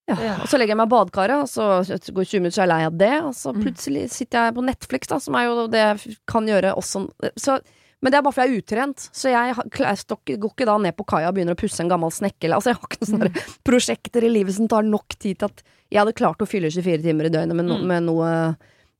ja. 0.07 0.35
Og 0.39 0.47
så 0.47 0.59
legger 0.59 0.71
jeg 0.71 0.79
meg 0.79 0.87
i 0.87 0.93
badekaret, 0.93 1.41
og 1.43 1.49
så 1.51 1.97
går 2.15 2.27
20 2.29 2.43
minutter, 2.43 2.55
så 2.55 2.61
er 2.63 2.67
jeg 2.67 2.71
lei 2.71 2.83
av 2.87 2.99
det. 3.01 3.15
Og 3.27 3.33
så 3.35 3.51
plutselig 3.55 4.05
sitter 4.13 4.47
jeg 4.47 4.55
på 4.55 4.63
Netflix, 4.63 5.09
da, 5.11 5.19
som 5.23 5.35
er 5.35 5.49
jo 5.49 5.65
det 5.73 5.81
jeg 5.83 6.15
kan 6.31 6.47
gjøre 6.47 6.71
også. 6.79 7.01
Så, 7.35 7.57
men 7.99 8.13
det 8.13 8.19
er 8.19 8.23
bare 8.23 8.37
fordi 8.37 8.47
jeg 8.47 8.55
er 8.55 8.63
utrent. 8.63 9.07
Så 9.11 9.33
jeg, 9.33 9.57
jeg 9.81 10.01
stok, 10.03 10.31
går 10.31 10.53
ikke 10.53 10.69
da 10.69 10.77
ned 10.85 10.95
på 10.95 11.07
kaia 11.11 11.31
og 11.31 11.35
begynner 11.35 11.57
å 11.57 11.59
pusse 11.59 11.83
en 11.83 11.91
gammel 11.91 12.13
snekke. 12.15 12.47
Altså, 12.55 12.71
jeg 12.71 12.79
har 12.79 12.87
ikke 12.87 13.01
noen 13.03 13.11
sånne 13.13 13.45
prosjekter 13.67 14.27
i 14.27 14.31
livet 14.31 14.55
som 14.55 14.71
tar 14.71 14.87
nok 14.87 15.17
tid 15.19 15.41
til 15.41 15.51
at 15.51 15.63
jeg 15.91 16.01
hadde 16.01 16.15
klart 16.19 16.43
å 16.43 16.47
fylle 16.47 16.71
24 16.71 17.03
timer 17.03 17.27
i 17.27 17.33
døgnet 17.33 17.59
med, 17.59 17.67
no, 17.67 17.77
med 17.87 18.07
noe 18.07 18.31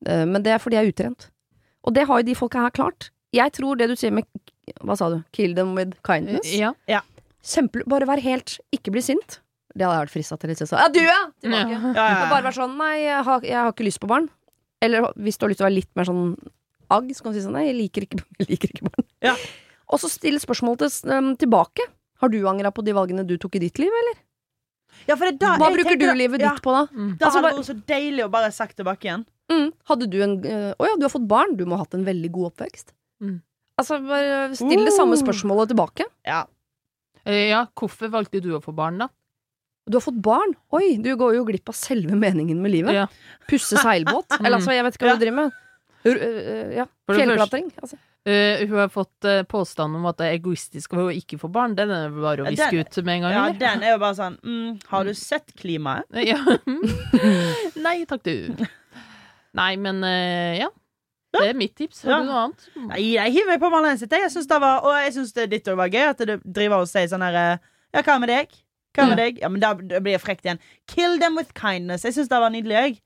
eh, 0.08 0.24
Men 0.28 0.43
det 0.43 0.53
er 0.55 0.62
fordi 0.64 0.80
jeg 0.80 0.88
er 0.88 0.93
utrent. 0.93 1.32
Og 1.88 1.95
det 1.95 2.08
har 2.08 2.20
jo 2.20 2.28
de 2.28 2.36
folka 2.36 2.68
her 2.68 2.76
klart. 2.76 3.12
Jeg 3.36 3.55
tror 3.55 3.80
det 3.80 3.89
du 3.91 3.95
sier 3.99 4.12
med 4.16 4.28
Hva 4.84 4.95
sa 4.99 5.10
du? 5.12 5.22
Kill 5.36 5.55
them 5.55 5.76
with 5.76 5.95
kindness? 6.08 6.51
Ja. 6.51 6.74
Kjempe, 7.47 7.84
bare 7.88 8.08
vær 8.10 8.20
helt 8.24 8.58
Ikke 8.76 8.91
bli 8.95 9.03
sint. 9.03 9.39
Det 9.78 9.86
hadde 9.86 9.95
jeg 9.99 10.03
vært 10.07 10.13
frista 10.15 10.38
til. 10.41 10.49
Litt 10.51 10.61
så, 10.63 10.69
Ja, 10.80 10.88
du, 10.89 10.99
ja! 11.03 11.17
Tilbake. 11.45 11.78
Ja. 11.78 11.93
Ja, 11.93 12.05
Og 12.23 12.30
bare 12.34 12.43
være 12.49 12.57
sånn 12.57 12.78
Nei, 12.80 12.93
jeg 13.03 13.23
har, 13.30 13.41
jeg 13.45 13.57
har 13.61 13.71
ikke 13.75 13.86
lyst 13.88 14.01
på 14.01 14.09
barn. 14.09 14.30
Eller 14.82 15.07
hvis 15.17 15.38
du 15.38 15.45
har 15.45 15.51
lyst 15.53 15.61
til 15.61 15.65
å 15.65 15.69
være 15.69 15.78
litt 15.80 15.91
mer 15.97 16.07
sånn 16.09 16.23
agg, 16.93 17.09
så 17.13 17.23
kan 17.25 17.34
du 17.34 17.38
si 17.39 17.45
sånn 17.45 17.55
Nei, 17.57 17.67
jeg 17.69 17.78
liker 17.78 18.07
ikke, 18.07 18.21
jeg 18.41 18.49
liker 18.51 18.73
ikke 18.73 18.89
barn. 18.89 19.07
Ja. 19.25 19.36
Og 19.88 20.01
så 20.01 20.09
stille 20.11 20.41
spørsmålet 20.41 20.84
til, 20.88 21.13
um, 21.13 21.30
tilbake. 21.39 21.86
Har 22.21 22.30
du 22.34 22.39
angra 22.49 22.71
på 22.73 22.84
de 22.84 22.95
valgene 22.97 23.23
du 23.30 23.36
tok 23.38 23.55
i 23.59 23.61
ditt 23.67 23.78
liv, 23.80 23.93
eller? 24.01 24.17
Ja, 25.07 25.15
for 25.15 25.30
er 25.30 25.36
da 25.38 25.53
Hva 25.61 25.69
bruker 25.71 25.95
du 25.99 26.07
livet 26.17 26.41
ja, 26.41 26.51
ditt 26.55 26.63
på, 26.65 26.73
da? 26.73 26.88
Mm. 26.89 27.11
Da 27.19 27.28
Altså, 27.28 27.38
hadde 27.38 27.43
bare- 27.45 27.53
det 27.53 27.61
vært 27.61 27.69
så 27.69 27.75
deilig 27.93 28.23
å 28.25 28.30
bare 28.34 28.51
sagt 28.55 28.75
tilbake 28.80 29.05
igjen. 29.05 29.25
Mm. 29.53 29.67
Hadde 29.88 30.07
du 30.11 30.17
en 30.25 30.34
øh, 30.43 30.71
Å 30.75 30.88
ja, 30.89 30.95
du 30.97 31.05
har 31.05 31.11
fått 31.13 31.28
barn. 31.30 31.53
Du 31.55 31.63
må 31.69 31.78
ha 31.78 31.84
hatt 31.86 31.93
en 31.95 32.03
veldig 32.07 32.32
god 32.36 32.49
oppvekst. 32.51 32.91
Mm. 33.23 33.38
Altså, 33.78 33.99
bare 34.03 34.55
still 34.57 34.84
det 34.89 34.95
samme 34.97 35.13
Uh. 35.15 35.21
spørsmålet 35.21 35.69
tilbake. 35.71 36.07
Ja. 36.25 36.41
Eh, 37.28 37.49
ja, 37.51 37.61
hvorfor 37.78 38.09
valgte 38.09 38.41
du 38.41 38.49
å 38.57 38.61
få 38.63 38.73
barn, 38.75 38.97
da? 39.03 39.07
Du 39.88 39.95
har 39.95 40.03
fått 40.03 40.19
barn. 40.21 40.53
Oi, 40.75 40.97
du 40.99 41.13
går 41.15 41.38
jo 41.38 41.45
glipp 41.47 41.69
av 41.71 41.77
selve 41.79 42.15
meningen 42.19 42.59
med 42.61 42.73
livet. 42.73 42.93
Ja. 42.95 43.05
Pusse 43.47 43.79
seilbåt. 43.79 44.35
Eller 44.41 44.57
altså, 44.59 44.73
jeg 44.75 44.83
vet 44.88 44.97
ikke 44.99 45.07
hva 45.07 45.13
Ja. 45.13 45.17
du 45.19 45.25
driver 45.25 45.39
med. 45.45 45.63
R 46.07 46.19
ja. 46.77 46.85
Fjellklatring. 47.09 47.71
Altså. 47.81 47.97
Uh, 48.27 48.59
hun 48.67 48.73
har 48.81 48.89
fått 48.91 49.23
uh, 49.23 49.41
påstand 49.47 49.95
om 49.95 50.05
at 50.09 50.17
det 50.19 50.25
er 50.27 50.35
egoistisk 50.35 50.93
å 50.99 51.05
ikke 51.15 51.38
få 51.39 51.47
barn. 51.51 51.75
Den 51.79 51.91
er 51.95 52.11
bare 52.11 52.43
å 52.43 52.49
viske 52.51 52.81
ut 52.83 52.97
med 53.07 53.13
en 53.15 53.23
gang, 53.23 53.35
ja, 53.38 53.43
eller? 53.47 53.59
den 53.61 53.85
er 53.88 53.93
jo 53.93 54.01
bare 54.03 54.17
sånn 54.17 54.35
mm, 54.43 54.73
Har 54.91 55.07
du 55.07 55.13
sett 55.15 55.53
klimaet? 55.55 56.11
Ja. 56.27 56.39
Nei 57.88 58.01
takk, 58.09 58.25
du. 58.27 58.67
Nei, 59.57 59.71
men 59.79 60.03
uh, 60.03 60.53
ja. 60.59 60.67
Det 61.38 61.45
er 61.51 61.57
mitt 61.59 61.75
tips. 61.77 62.03
Har 62.03 62.17
Ja. 62.17 62.19
du 62.19 62.29
noe 62.29 62.43
annet? 62.47 62.67
Nei, 62.89 63.01
jeg 63.15 63.33
hiver 63.35 63.51
meg 63.53 63.63
på 63.63 63.69
Marlene 63.71 63.99
sitt. 63.99 64.11
Jeg 64.11 64.31
synes 64.33 64.47
det 64.49 64.59
var, 64.63 64.83
og 64.83 64.95
jeg 65.05 65.13
syns 65.17 65.33
ditt 65.38 65.67
òg 65.71 65.79
var 65.79 65.91
gøy. 65.93 66.05
At 66.11 66.23
du 66.27 66.38
driver 66.43 66.83
og 66.83 66.89
sier 66.91 67.07
sånn 67.11 67.23
her 67.25 67.35
eh, 67.41 67.65
Ja, 67.95 68.03
hva 68.03 68.15
med 68.21 68.31
deg? 68.31 68.55
Hva 68.97 69.07
med 69.07 69.17
Ja. 69.17 69.23
deg? 69.23 69.39
Ja, 69.43 69.49
men 69.53 69.61
da 69.63 69.73
blir 69.77 70.15
jeg 70.17 70.23
frekt 70.23 70.43
igjen. 70.47 70.59
Kill 70.87 71.19
them 71.21 71.37
with 71.37 71.53
kindness. 71.53 72.03
Jeg 72.03 72.17
syns 72.17 72.31
det 72.31 72.39
var 72.41 72.49
nydelig, 72.53 72.77
jeg. 72.81 72.97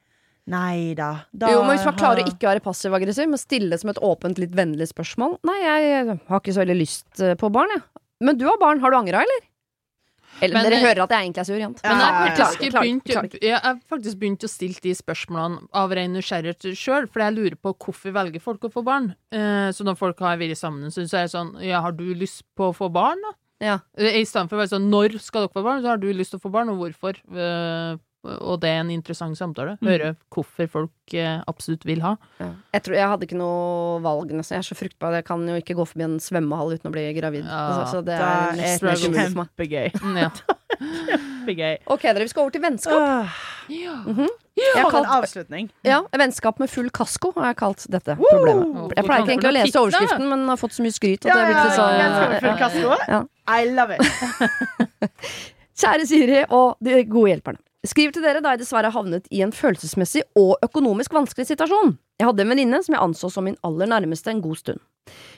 Nei 0.51 0.95
da. 0.97 1.11
da 1.37 1.51
Jo, 1.53 1.61
men 1.63 1.77
Hvis 1.77 1.85
man 1.85 1.95
klarer 1.99 2.23
å 2.25 2.31
ikke 2.31 2.49
være 2.49 2.63
passiv-aggressiv, 2.65 3.29
men 3.29 3.37
stille 3.37 3.77
som 3.77 3.91
et 3.93 3.99
åpent, 4.01 4.39
litt 4.41 4.55
vennlig 4.57 4.87
spørsmål 4.89 5.37
Nei, 5.45 5.59
jeg 5.61 6.17
har 6.17 6.41
ikke 6.41 6.55
så 6.55 6.63
veldig 6.63 6.77
lyst 6.79 7.21
eh, 7.21 7.35
på 7.37 7.51
barn, 7.53 7.69
jeg. 7.75 7.83
Men 8.25 8.37
du 8.37 8.45
har 8.49 8.57
barn. 8.61 8.81
Har 8.81 8.91
du 8.93 8.97
angra, 8.97 9.21
eller? 9.21 9.47
Eller 10.41 10.55
Men 10.55 10.65
dere 10.65 10.79
hører 10.81 11.03
at 11.03 11.11
jeg 11.13 11.27
egentlig 11.27 11.41
er 11.43 11.47
sur, 11.49 11.59
Jant. 11.61 11.81
Men 11.83 11.99
jeg 11.99 12.13
har 12.15 12.31
faktisk, 12.39 12.73
begynt, 12.73 13.35
jeg 13.43 13.59
har 13.61 13.77
faktisk 13.91 14.19
begynt 14.21 14.45
å 14.47 14.49
stille 14.49 14.81
de 14.81 14.93
spørsmålene 14.97 15.67
av 15.77 15.93
ren 15.97 16.15
nysgjerrighet 16.15 16.71
sjøl, 16.77 17.05
for 17.11 17.21
jeg 17.21 17.35
lurer 17.35 17.57
på 17.61 17.73
hvorfor 17.75 18.15
velger 18.15 18.41
folk 18.41 18.65
å 18.65 18.71
få 18.73 18.83
barn. 18.87 19.11
Eh, 19.33 19.69
så 19.75 19.85
når 19.85 19.99
folk 19.99 20.23
har 20.25 20.39
vært 20.41 20.57
sammen, 20.57 20.89
så 20.93 21.03
er 21.05 21.27
det 21.27 21.33
sånn 21.35 21.53
Ja, 21.65 21.83
har 21.85 21.93
du 21.97 22.05
lyst 22.17 22.41
på 22.57 22.71
å 22.71 22.75
få 22.75 22.89
barn, 22.93 23.21
da? 23.21 23.35
Ja. 23.61 23.79
Eh, 23.97 24.21
I 24.21 24.27
stedet 24.27 24.49
for 24.49 24.57
å 24.57 24.63
være 24.63 24.73
sånn 24.73 24.89
Når 24.91 25.19
skal 25.21 25.45
dere 25.45 25.53
få 25.53 25.65
barn? 25.65 25.83
Så 25.83 25.91
har 25.93 26.01
du 26.01 26.09
lyst 26.13 26.33
til 26.33 26.41
å 26.41 26.45
få 26.45 26.53
barn, 26.53 26.71
og 26.73 26.81
hvorfor? 26.81 27.19
Eh, 27.29 27.99
og 28.21 28.59
det 28.61 28.69
er 28.69 28.83
en 28.83 28.91
interessant 28.93 29.37
samtale. 29.37 29.79
Høre 29.81 30.11
hvorfor 30.33 30.67
folk 30.69 31.15
eh, 31.17 31.39
absolutt 31.49 31.87
vil 31.89 32.03
ha. 32.05 32.13
Ja. 32.37 32.51
Jeg 32.75 32.85
tror 32.85 32.97
jeg 32.99 33.09
hadde 33.13 33.25
ikke 33.25 33.39
noe 33.39 33.97
valg. 34.03 34.33
Nesten. 34.37 34.59
Jeg 34.59 34.61
er 34.61 34.67
så 34.67 34.77
fruktbar. 34.77 35.15
Jeg 35.17 35.25
kan 35.25 35.41
jo 35.49 35.57
ikke 35.57 35.75
gå 35.79 35.87
forbi 35.89 36.05
en 36.05 36.19
svømmehall 36.21 36.75
uten 36.75 36.91
å 36.91 36.93
bli 36.93 37.07
gravid. 37.17 37.47
Ja. 37.47 37.63
Altså, 37.71 37.97
så 37.97 38.03
det 38.05 38.19
Det 38.19 38.67
er 38.67 38.91
er 38.91 39.01
kjempegøy. 39.01 39.89
Mm, 40.03 40.19
ja. 40.25 40.29
kjempegøy. 40.77 41.81
Ok, 41.87 42.05
dere, 42.11 42.27
vi 42.27 42.33
skal 42.35 42.45
over 42.45 42.53
til 42.53 42.65
vennskap. 42.67 43.01
Uh, 43.01 43.41
ja. 43.73 43.97
Mm 44.05 44.15
-hmm. 44.19 44.31
Ja, 44.61 44.89
kalt, 44.89 45.05
en 45.05 45.11
avslutning. 45.11 45.69
ja, 45.81 46.01
vennskap 46.11 46.59
med 46.59 46.69
full 46.69 46.89
kasko 46.89 47.31
har 47.35 47.45
jeg 47.45 47.55
kalt 47.55 47.85
dette 47.89 48.17
problemet. 48.19 48.93
Jeg 48.95 49.05
pleier 49.05 49.21
ikke 49.23 49.31
egentlig 49.31 49.49
å 49.49 49.55
lese 49.55 49.79
overskriften, 49.79 50.29
men 50.29 50.47
har 50.49 50.57
fått 50.57 50.75
så 50.75 50.83
mye 50.83 50.91
skryt 50.91 51.25
at 51.25 51.31
det 51.31 51.41
er 51.41 51.45
blitt 51.45 51.63
litt 51.65 51.77
sånn 51.79 51.93
ja. 52.51 52.57
kasko. 52.59 52.97
Ja. 53.07 53.21
I 53.51 53.67
love 53.71 53.97
it. 53.97 54.01
Kjære 55.81 56.07
Siri 56.07 56.45
og 56.47 56.77
de 56.83 57.03
gode 57.09 57.33
hjelperne. 57.33 57.61
Skriver 57.81 58.13
til 58.13 58.21
dere 58.21 58.43
da 58.45 58.53
jeg 58.53 58.61
dessverre 58.61 58.91
havnet 58.93 59.25
i 59.33 59.39
en 59.41 59.53
følelsesmessig 59.55 60.21
og 60.37 60.61
økonomisk 60.61 61.15
vanskelig 61.17 61.47
situasjon. 61.49 61.95
Jeg 62.21 62.27
hadde 62.29 62.43
en 62.43 62.51
venninne 62.53 62.79
som 62.85 62.93
jeg 62.93 63.01
anså 63.01 63.31
som 63.33 63.47
min 63.47 63.57
aller 63.65 63.89
nærmeste 63.89 64.29
en 64.29 64.43
god 64.43 64.59
stund. 64.59 64.83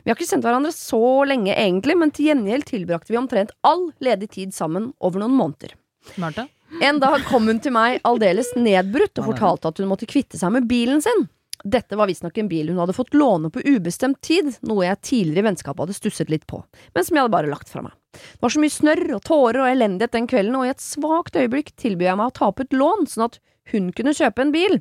Vi 0.04 0.12
har 0.12 0.18
ikke 0.18 0.28
kjent 0.28 0.44
hverandre 0.44 0.74
så 0.76 1.00
lenge 1.24 1.56
egentlig, 1.56 1.96
men 1.96 2.12
til 2.12 2.28
gjengjeld 2.28 2.68
tilbrakte 2.68 3.14
vi 3.14 3.22
omtrent 3.22 3.56
all 3.64 3.88
ledig 4.04 4.28
tid 4.36 4.52
sammen 4.52 4.92
over 5.00 5.24
noen 5.24 5.38
måneder. 5.40 5.78
Martha? 6.20 6.50
En 6.84 7.00
dag 7.00 7.24
kom 7.30 7.48
hun 7.48 7.62
til 7.64 7.72
meg 7.72 8.04
aldeles 8.04 8.52
nedbrutt 8.60 9.22
og 9.22 9.32
fortalte 9.32 9.72
at 9.72 9.80
hun 9.80 9.92
måtte 9.94 10.10
kvitte 10.10 10.40
seg 10.42 10.52
med 10.58 10.68
bilen 10.68 11.00
sin. 11.06 11.28
Dette 11.64 11.96
var 11.96 12.10
visstnok 12.12 12.38
en 12.42 12.52
bil 12.52 12.74
hun 12.74 12.82
hadde 12.82 12.96
fått 12.98 13.16
låne 13.16 13.54
på 13.54 13.64
ubestemt 13.64 14.20
tid, 14.26 14.52
noe 14.68 14.84
jeg 14.84 15.00
tidligere 15.00 15.46
i 15.46 15.48
vennskapet 15.48 15.86
hadde 15.86 15.96
stusset 15.96 16.34
litt 16.34 16.44
på, 16.50 16.60
men 16.92 17.06
som 17.06 17.16
jeg 17.16 17.24
hadde 17.24 17.38
bare 17.38 17.52
lagt 17.54 17.72
fra 17.72 17.86
meg. 17.86 17.96
Det 18.14 18.46
var 18.46 18.54
så 18.54 18.62
mye 18.62 18.74
snørr 18.74 19.06
og 19.18 19.24
tårer 19.28 19.62
og 19.64 19.70
elendighet 19.72 20.16
den 20.16 20.30
kvelden, 20.30 20.58
og 20.60 20.68
i 20.68 20.74
et 20.74 20.84
svakt 20.84 21.38
øyeblikk 21.40 21.74
tilbød 21.82 22.10
jeg 22.10 22.20
meg 22.20 22.32
å 22.32 22.38
ta 22.38 22.50
opp 22.52 22.64
et 22.64 22.76
lån, 22.76 23.08
sånn 23.10 23.28
at 23.28 23.40
hun 23.74 23.92
kunne 23.96 24.16
kjøpe 24.16 24.44
en 24.44 24.54
bil. 24.54 24.80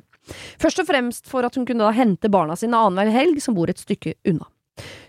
Først 0.61 0.81
og 0.83 0.87
fremst 0.87 1.29
for 1.29 1.45
at 1.47 1.55
hun 1.57 1.67
kunne 1.67 1.83
da 1.83 1.93
hente 1.95 2.31
barna 2.31 2.55
sine 2.59 2.79
annenhver 2.79 3.15
helg, 3.15 3.41
som 3.43 3.57
bor 3.57 3.71
et 3.71 3.81
stykke 3.81 4.15
unna. 4.29 4.47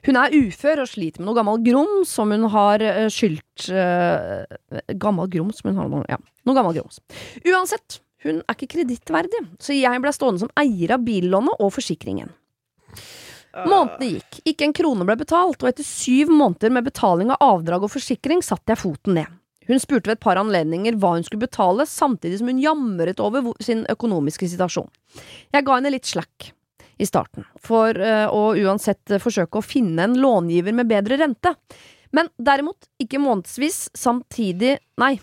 Hun 0.05 0.19
er 0.21 0.35
ufør 0.37 0.83
og 0.83 0.91
sliter 0.91 1.23
med 1.23 1.31
noe 1.31 1.39
gammel 1.39 1.61
grums 1.65 2.11
som 2.13 2.33
hun 2.35 2.49
har 2.53 2.83
skylt. 3.09 3.45
skyldt 3.65 3.69
eh, 3.73 4.95
Gammel 5.01 5.31
grums 5.33 5.63
men 5.65 5.79
har 5.81 5.89
noe, 5.89 6.05
ja, 6.11 6.19
noe 6.45 6.57
gammel 6.57 6.77
grums. 6.77 7.01
Uansett, 7.49 8.01
hun 8.25 8.43
er 8.43 8.57
ikke 8.57 8.75
kredittverdig, 8.77 9.41
så 9.61 9.77
jeg 9.77 10.03
ble 10.05 10.13
stående 10.13 10.45
som 10.45 10.53
eier 10.61 10.97
av 10.97 11.05
billånet 11.07 11.61
og 11.61 11.73
forsikringen. 11.77 12.33
Månedene 13.69 14.09
gikk, 14.17 14.41
ikke 14.51 14.67
en 14.69 14.75
krone 14.77 15.07
ble 15.07 15.17
betalt, 15.21 15.63
og 15.63 15.71
etter 15.71 15.87
syv 15.87 16.33
måneder 16.35 16.73
med 16.75 16.87
betaling 16.89 17.31
av 17.31 17.43
avdrag 17.45 17.87
og 17.87 17.93
forsikring 17.95 18.43
satte 18.43 18.75
jeg 18.75 18.83
foten 18.83 19.15
ned. 19.21 19.31
Hun 19.69 19.81
spurte 19.81 20.11
ved 20.11 20.19
et 20.19 20.25
par 20.25 20.37
anledninger 20.37 20.99
hva 21.01 21.15
hun 21.15 21.25
skulle 21.25 21.47
betale, 21.47 21.87
samtidig 21.89 22.41
som 22.43 22.51
hun 22.51 22.61
jamret 22.61 23.21
over 23.25 23.53
sin 23.65 23.87
økonomiske 23.89 24.51
situasjon. 24.53 24.91
Jeg 25.55 25.65
ga 25.65 25.79
henne 25.79 25.93
litt 25.95 26.11
slack 26.11 26.51
i 27.01 27.07
starten, 27.09 27.47
for 27.59 27.97
øh, 27.97 28.27
å 28.31 28.43
uansett 28.61 29.15
øh, 29.17 29.23
forsøke 29.23 29.59
å 29.59 29.65
finne 29.65 30.05
en 30.05 30.19
långiver 30.21 30.77
med 30.77 30.91
bedre 30.91 31.17
rente. 31.23 31.55
Men 32.15 32.29
derimot 32.39 32.91
ikke 33.03 33.19
månedsvis, 33.23 33.89
samtidig 33.99 34.77
Nei. 35.01 35.17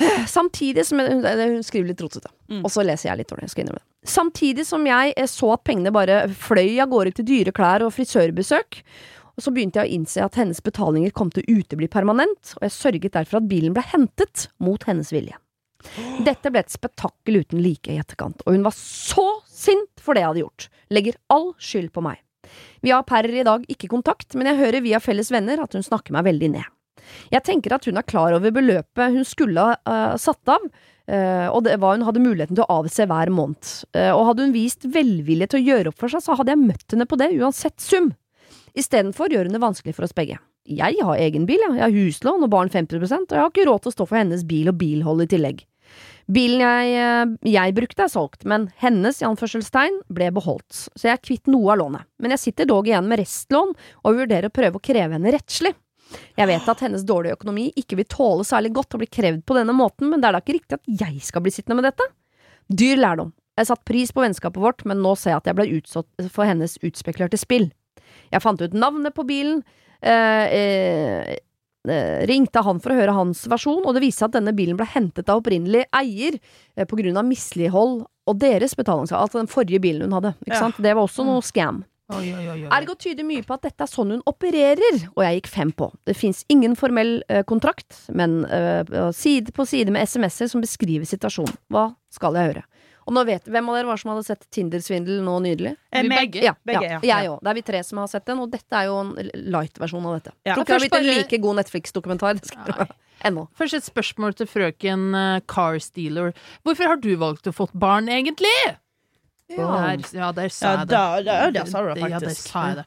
Samtidig 0.28 0.82
som 0.86 0.98
Hun 1.00 1.62
skriver 1.64 1.92
litt 1.92 2.00
rotete, 2.02 2.32
Mm. 2.46 2.60
og 2.62 2.70
så 2.70 2.84
leser 2.86 3.08
jeg 3.08 3.18
litt 3.18 3.30
dårlig. 3.32 3.42
Jeg 3.48 3.50
skal 3.50 3.64
innrømme 3.64 3.80
det. 3.82 3.86
Samtidig 4.06 4.66
som 4.68 4.86
jeg 4.86 5.14
eh, 5.16 5.28
så 5.30 5.52
at 5.56 5.64
pengene 5.66 5.92
bare 5.94 6.24
fløy 6.30 6.78
av 6.82 6.90
gårde 6.92 7.16
til 7.18 7.28
dyre 7.28 7.54
klær 7.56 7.84
og 7.86 7.94
frisørbesøk, 7.96 8.82
Og 9.36 9.44
så 9.44 9.52
begynte 9.52 9.82
jeg 9.82 9.90
å 9.90 9.94
innse 9.98 10.22
at 10.24 10.36
hennes 10.40 10.62
betalinger 10.64 11.12
kom 11.12 11.28
til 11.28 11.44
å 11.44 11.58
utebli 11.58 11.90
permanent, 11.92 12.54
og 12.56 12.62
jeg 12.64 12.72
sørget 12.72 13.12
derfor 13.18 13.42
at 13.42 13.50
bilen 13.50 13.74
ble 13.76 13.82
hentet 13.84 14.46
mot 14.64 14.80
hennes 14.88 15.10
vilje. 15.12 15.36
Dette 16.24 16.48
ble 16.48 16.62
et 16.64 16.72
spetakkel 16.72 17.42
uten 17.42 17.60
like 17.60 17.92
i 17.92 17.98
etterkant, 18.00 18.40
og 18.46 18.56
hun 18.56 18.64
var 18.64 18.72
så 18.72 19.26
sint 19.44 20.00
for 20.00 20.16
det 20.16 20.24
jeg 20.24 20.30
hadde 20.30 20.42
gjort. 20.46 20.68
Legger 20.88 21.18
all 21.36 21.50
skyld 21.60 21.92
på 21.92 22.06
meg. 22.06 22.22
Vi 22.80 22.94
har 22.94 23.04
per 23.04 23.28
i 23.28 23.44
dag 23.44 23.68
ikke 23.68 23.90
kontakt, 23.92 24.32
men 24.38 24.48
jeg 24.48 24.60
hører 24.62 24.84
via 24.84 25.02
felles 25.04 25.28
venner 25.34 25.60
at 25.62 25.76
hun 25.76 25.84
snakker 25.84 26.16
meg 26.16 26.26
veldig 26.30 26.52
ned. 26.56 26.74
Jeg 27.30 27.44
tenker 27.46 27.76
at 27.76 27.86
hun 27.86 28.00
er 28.00 28.06
klar 28.06 28.34
over 28.34 28.54
beløpet 28.54 29.14
hun 29.14 29.26
skulle 29.26 29.62
ha 29.62 29.76
uh, 29.84 30.16
satt 30.18 30.48
av, 30.50 30.64
og 31.06 31.62
det 31.66 31.76
var 31.82 31.94
hun 31.96 32.06
hadde 32.06 32.22
muligheten 32.22 32.58
til 32.58 32.64
å 32.66 32.80
avse 32.80 33.06
hver 33.06 33.30
måned. 33.30 33.70
Eh, 33.96 34.10
og 34.10 34.30
hadde 34.30 34.48
hun 34.48 34.56
vist 34.56 34.88
velvilje 34.90 35.52
til 35.52 35.60
å 35.60 35.66
gjøre 35.70 35.92
opp 35.92 36.02
for 36.02 36.12
seg, 36.12 36.24
så 36.24 36.36
hadde 36.38 36.54
jeg 36.54 36.64
møtt 36.64 36.94
henne 36.94 37.06
på 37.08 37.18
det, 37.20 37.30
uansett 37.38 37.78
sum. 37.82 38.12
Istedenfor 38.76 39.32
gjør 39.32 39.48
hun 39.48 39.56
det 39.56 39.62
vanskelig 39.62 39.96
for 39.96 40.06
oss 40.06 40.16
begge. 40.16 40.40
Jeg 40.66 40.98
har 40.98 41.22
egen 41.22 41.46
bil, 41.46 41.62
jeg 41.62 41.78
har 41.78 41.94
huslån 41.94 42.42
og 42.42 42.50
barn 42.50 42.72
50% 42.72 43.30
og 43.30 43.36
jeg 43.36 43.38
har 43.44 43.52
ikke 43.52 43.68
råd 43.68 43.84
til 43.84 43.92
å 43.92 43.94
stå 43.94 44.06
for 44.08 44.18
hennes 44.18 44.42
bil 44.48 44.72
og 44.72 44.78
bilhold 44.80 45.22
i 45.22 45.30
tillegg. 45.30 45.62
Bilen 46.26 46.58
jeg, 46.58 46.94
eh, 46.98 47.52
jeg 47.52 47.74
brukte 47.76 48.02
er 48.02 48.10
solgt, 48.10 48.42
men 48.50 48.66
hennes 48.82 49.22
i 49.22 49.28
anførselstegn 49.28 50.00
ble 50.10 50.32
beholdt, 50.34 50.88
så 50.98 51.06
jeg 51.06 51.14
er 51.14 51.22
kvitt 51.22 51.46
noe 51.46 51.70
av 51.76 51.84
lånet. 51.84 52.08
Men 52.18 52.34
jeg 52.34 52.48
sitter 52.48 52.66
dog 52.66 52.90
igjen 52.90 53.06
med 53.06 53.22
restlån 53.22 53.76
og 54.02 54.18
vurderer 54.18 54.50
å 54.50 54.56
prøve 54.58 54.80
å 54.80 54.82
kreve 54.82 55.14
henne 55.14 55.34
rettslig. 55.36 55.76
Jeg 56.36 56.48
vet 56.50 56.68
at 56.68 56.80
hennes 56.84 57.04
dårlige 57.08 57.36
økonomi 57.38 57.68
ikke 57.76 57.96
vil 58.00 58.08
tåle 58.12 58.44
særlig 58.44 58.72
godt 58.76 58.94
å 58.96 59.00
bli 59.02 59.08
krevd 59.08 59.44
på 59.48 59.56
denne 59.58 59.74
måten, 59.76 60.10
men 60.10 60.20
det 60.20 60.28
er 60.28 60.36
da 60.36 60.42
ikke 60.44 60.58
riktig 60.58 60.78
at 60.78 60.86
jeg 61.06 61.20
skal 61.24 61.44
bli 61.44 61.52
sittende 61.54 61.80
med 61.80 61.88
dette? 61.90 62.06
Dyr 62.68 62.96
lærdom. 63.00 63.32
Jeg 63.56 63.70
satte 63.70 63.88
pris 63.88 64.12
på 64.12 64.20
vennskapet 64.20 64.60
vårt, 64.60 64.84
men 64.84 65.00
nå 65.00 65.14
ser 65.16 65.32
jeg 65.32 65.40
at 65.40 65.46
jeg 65.50 65.56
ble 65.56 65.68
utsatt 65.78 66.30
for 66.34 66.44
hennes 66.44 66.76
utspekulerte 66.84 67.38
spill. 67.40 67.70
Jeg 68.34 68.42
fant 68.44 68.60
ut 68.60 68.74
navnet 68.76 69.14
på 69.16 69.24
bilen, 69.28 69.62
eh, 70.02 70.44
eh, 70.58 71.36
eh, 71.88 72.26
ringte 72.28 72.62
han 72.66 72.80
for 72.82 72.92
å 72.92 72.98
høre 72.98 73.14
hans 73.16 73.46
versjon, 73.48 73.86
og 73.86 73.94
det 73.96 74.02
viste 74.04 74.20
seg 74.24 74.28
at 74.32 74.38
denne 74.40 74.52
bilen 74.56 74.76
ble 74.76 74.84
hentet 74.92 75.30
av 75.32 75.40
opprinnelig 75.40 75.86
eier 75.94 76.36
eh, 76.76 76.84
på 76.84 76.98
grunn 77.00 77.16
av 77.16 77.24
mislighold 77.24 78.04
og 78.26 78.38
deres 78.42 78.74
betalingskrav, 78.76 79.22
altså 79.24 79.40
den 79.40 79.48
forrige 79.50 79.80
bilen 79.80 80.08
hun 80.10 80.18
hadde. 80.18 80.34
Ikke 80.44 80.56
Ja. 80.58 80.64
sant? 80.66 80.82
Det 80.82 80.94
var 80.94 81.06
også 81.06 81.24
noe 81.24 81.40
scam. 81.46 81.84
Oi, 82.14 82.28
oi, 82.30 82.44
oi, 82.46 82.60
oi. 82.62 82.70
Ergo 82.70 82.94
tyder 82.94 83.26
mye 83.26 83.42
på 83.42 83.56
at 83.56 83.64
dette 83.66 83.82
er 83.82 83.90
sånn 83.90 84.12
hun 84.14 84.20
opererer, 84.30 85.00
og 85.16 85.24
jeg 85.24 85.40
gikk 85.40 85.48
fem 85.50 85.72
på. 85.74 85.88
Det 86.06 86.14
fins 86.14 86.44
ingen 86.52 86.76
formell 86.78 87.16
uh, 87.26 87.40
kontrakt, 87.48 87.98
men 88.14 88.44
uh, 88.46 89.10
side 89.16 89.50
på 89.56 89.66
side 89.66 89.90
med 89.94 90.06
SMS-er 90.06 90.52
som 90.52 90.62
beskriver 90.62 91.08
situasjonen. 91.08 91.56
Hva 91.74 91.88
skal 92.14 92.38
jeg 92.38 92.52
høre? 92.52 92.62
Og 93.06 93.14
nå 93.14 93.22
vet 93.26 93.44
Hvem 93.46 93.68
av 93.70 93.76
dere 93.78 93.86
var 93.86 94.00
som 94.02 94.10
hadde 94.10 94.24
sett 94.26 94.46
Tinder-svindel 94.54 95.20
nå 95.22 95.36
nydelig? 95.44 95.76
Eh, 95.94 96.02
Vi 96.02 96.10
begge. 96.10 96.42
Ja, 96.42 96.56
begge, 96.66 96.82
ja, 96.82 96.98
ja. 96.98 97.02
jeg 97.06 97.30
òg. 97.30 97.38
Det 97.42 97.52
er 97.52 97.58
vi 97.58 97.64
tre 97.68 97.82
som 97.86 98.00
har 98.02 98.10
sett 98.10 98.26
den, 98.26 98.40
og 98.42 98.50
dette 98.50 98.78
er 98.78 98.88
jo 98.88 98.96
en 99.02 99.12
light-versjon 99.54 100.08
av 100.10 100.16
dette. 100.18 100.34
Ja. 100.42 100.56
Tror 100.56 100.66
ikke 100.66 100.72
det 100.72 100.76
har 100.76 100.84
blitt 100.86 100.98
en 100.98 101.20
like 101.22 101.40
god 101.44 101.60
Netflix-dokumentar. 101.62 102.40
Ennå. 103.26 103.46
Først 103.56 103.78
et 103.78 103.86
spørsmål 103.86 104.34
til 104.38 104.50
frøken 104.50 105.06
uh, 105.14 105.38
Car 105.48 105.78
Stealer. 105.82 106.34
Hvorfor 106.66 106.90
har 106.90 106.98
du 107.02 107.12
valgt 107.18 107.46
å 107.48 107.54
få 107.54 107.70
Der, 109.48 110.00
ja, 110.12 110.32
der 110.34 110.48
sa 110.50 110.66
Ja, 110.66 110.78
jeg 110.78 110.88
det. 110.88 110.90
da- 110.90 111.22
da- 111.22 111.50
der 111.54 111.64
sa 111.70 111.80
du 111.82 111.94
det 111.94 112.10
Ja, 112.10 112.18
der 112.18 112.34
sa 112.34 112.66
jeg 112.66 112.76
det. 112.76 112.84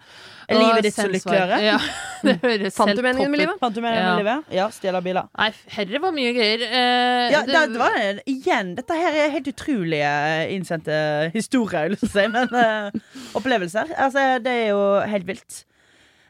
Er 0.49 0.57
livet 0.59 0.83
ditt 0.83 0.95
så 0.95 1.05
lykkeligere? 1.07 1.59
Ja, 1.61 1.77
det 2.23 2.33
høres 2.41 2.75
Fant 2.75 2.89
helt 2.89 2.97
du 2.97 3.03
meningen 3.05 3.31
med 3.31 3.39
topp 3.39 3.45
ut. 3.45 3.47
livet? 3.47 3.59
Fant 3.61 3.75
du 3.75 3.81
med 3.81 3.95
Ja. 3.95 4.15
med 4.15 4.25
livet? 4.25 4.43
Ja, 4.51 4.65
stjeler 4.69 5.01
biler. 5.05 5.27
Nei, 5.37 5.51
herre 5.75 5.99
var 6.01 6.11
mye 6.11 6.33
greier. 6.33 6.63
Eh, 6.67 7.31
Ja, 7.31 7.41
det, 7.45 7.61
det 7.73 7.79
var 7.79 7.95
det. 7.95 8.23
Igjen, 8.27 8.75
dette 8.75 8.91
her 8.97 9.13
er 9.13 9.29
helt 9.37 9.47
utrolige 9.47 10.11
innsendte 10.51 11.31
historier, 11.33 11.89
jeg 11.95 12.01
å 12.01 12.09
si, 12.09 12.27
men 12.27 12.49
eh, 12.53 12.91
opplevelser. 13.35 13.93
Altså, 13.95 14.39
det 14.43 14.51
er 14.65 14.67
jo 14.73 14.83
helt 15.07 15.25
vilt. 15.27 15.63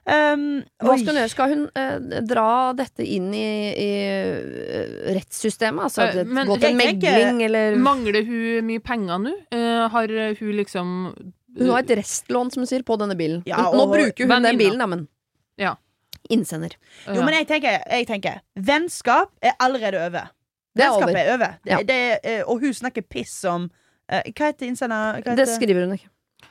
Um, 0.10 0.46
Hva 0.82 0.96
skal 0.98 1.12
hun 1.14 1.18
gjøre? 1.20 1.30
Skal 1.30 1.52
hun 1.54 1.60
uh, 1.78 2.22
dra 2.26 2.46
dette 2.74 3.06
inn 3.06 3.28
i, 3.36 3.44
i 3.78 3.90
eh, 4.10 5.12
rettssystemet? 5.18 5.84
Altså 5.86 6.08
uh, 6.10 6.24
men 6.26 6.48
gå 6.50 6.56
til 6.58 6.72
tenker- 6.72 6.80
megling, 6.80 7.44
eller 7.46 7.76
Mangler 7.78 8.26
hun 8.26 8.66
mye 8.66 8.82
penger 8.82 9.22
nå? 9.22 9.34
Uh, 9.54 9.86
har 9.94 10.10
hun 10.40 10.56
liksom 10.58 10.96
Hun 11.60 11.70
har 11.74 11.84
et 11.84 11.94
restlån, 12.00 12.50
som 12.54 12.64
hun 12.66 12.70
sier, 12.72 12.82
på 12.88 12.98
denne 13.02 13.16
bilen. 13.20 13.44
Ja, 13.50 13.68
Nå 13.74 13.86
bruker 13.92 14.26
hun 14.30 14.44
den 14.50 14.58
bilen, 14.60 14.82
da, 14.82 14.88
men 14.90 15.06
Ja. 15.62 15.76
Innsender. 16.30 16.74
Jo, 17.08 17.22
men 17.24 17.34
jeg 17.40 17.48
tenker, 17.50 17.80
jeg 17.90 18.06
tenker 18.10 18.42
Vennskap 18.56 19.32
er 19.42 19.56
allerede 19.64 20.02
over. 20.10 20.30
Vennskapet 20.78 21.16
er 21.16 21.34
over. 21.34 21.34
er 21.34 21.34
over. 21.36 21.54
Det, 21.64 21.72
Ja. 21.72 21.80
det, 21.84 22.02
eh, 22.24 22.42
og 22.46 22.60
hun 22.62 22.74
snakker 22.74 23.02
piss 23.02 23.44
om 23.50 23.70
eh, 24.10 24.22
Hva 24.34 24.50
heter 24.52 24.68
innsender? 24.68 25.22
Hva 25.26 25.36
Det 25.36 25.48
skriver 25.50 25.86
hun 25.86 25.96
ikke. 25.98 26.10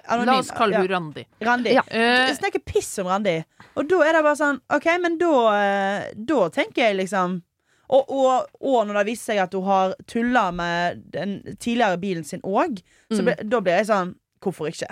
Anonym. 0.09 0.32
La 0.32 0.38
oss 0.40 0.50
kalle 0.56 0.72
Ja, 0.76 0.80
henne 0.82 0.94
Randi. 0.94 1.24
Randi. 1.44 1.74
Ja. 1.76 1.82
Uh, 1.92 2.30
snakker 2.36 2.62
piss 2.64 2.90
om 3.02 3.06
Randi. 3.11 3.36
Og 3.76 3.88
da 3.90 3.98
er 4.06 4.16
det 4.18 4.22
bare 4.26 4.38
sånn 4.40 4.61
OK, 4.74 4.86
men 5.02 5.18
da, 5.20 5.32
eh, 5.59 6.06
da 6.16 6.48
tenker 6.54 6.88
jeg 6.88 6.96
liksom 7.02 7.42
og, 7.88 8.11
og, 8.12 8.48
og 8.61 8.82
når 8.88 8.98
det 8.98 9.04
viser 9.09 9.30
seg 9.32 9.38
at 9.46 9.54
hun 9.56 9.64
har 9.64 9.94
tulla 10.11 10.42
med 10.52 10.98
den 11.14 11.38
tidligere 11.56 11.96
bilen 12.02 12.24
sin 12.28 12.42
òg, 12.44 12.82
Mm. 13.09 13.30
da 13.48 13.61
blir 13.64 13.78
jeg 13.78 13.86
sånn 13.88 14.11
Hvorfor 14.44 14.68
ikke? 14.68 14.90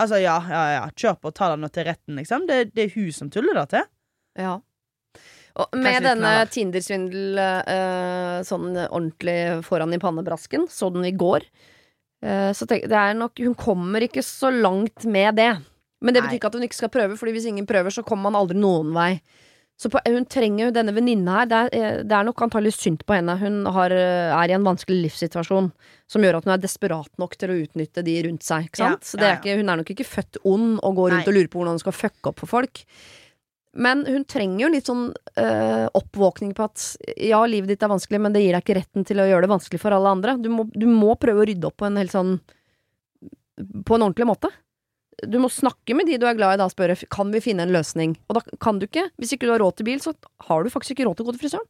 Altså, 0.00 0.16
ja, 0.22 0.38
ja, 0.48 0.62
ja, 0.78 0.86
kjør 0.96 1.18
på, 1.20 1.30
ta 1.36 1.50
det 1.52 1.58
nå 1.60 1.68
til 1.70 1.84
retten, 1.84 2.16
liksom. 2.16 2.46
Det, 2.48 2.72
det 2.74 2.86
er 2.88 2.94
hun 2.96 3.12
som 3.12 3.28
tuller 3.30 3.54
det 3.60 3.66
til. 3.74 3.84
Ja. 4.40 4.54
Og 5.62 5.76
med 5.78 6.02
denne. 6.02 6.32
Tinder-svindel 6.50 7.38
eh, 7.38 8.40
sånn 8.48 8.72
ordentlig 8.88 9.36
foran 9.68 9.94
i 9.94 10.00
pannebrasken, 10.02 10.64
så 10.72 10.88
den 10.90 11.04
i 11.06 11.12
går, 11.14 11.46
så 12.56 12.66
tenk, 12.68 12.86
det 12.88 12.96
er 12.96 13.16
nok 13.18 13.40
Hun 13.44 13.54
kommer 13.58 14.04
ikke 14.06 14.22
så 14.24 14.48
langt 14.48 15.04
med 15.04 15.36
det. 15.36 15.50
Men 16.04 16.14
det 16.14 16.22
betyr 16.24 16.38
ikke 16.38 16.50
at 16.52 16.58
hun 16.58 16.66
ikke 16.66 16.78
skal 16.78 16.92
prøve, 16.92 17.18
Fordi 17.20 17.32
hvis 17.36 17.48
ingen 17.50 17.66
prøver, 17.68 17.92
så 17.92 18.04
kommer 18.04 18.30
man 18.30 18.38
aldri 18.42 18.56
noen 18.60 18.92
vei. 18.96 19.10
Så 19.74 19.90
på, 19.90 19.98
hun 20.06 20.26
trenger 20.30 20.68
jo 20.68 20.74
denne 20.74 20.92
venninna 20.94 21.40
her. 21.40 21.48
Det 21.50 21.56
er, 21.58 21.70
eh, 21.74 22.02
det 22.06 22.14
er 22.14 22.26
nok 22.28 22.44
antagelig 22.46 22.76
synd 22.76 23.00
på 23.02 23.16
henne. 23.16 23.34
Hun 23.40 23.64
har, 23.74 23.90
eh, 23.90 24.30
er 24.30 24.52
i 24.52 24.54
en 24.54 24.62
vanskelig 24.62 25.00
livssituasjon 25.08 25.72
som 26.06 26.22
gjør 26.22 26.36
at 26.38 26.44
hun 26.44 26.52
er 26.54 26.62
desperat 26.62 27.10
nok 27.18 27.34
til 27.36 27.50
å 27.50 27.58
utnytte 27.58 28.04
de 28.04 28.14
rundt 28.22 28.46
seg. 28.46 28.68
Ikke 28.70 28.78
Ja, 28.78 28.90
sant? 28.94 29.02
Så 29.02 29.18
det 29.18 29.26
ja, 29.26 29.32
er 29.34 29.40
ikke, 29.40 29.56
hun 29.58 29.68
er 29.68 29.76
nok 29.82 29.90
ikke 29.90 30.06
født 30.06 30.38
ond 30.44 30.78
og 30.80 30.94
går 30.94 31.10
rundt 31.10 31.26
Nei. 31.26 31.32
og 31.32 31.34
lurer 31.34 31.50
på 31.50 31.58
hvordan 31.58 31.74
hun 31.74 31.82
skal 31.82 31.92
fucke 31.92 32.30
opp 32.30 32.38
for 32.38 32.46
folk. 32.46 32.84
Men 33.74 34.04
hun 34.06 34.24
trenger 34.30 34.62
jo 34.62 34.70
litt 34.70 34.88
sånn 34.88 35.06
øh, 35.10 35.86
oppvåkning 35.98 36.52
på 36.54 36.66
at 36.68 36.82
ja, 37.18 37.40
livet 37.50 37.72
ditt 37.72 37.82
er 37.82 37.90
vanskelig, 37.90 38.20
men 38.22 38.34
det 38.34 38.44
gir 38.44 38.54
deg 38.54 38.62
ikke 38.62 38.76
retten 38.78 39.06
til 39.06 39.22
å 39.22 39.26
gjøre 39.26 39.46
det 39.46 39.54
vanskelig 39.54 39.80
for 39.82 39.96
alle 39.96 40.12
andre. 40.14 40.36
Du 40.38 40.50
må, 40.52 40.66
du 40.70 40.86
må 40.86 41.16
prøve 41.18 41.42
å 41.42 41.48
rydde 41.48 41.66
opp 41.70 41.80
på 41.82 41.88
en 41.88 41.98
helt 41.98 42.14
sånn 42.14 42.36
På 43.86 43.96
en 43.96 44.06
ordentlig 44.06 44.28
måte. 44.30 44.50
Du 45.26 45.38
må 45.42 45.50
snakke 45.50 45.94
med 45.94 46.06
de 46.10 46.18
du 46.18 46.26
er 46.26 46.38
glad 46.38 46.56
i 46.56 46.60
da 46.60 46.66
og 46.66 46.74
spørre 46.74 46.96
kan 47.10 47.30
vi 47.34 47.42
finne 47.42 47.66
en 47.66 47.74
løsning. 47.74 48.16
Og 48.28 48.38
da 48.38 48.58
kan 48.62 48.78
du 48.78 48.86
ikke. 48.86 49.08
Hvis 49.18 49.34
ikke 49.34 49.46
du 49.46 49.54
har 49.54 49.62
råd 49.62 49.78
til 49.78 49.90
bil, 49.90 50.02
så 50.02 50.14
har 50.48 50.62
du 50.62 50.70
faktisk 50.70 50.96
ikke 50.96 51.08
råd 51.08 51.18
til 51.18 51.26
å 51.26 51.28
gå 51.28 51.36
til 51.36 51.44
frisøren. 51.44 51.68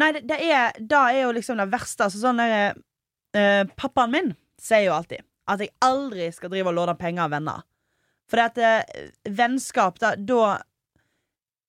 Nei, 0.00 0.10
det, 0.16 0.40
er, 0.40 0.74
da 0.80 1.06
er 1.12 1.24
jo 1.26 1.36
liksom 1.36 1.60
det 1.60 1.70
verste. 1.72 2.08
Altså 2.08 2.20
sånn 2.20 2.40
derre 2.40 2.74
øh, 2.74 3.62
Pappaen 3.78 4.12
min 4.12 4.34
sier 4.60 4.88
jo 4.88 4.96
alltid 4.96 5.24
at 5.52 5.60
jeg 5.60 5.74
aldri 5.84 6.30
skal 6.32 6.52
drive 6.52 6.70
og 6.70 6.78
låne 6.78 6.94
penger 6.96 7.26
av 7.26 7.34
venner. 7.34 7.64
For 8.30 8.40
det 8.40 8.46
at 8.48 8.86
øh, 8.96 9.10
vennskap, 9.40 10.00
da, 10.00 10.14
da 10.16 10.56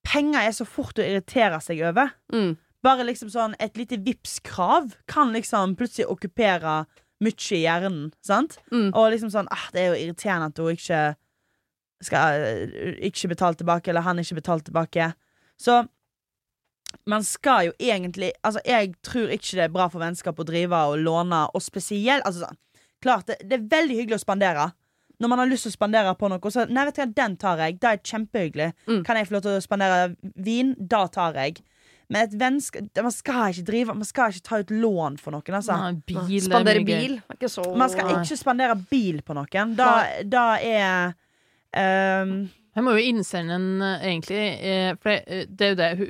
Penger 0.06 0.46
er 0.46 0.54
så 0.56 0.68
fort 0.68 1.00
å 1.00 1.06
irritere 1.06 1.60
seg 1.64 1.82
over. 1.88 2.14
Mm. 2.34 2.56
Bare 2.86 3.06
liksom 3.08 3.32
sånn 3.34 3.56
Et 3.58 3.78
lite 3.80 3.98
Vipps-krav 4.06 4.94
kan 5.10 5.34
liksom 5.34 5.74
plutselig 5.80 6.08
okkupere 6.12 6.84
mye 7.24 7.56
i 7.56 7.64
hjernen. 7.64 8.12
Sant? 8.26 8.60
Mm. 8.72 8.92
Og 8.94 9.12
liksom 9.14 9.32
sånn 9.34 9.50
ah, 9.54 9.68
Det 9.74 9.82
er 9.82 9.92
jo 9.92 10.02
irriterende 10.04 10.52
at 10.52 10.62
hun 10.62 10.76
ikke 10.76 11.04
skal 12.06 12.44
eh, 12.44 12.96
ikke 13.08 13.32
betale 13.32 13.58
tilbake, 13.58 13.90
eller 13.90 14.06
han 14.06 14.20
ikke 14.22 14.38
betale 14.38 14.66
tilbake. 14.66 15.14
Så 15.58 15.80
man 17.08 17.24
skal 17.24 17.70
jo 17.70 17.74
egentlig 17.80 18.32
Altså, 18.44 18.62
jeg 18.66 18.94
tror 19.04 19.32
ikke 19.32 19.58
det 19.58 19.64
er 19.66 19.74
bra 19.74 19.88
for 19.92 20.04
vennskap 20.04 20.40
å 20.40 20.48
drive 20.48 20.84
og 20.92 21.00
låne, 21.00 21.46
og 21.54 21.64
spesielt 21.64 22.26
Altså 22.26 22.46
sånn 22.46 22.62
Klart, 23.04 23.28
det, 23.28 23.38
det 23.46 23.58
er 23.58 23.66
veldig 23.70 23.96
hyggelig 24.00 24.16
å 24.18 24.24
spandere. 24.24 24.64
Når 25.20 25.32
man 25.32 25.42
har 25.42 25.50
lyst 25.52 25.68
til 25.68 25.74
å 25.74 25.78
spandere 25.78 26.16
på 26.20 26.30
noe, 26.32 26.52
så 26.52 26.66
Nei, 26.68 26.88
vet 26.88 26.98
du 26.98 27.02
hva, 27.04 27.12
den 27.22 27.38
tar 27.42 27.62
jeg. 27.64 27.78
Det 27.82 27.92
er 27.92 28.02
kjempehyggelig. 28.12 28.72
Mm. 28.90 29.00
Kan 29.08 29.20
jeg 29.20 29.30
få 29.30 29.38
lov 29.38 29.46
til 29.46 29.56
å 29.56 29.64
spandere 29.64 30.02
vin? 30.48 30.74
Da 30.80 31.06
tar 31.12 31.40
jeg. 31.40 31.62
Men 32.12 32.28
et 32.28 32.36
vennskap 32.38 33.02
Man 33.02 33.14
skal 33.14 33.54
ikke 33.54 33.66
drive 33.66 33.94
Man 33.98 34.06
skal 34.06 34.34
ikke 34.34 34.46
ta 34.46 34.60
ut 34.62 34.74
lån 34.74 35.16
for 35.22 35.34
noen, 35.34 35.56
altså. 35.58 35.78
Nei, 35.80 35.96
bil 36.06 36.20
er 36.38 36.44
Spandere 36.46 36.84
mye 36.84 37.00
bil 37.02 37.16
ikke 37.34 37.50
så 37.50 37.64
Man 37.74 37.90
skal 37.90 38.12
ikke 38.20 38.38
spandere 38.38 38.76
bil 38.92 39.24
på 39.26 39.38
noen. 39.38 39.74
Da, 39.80 39.90
da 40.22 40.46
er 40.62 41.16
ehm, 41.74 42.38
Jeg 42.76 42.84
må 42.84 42.92
jo 42.98 43.04
innsende 43.08 43.56
en, 43.56 43.68
eh, 43.82 44.02
egentlig, 44.10 44.40
eh, 44.60 44.96
for 45.00 45.10
det, 45.10 45.48
eh, 45.48 45.66
er 45.66 45.70
jo 45.70 45.76
det, 45.80 45.90
hun 45.98 46.10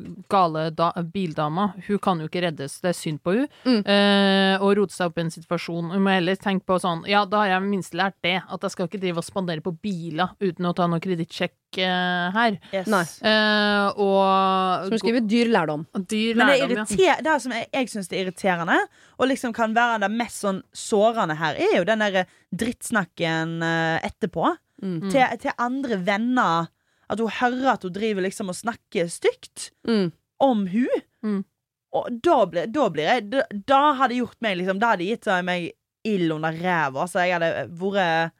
hun 0.00 0.24
gale 0.30 0.70
da, 0.74 0.90
bildama, 1.04 1.74
hun 1.86 1.98
kan 1.98 2.18
jo 2.22 2.28
ikke 2.28 2.42
reddes, 2.46 2.78
det 2.80 2.88
er 2.94 2.96
synd 2.96 3.20
på 3.22 3.34
hun, 3.36 3.48
Mm. 3.66 3.82
eh, 3.86 4.56
og 4.62 4.76
rote 4.78 4.92
seg 4.96 5.06
opp 5.10 5.18
i 5.18 5.20
en 5.20 5.30
situasjon. 5.30 5.90
Hun 5.92 6.02
må 6.02 6.14
heller 6.14 6.36
tenke 6.36 6.64
på 6.64 6.78
sånn, 6.80 7.04
ja, 7.06 7.24
da 7.26 7.42
har 7.44 7.48
jeg 7.60 7.68
minst 7.68 7.92
lært 7.92 8.14
det, 8.22 8.42
at 8.50 8.60
jeg 8.62 8.70
skal 8.70 8.88
ikke 8.88 9.00
drive 9.00 9.18
og 9.18 9.24
spandere 9.24 9.60
på 9.60 9.76
biler 9.82 10.30
uten 10.40 10.64
å 10.64 10.74
ta 10.74 10.86
noe 10.86 10.98
kredittsjekk 11.00 11.52
her. 11.76 12.58
yes. 12.72 12.88
Eh, 13.22 13.92
og 13.96 14.88
Som 14.88 14.98
skriver 14.98 15.20
dyr 15.28 15.46
lærdom. 15.52 15.86
dyr 15.94 16.34
Men 16.36 16.46
det, 16.48 16.60
lærdom, 16.60 16.98
ja. 16.98 17.16
det 17.20 17.42
som 17.42 17.52
jeg, 17.52 17.68
jeg 17.72 17.86
syns 17.88 18.08
er 18.12 18.24
irriterende, 18.24 18.78
og 19.20 19.28
liksom 19.28 19.52
kan 19.54 19.74
være 19.74 20.00
det 20.00 20.10
mest 20.10 20.40
sånn 20.42 20.62
sårende 20.72 21.36
her, 21.36 21.54
er 21.54 21.76
jo 21.78 21.84
den 21.84 21.98
derre 22.00 22.26
drittsnakken 22.52 23.60
etterpå. 24.02 24.56
Mm. 24.82 25.10
til, 25.10 25.38
til 25.38 25.52
andre 25.58 25.96
venner. 26.06 26.68
At 27.10 27.18
hun 27.20 27.28
hører 27.28 27.72
at 27.74 27.82
hun 27.82 27.92
driver 27.92 28.22
liksom 28.22 28.48
og 28.48 28.54
snakker 28.56 29.08
stygt 29.12 29.70
Mm. 29.86 30.12
om 30.40 30.66
hun 30.66 30.88
Mm. 31.22 31.44
Og 31.92 32.06
da 32.22 32.46
blir, 32.46 32.66
da 32.72 32.88
blir 32.88 33.02
jeg 33.04 33.30
Da, 33.30 33.42
da 33.66 33.92
hadde 33.98 34.14
gjort 34.16 34.36
meg 34.40 34.56
liksom 34.56 34.78
Da 34.80 34.92
hadde 34.94 35.04
gitt 35.04 35.26
meg 35.44 35.72
ild 36.06 36.32
under 36.32 36.52
ræva. 36.52 37.04
Så 37.10 37.20
jeg 37.26 37.34
hadde 37.34 37.68
vært 37.76 38.30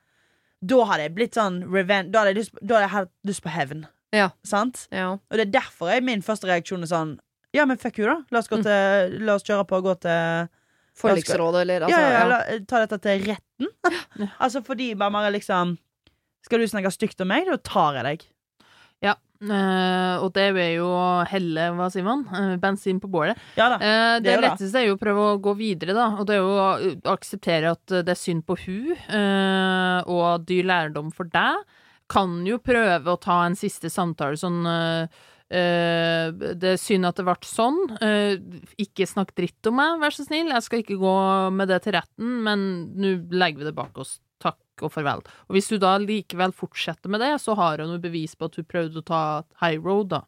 Da 0.64 0.78
hadde 0.84 1.03
jeg 1.03 1.14
blitt 1.14 1.34
sånn 1.34 1.59
revenge 1.68 2.11
Da 2.11 2.20
hadde 2.22 2.32
jeg, 2.32 2.36
lyst, 2.38 2.55
da 2.62 2.74
hadde 2.78 2.86
jeg 2.86 2.95
hatt 2.95 3.11
lyst 3.26 3.43
på 3.43 3.51
hevn. 3.53 3.86
Ja. 4.14 4.30
Sant? 4.45 4.86
Ja. 4.91 5.11
Og 5.12 5.36
det 5.36 5.49
er 5.49 5.61
derfor 5.61 5.91
jeg, 5.93 6.03
min 6.05 6.22
første 6.22 6.49
reaksjon 6.49 6.82
er 6.82 6.86
sånn 6.95 7.18
Ja, 7.53 7.66
men 7.66 7.76
fuck 7.76 7.99
you, 7.99 8.07
da. 8.07 8.22
La 8.30 8.38
oss, 8.38 8.49
gå 8.49 8.57
Mm. 8.59 8.62
til, 8.62 9.18
la 9.26 9.34
oss 9.34 9.43
kjøre 9.43 9.66
på 9.66 9.76
og 9.76 9.84
gå 9.84 10.01
til 10.01 10.49
Forliksrådet, 10.97 11.61
eller 11.62 11.80
altså 11.86 11.99
ja, 12.01 12.11
ja, 12.11 12.41
ja. 12.51 12.59
ta 12.68 12.80
dette 12.86 12.99
til 13.03 13.22
retten. 13.26 13.68
altså 14.41 14.62
fordi 14.64 14.95
man 14.97 15.12
bare 15.12 15.32
liksom 15.32 15.76
Skal 16.47 16.62
du 16.62 16.66
snakke 16.70 16.93
stygt 16.95 17.20
om 17.20 17.28
meg, 17.30 17.47
da 17.49 17.57
tar 17.57 17.99
jeg 18.01 18.07
deg. 18.07 18.28
Ja, 19.01 19.14
eh, 19.41 20.16
og 20.20 20.34
det 20.36 20.47
er 20.51 20.74
jo 20.76 20.88
helle, 21.30 21.70
hva 21.76 21.86
sier 21.93 22.05
man, 22.05 22.26
Eh, 22.36 22.57
bensin 22.61 23.01
på 23.01 23.09
bålet. 23.09 23.38
Ja 23.57 23.70
da. 23.72 23.76
Eh, 23.80 24.20
Det 24.20 24.24
det 24.24 24.34
er 24.34 24.43
letteste 24.45 24.76
er 24.76 24.86
jo 24.88 24.97
å 24.97 25.01
prøve 25.01 25.24
å 25.30 25.41
gå 25.41 25.55
videre, 25.57 25.95
da. 25.97 26.09
Og 26.20 26.26
det 26.28 26.36
er 26.36 26.43
jo 26.43 26.53
å 26.53 27.14
akseptere 27.16 27.72
at 27.72 27.86
det 27.86 28.09
er 28.09 28.20
synd 28.20 28.45
på 28.45 28.59
hun, 28.66 28.93
eh, 28.93 30.03
og 30.07 30.45
dyr 30.45 30.64
lærdom 30.64 31.12
for 31.12 31.24
deg. 31.24 31.64
Kan 32.11 32.45
jo 32.45 32.59
prøve 32.59 33.07
å 33.07 33.20
ta 33.20 33.45
en 33.47 33.55
siste 33.55 33.88
samtale 33.88 34.36
sånn 34.36 35.09
det 35.51 36.62
er 36.62 36.76
synd 36.78 37.07
at 37.07 37.16
det 37.16 37.24
ble 37.26 37.34
sånn. 37.43 37.78
Ikke 38.78 39.03
snakk 39.07 39.34
dritt 39.34 39.66
om 39.66 39.74
meg, 39.74 39.99
vær 39.99 40.14
så 40.14 40.22
snill. 40.26 40.47
Jeg 40.47 40.62
skal 40.62 40.82
ikke 40.84 40.99
gå 40.99 41.14
med 41.53 41.66
det 41.68 41.82
til 41.82 41.93
retten, 41.97 42.43
men 42.47 42.61
nå 42.95 43.16
legger 43.34 43.59
vi 43.59 43.64
det 43.64 43.74
bak 43.74 43.99
oss. 43.99 44.20
Takk 44.41 44.86
og 44.86 44.95
farvel. 44.95 45.24
Og 45.49 45.57
hvis 45.57 45.68
du 45.68 45.76
da 45.80 45.97
likevel 46.01 46.55
fortsetter 46.57 47.12
med 47.12 47.22
det, 47.24 47.34
så 47.43 47.57
har 47.59 47.82
hun 47.82 47.93
noe 47.93 48.03
bevis 48.03 48.36
på 48.38 48.49
at 48.49 48.57
hun 48.57 48.68
prøvde 48.68 49.03
å 49.03 49.07
ta 49.07 49.22
high 49.62 49.80
road, 49.80 50.14
da. 50.14 50.24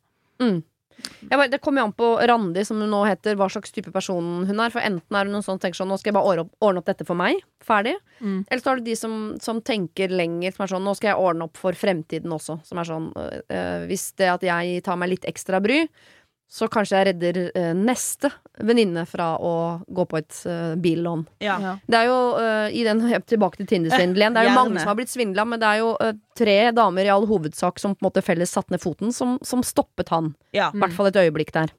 Jeg 1.22 1.38
bare, 1.38 1.50
det 1.50 1.60
kommer 1.62 1.82
jo 1.82 1.88
an 1.88 1.94
på 1.96 2.08
Randi, 2.28 2.64
som 2.66 2.80
hun 2.82 2.90
nå 2.92 3.02
heter, 3.08 3.36
hva 3.38 3.48
slags 3.50 3.72
type 3.74 3.92
person 3.94 4.44
hun 4.48 4.62
er. 4.62 4.72
For 4.74 4.84
enten 4.84 5.18
er 5.18 5.28
hun 5.28 5.36
noen 5.36 5.46
sånn 5.46 5.60
tenker 5.62 5.80
sånn 5.80 5.90
Nå 5.90 5.98
skal 6.00 6.12
jeg 6.12 6.16
bare 6.18 6.32
ordne 6.32 6.44
opp, 6.46 6.52
ordne 6.64 6.82
opp 6.82 6.88
dette 6.90 7.06
for 7.08 7.18
meg. 7.18 7.40
Ferdig. 7.64 7.94
Mm. 8.20 8.42
Eller 8.48 8.62
så 8.62 8.70
har 8.70 8.80
du 8.80 8.86
de 8.86 8.96
som, 8.98 9.18
som 9.42 9.62
tenker 9.64 10.12
lenger, 10.12 10.54
som 10.54 10.66
er 10.66 10.74
sånn 10.74 10.86
Nå 10.86 10.96
skal 10.98 11.12
jeg 11.12 11.28
ordne 11.28 11.48
opp 11.48 11.60
for 11.60 11.78
fremtiden 11.78 12.34
også. 12.34 12.58
Som 12.66 12.82
er 12.82 12.90
sånn 12.90 13.08
øh, 13.16 13.86
Hvis 13.90 14.10
det 14.20 14.30
at 14.34 14.46
jeg 14.46 14.82
tar 14.86 15.00
meg 15.00 15.14
litt 15.14 15.28
ekstra 15.30 15.62
bry, 15.64 15.84
så 16.52 16.66
kanskje 16.68 16.98
jeg 16.98 17.06
redder 17.08 17.36
øh, 17.56 17.70
neste 17.80 18.28
venninne 18.60 19.06
fra 19.08 19.30
å 19.40 19.52
gå 19.88 20.04
på 20.10 20.18
et 20.20 20.40
øh, 20.44 20.74
billån. 20.84 21.22
Ja. 21.40 21.54
Ja. 21.64 21.70
Det 21.88 21.96
er 22.02 22.10
jo 22.10 22.18
øh, 22.36 22.66
i 22.76 22.82
den, 22.84 23.00
Tilbake 23.32 23.56
til 23.62 23.70
Tinder-svindel 23.70 24.20
igjen. 24.20 24.36
Det 24.36 24.42
er 24.42 24.50
jo 24.50 24.56
mange 24.58 24.76
som 24.82 24.90
har 24.92 24.98
blitt 24.98 25.12
svindla, 25.14 25.46
men 25.48 25.62
det 25.62 25.70
er 25.70 25.80
jo 25.80 25.94
øh, 25.96 26.12
tre 26.36 26.56
damer 26.76 27.08
i 27.08 27.12
all 27.14 27.24
hovedsak 27.30 27.80
som 27.80 27.94
på 27.96 28.04
en 28.04 28.10
måte 28.10 28.24
felles 28.26 28.52
satte 28.52 28.74
ned 28.74 28.82
foten, 28.84 29.14
som, 29.16 29.38
som 29.42 29.64
stoppet 29.64 30.12
han. 30.12 30.34
Ja. 30.52 30.68
I 30.76 30.82
hvert 30.84 30.92
fall 30.98 31.08
et 31.08 31.16
øyeblikk 31.24 31.54
der. 31.56 31.72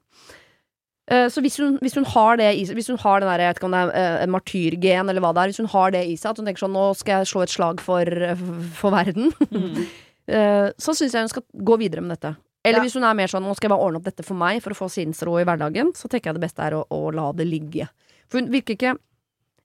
Eh, 1.10 1.28
Så 1.30 1.40
hvis 1.44 1.58
hun, 1.62 1.76
hvis 1.84 1.94
hun 1.94 2.06
har 2.10 2.38
det 2.40 2.50
i 2.58 2.64
seg, 2.66 2.74
hvis 2.78 2.88
hun 2.90 2.98
har 2.98 3.20
den 3.22 3.28
der, 3.30 3.42
jeg 3.44 3.52
vet 3.52 3.60
ikke 3.60 3.68
om 3.68 3.74
det 3.76 3.82
er 3.84 3.92
eh, 4.00 4.22
en 4.24 4.32
martyrgen 4.34 5.10
eller 5.12 5.20
hva 5.22 5.30
det 5.36 5.42
er, 5.44 5.52
hvis 5.52 5.60
hun 5.62 5.70
har 5.74 5.92
det 5.94 6.02
i 6.08 6.16
seg, 6.16 6.30
at 6.32 6.40
hun 6.40 6.48
tenker 6.48 6.64
sånn 6.64 6.74
nå 6.74 6.86
skal 6.98 7.20
jeg 7.22 7.30
slå 7.30 7.42
et 7.44 7.52
slag 7.54 7.82
for, 7.84 8.08
eh, 8.32 8.42
for 8.80 8.94
verden, 8.96 9.30
Mm. 9.52 9.84
eh, 10.34 10.66
så 10.80 10.94
syns 10.96 11.14
jeg 11.14 11.26
hun 11.28 11.32
skal 11.36 11.46
gå 11.70 11.78
videre 11.78 12.02
med 12.02 12.16
dette. 12.16 12.34
Eller 12.64 12.78
Ja. 12.80 12.82
hvis 12.86 12.94
hun 12.96 13.04
er 13.04 13.14
mer 13.14 13.28
sånn 13.28 13.44
nå 13.44 13.54
skal 13.54 13.68
jeg 13.68 13.74
bare 13.76 13.86
ordne 13.86 13.98
opp 14.00 14.06
dette 14.08 14.24
for 14.24 14.34
meg 14.40 14.62
for 14.64 14.72
å 14.72 14.78
få 14.78 14.88
sinnsro 14.88 15.36
i 15.38 15.44
hverdagen, 15.44 15.92
så 15.94 16.08
tenker 16.08 16.30
jeg 16.30 16.38
det 16.40 16.46
beste 16.46 16.62
er 16.64 16.78
å, 16.78 16.86
å 16.88 17.10
la 17.12 17.26
det 17.36 17.44
ligge. 17.46 17.88
For 18.32 18.40
hun 18.40 18.48
virker 18.50 18.74
ikke 18.78 18.94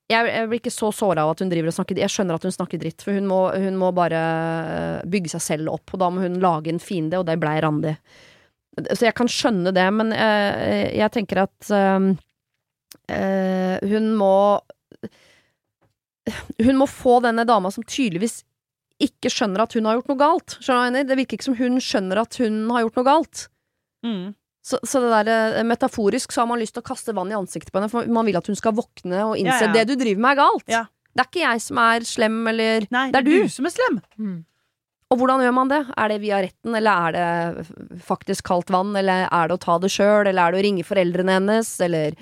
jeg, 0.09 0.25
jeg 0.25 0.47
blir 0.49 0.57
ikke 0.59 0.73
så 0.73 0.89
såra 0.91 1.21
av 1.23 1.35
at 1.35 1.39
hun 1.43 1.51
driver 1.51 1.69
og 1.69 1.75
snakker 1.77 1.99
Jeg 2.01 2.09
skjønner 2.09 2.33
at 2.39 2.43
hun 2.47 2.51
snakker 2.55 2.79
dritt, 2.81 3.03
for 3.05 3.13
hun 3.13 3.27
må, 3.29 3.37
hun 3.53 3.77
må 3.77 3.91
bare 3.93 4.19
eh, 4.19 5.05
bygge 5.05 5.29
seg 5.35 5.41
selv 5.45 5.69
opp, 5.75 5.93
og 5.93 5.99
da 6.01 6.09
må 6.09 6.23
hun 6.25 6.39
lage 6.41 6.73
en 6.73 6.81
fiende, 6.81 7.19
og 7.21 7.27
det 7.29 7.37
blei 7.39 7.59
Randi. 7.61 7.93
Så 8.89 9.05
jeg 9.05 9.13
kan 9.17 9.29
skjønne 9.29 9.71
det, 9.75 9.85
men 9.93 10.11
eh, 10.15 10.89
jeg 10.97 11.13
tenker 11.13 11.43
at 11.45 11.69
eh, 11.69 12.09
eh, 13.15 13.77
hun 13.91 14.11
må 14.17 14.33
Hun 16.61 16.77
må 16.77 16.85
få 16.85 17.19
denne 17.23 17.45
dama 17.47 17.71
som 17.73 17.83
tydeligvis 17.83 18.43
ikke 18.99 19.31
skjønner 19.31 19.63
at 19.63 19.75
hun 19.77 19.87
har 19.87 19.97
gjort 19.99 20.11
noe 20.11 20.19
galt. 20.19 20.57
Du? 20.59 20.99
Det 21.07 21.17
virker 21.21 21.37
ikke 21.37 21.47
som 21.47 21.57
hun 21.59 21.79
skjønner 21.83 22.19
at 22.23 22.35
hun 22.41 22.61
har 22.73 22.83
gjort 22.85 22.99
noe 22.99 23.07
galt. 23.07 23.45
Mm. 24.05 24.25
Så, 24.69 24.79
så 24.83 24.99
det 25.01 25.09
der, 25.25 25.53
eh, 25.59 25.65
metaforisk 25.67 26.33
så 26.35 26.43
har 26.43 26.49
man 26.51 26.59
lyst 26.61 26.75
til 26.75 26.83
å 26.83 26.87
kaste 26.89 27.15
vann 27.15 27.31
i 27.31 27.37
ansiktet 27.37 27.71
på 27.71 27.79
henne, 27.79 27.89
for 27.91 28.09
man 28.11 28.27
vil 28.27 28.37
at 28.37 28.49
hun 28.51 28.59
skal 28.59 28.75
våkne 28.77 29.23
og 29.25 29.37
innse 29.39 29.63
Ja, 29.65 29.69
ja. 29.69 29.73
det 29.79 29.87
du 29.89 29.95
driver 29.99 30.21
med, 30.25 30.35
er 30.35 30.41
galt. 30.43 30.67
Ja. 30.69 30.83
Det 31.09 31.23
er 31.23 31.29
ikke 31.31 31.45
jeg 31.45 31.63
som 31.65 31.79
er 31.81 32.05
slem, 32.05 32.37
eller 32.51 32.85
Nei, 32.93 33.07
Det 33.11 33.21
er 33.21 33.25
du. 33.25 33.47
som 33.49 33.65
er 33.65 33.73
slem. 33.73 34.01
Mm. 34.19 34.37
Og 35.09 35.17
hvordan 35.17 35.41
gjør 35.41 35.55
man 35.57 35.71
det? 35.71 35.79
Er 35.97 36.11
det 36.11 36.19
via 36.21 36.41
retten, 36.45 36.75
eller 36.77 37.07
er 37.09 37.15
det 37.15 38.03
faktisk 38.05 38.45
kaldt 38.51 38.69
vann, 38.69 38.91
eller 38.99 39.25
er 39.25 39.49
det 39.49 39.57
å 39.57 39.63
ta 39.63 39.79
det 39.81 39.89
sjøl, 39.89 40.27
eller 40.29 40.43
er 40.43 40.53
det 40.53 40.59
å 40.59 40.65
ringe 40.67 40.85
foreldrene 40.85 41.39
hennes, 41.39 41.71
eller 41.81 42.13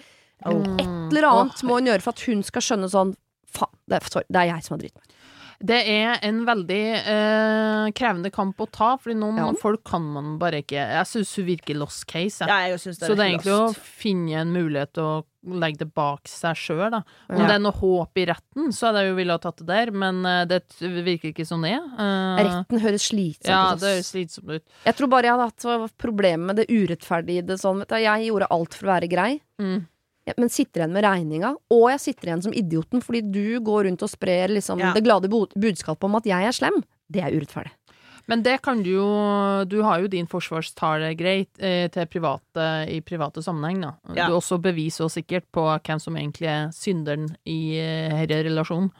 oh. 0.47 0.61
et 0.79 0.87
eller 1.11 1.27
annet 1.27 1.65
må 1.67 1.81
hun 1.81 1.89
gjøre 1.91 2.05
for 2.05 2.15
at 2.15 2.23
hun 2.29 2.45
skal 2.47 2.63
skjønne 2.63 2.91
sånn 2.93 3.15
Faen, 3.57 3.71
det, 3.87 4.01
er- 4.03 4.25
det 4.27 4.39
er 4.41 4.49
jeg 4.49 4.63
som 4.65 4.73
har 4.75 4.81
dritt 4.81 4.97
meg. 4.99 5.13
Det 5.59 5.77
er 5.89 6.19
en 6.27 6.43
veldig 6.45 6.81
eh, 7.01 7.87
krevende 7.97 8.29
kamp 8.33 8.59
å 8.61 8.67
ta, 8.69 8.91
fordi 9.01 9.15
noen 9.17 9.37
Ja. 9.39 9.47
folk 9.57 9.83
kan 9.89 10.03
man 10.13 10.37
bare 10.37 10.61
ikke 10.61 10.77
Jeg 10.77 11.05
syns 11.09 11.31
hun 11.35 11.45
virker 11.47 11.75
lost 11.79 12.05
case. 12.05 12.45
Jeg. 12.45 12.47
Ja, 12.47 12.59
jeg 12.69 12.79
synes 12.83 12.99
det 12.99 13.07
Så 13.09 13.15
det 13.15 13.25
er 13.25 13.31
egentlig 13.31 13.53
egentlig 13.55 13.57
å 13.57 13.75
finne 13.97 14.41
en 14.41 14.53
mulighet 14.53 14.93
til 14.93 15.03
å 15.03 15.25
legge 15.47 15.77
det 15.79 15.93
bak 15.95 16.27
seg 16.27 16.55
sjøl, 16.59 16.91
da. 16.91 17.01
Om 17.29 17.39
Ja. 17.39 17.47
det 17.47 17.55
er 17.55 17.59
noe 17.63 17.71
håp 17.71 18.17
i 18.17 18.25
retten, 18.25 18.69
så 18.75 18.87
hadde 18.91 19.01
jeg 19.01 19.09
jo 19.09 19.15
ville 19.15 19.31
ha 19.31 19.37
tatt 19.39 19.57
det 19.57 19.67
der, 19.67 19.91
men 19.91 20.25
eh, 20.25 20.45
det 20.45 20.63
virker 20.79 21.31
ikke 21.33 21.47
sånn 21.47 21.63
det 21.63 21.71
er. 21.73 21.85
Uh, 21.97 22.37
Retten 22.43 22.79
høres 22.83 23.09
slitsomt 23.09 23.47
Ja, 23.49 23.73
ut. 23.73 23.79
det 23.79 23.87
høres 23.95 24.11
slitsomt 24.13 24.49
ut. 24.59 24.63
Jeg 24.85 24.95
tror 24.95 25.07
bare 25.09 25.23
jeg 25.23 25.37
hadde 25.37 25.81
hatt 25.81 25.97
problemer 25.97 26.45
med 26.51 26.55
det 26.57 26.67
urettferdige 26.69 27.39
i 27.39 27.47
det 27.47 27.57
sånn. 27.59 27.79
Vet 27.79 27.87
du, 27.89 27.95
jeg 27.95 28.27
gjorde 28.29 28.47
alt 28.51 28.73
for 28.75 28.85
å 28.85 28.93
være 28.99 29.09
grei. 29.09 29.41
Mm. 29.59 29.87
Men 30.37 30.49
sitter 30.49 30.81
igjen 30.83 30.91
med 30.93 31.05
regninga, 31.07 31.55
og 31.71 31.89
jeg 31.93 31.99
sitter 32.03 32.27
igjen 32.31 32.43
som 32.43 32.53
idioten 32.53 33.01
fordi 33.03 33.21
du 33.31 33.59
går 33.63 33.85
rundt 33.87 34.03
og 34.03 34.09
sprer 34.11 34.51
liksom 34.51 34.79
Ja. 34.79 34.93
det 34.93 35.03
glade 35.05 35.29
budskapet 35.29 36.03
om 36.03 36.15
at 36.19 36.25
jeg 36.25 36.43
er 36.49 36.51
slem. 36.51 36.83
Det 37.09 37.23
er 37.23 37.31
urettferdig. 37.31 37.71
Men 38.27 38.43
det 38.43 38.61
kan 38.61 38.83
du 38.83 38.89
jo 38.91 39.65
Du 39.65 39.81
har 39.83 40.01
jo 40.01 40.07
din 40.07 40.27
forsvarstale 40.27 41.15
greit 41.15 41.47
eh, 41.59 41.87
til 41.87 42.05
private 42.05 42.87
i 42.91 42.99
private 42.99 43.41
sammenheng, 43.41 43.81
da. 43.81 43.93
Ja. 44.13 44.27
Du 44.27 44.35
også 44.35 44.59
beviser 44.61 45.05
jo 45.05 45.09
sikkert 45.09 45.45
på 45.53 45.63
hvem 45.79 45.99
som 45.99 46.15
egentlig 46.15 46.47
er 46.51 46.69
synderen 46.75 47.29
i 47.45 47.77
eh, 47.79 48.25
denne 48.27 48.43
relasjonen. 48.49 48.91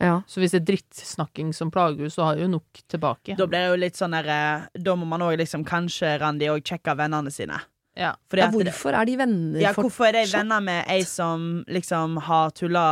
Ja. 0.00 0.22
Så 0.26 0.40
hvis 0.40 0.50
det 0.50 0.62
er 0.62 0.70
drittsnakking 0.72 1.52
som 1.54 1.70
plager 1.70 2.00
henne, 2.00 2.10
så 2.10 2.24
har 2.24 2.40
hun 2.40 2.56
nok 2.56 2.80
tilbake. 2.90 3.36
Da 3.38 3.46
blir 3.46 3.60
det 3.60 3.68
jo 3.70 3.76
litt 3.84 4.00
sånn 4.00 4.16
der 4.16 4.26
eh, 4.32 4.64
Da 4.80 4.96
må 4.96 5.06
man 5.06 5.20
òg 5.22 5.36
liksom 5.38 5.64
kanskje, 5.68 6.18
Randi, 6.18 6.48
òg 6.50 6.64
sjekke 6.64 6.96
vennene 6.98 7.30
sine. 7.30 7.60
Ja. 7.98 8.14
Ja, 8.32 8.48
hvorfor 8.48 8.96
er 8.96 9.04
de 9.04 9.16
venner 9.20 9.60
Ja, 9.60 9.72
hvorfor 9.76 10.08
er 10.08 10.22
de 10.22 10.30
venner 10.32 10.62
med 10.64 10.86
ei 10.90 11.02
som 11.04 11.64
liksom 11.68 12.16
har 12.24 12.54
tulla 12.56 12.86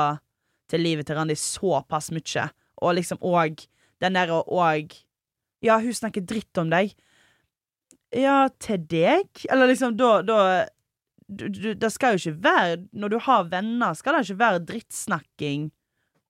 til 0.70 0.84
livet 0.84 1.08
til 1.08 1.16
Randi 1.16 1.34
såpass 1.40 2.10
mye, 2.14 2.50
og 2.84 2.98
liksom 2.98 3.22
òg 3.24 3.64
den 4.00 4.18
derre 4.18 4.42
òg 4.44 4.92
Ja, 5.64 5.78
hun 5.80 5.92
snakker 5.92 6.24
dritt 6.24 6.56
om 6.60 6.70
deg. 6.72 6.94
Ja, 8.16 8.48
til 8.58 8.84
deg? 8.90 9.28
Eller 9.50 9.68
liksom, 9.70 9.96
da, 9.98 10.20
da 10.24 10.38
du, 11.28 11.48
du, 11.48 11.74
Det 11.78 11.90
skal 11.92 12.16
jo 12.16 12.22
ikke 12.22 12.42
være 12.42 12.78
Når 12.96 13.12
du 13.12 13.18
har 13.26 13.44
venner, 13.52 13.94
skal 13.94 14.16
det 14.16 14.24
ikke 14.26 14.40
være 14.40 14.64
drittsnakking 14.66 15.68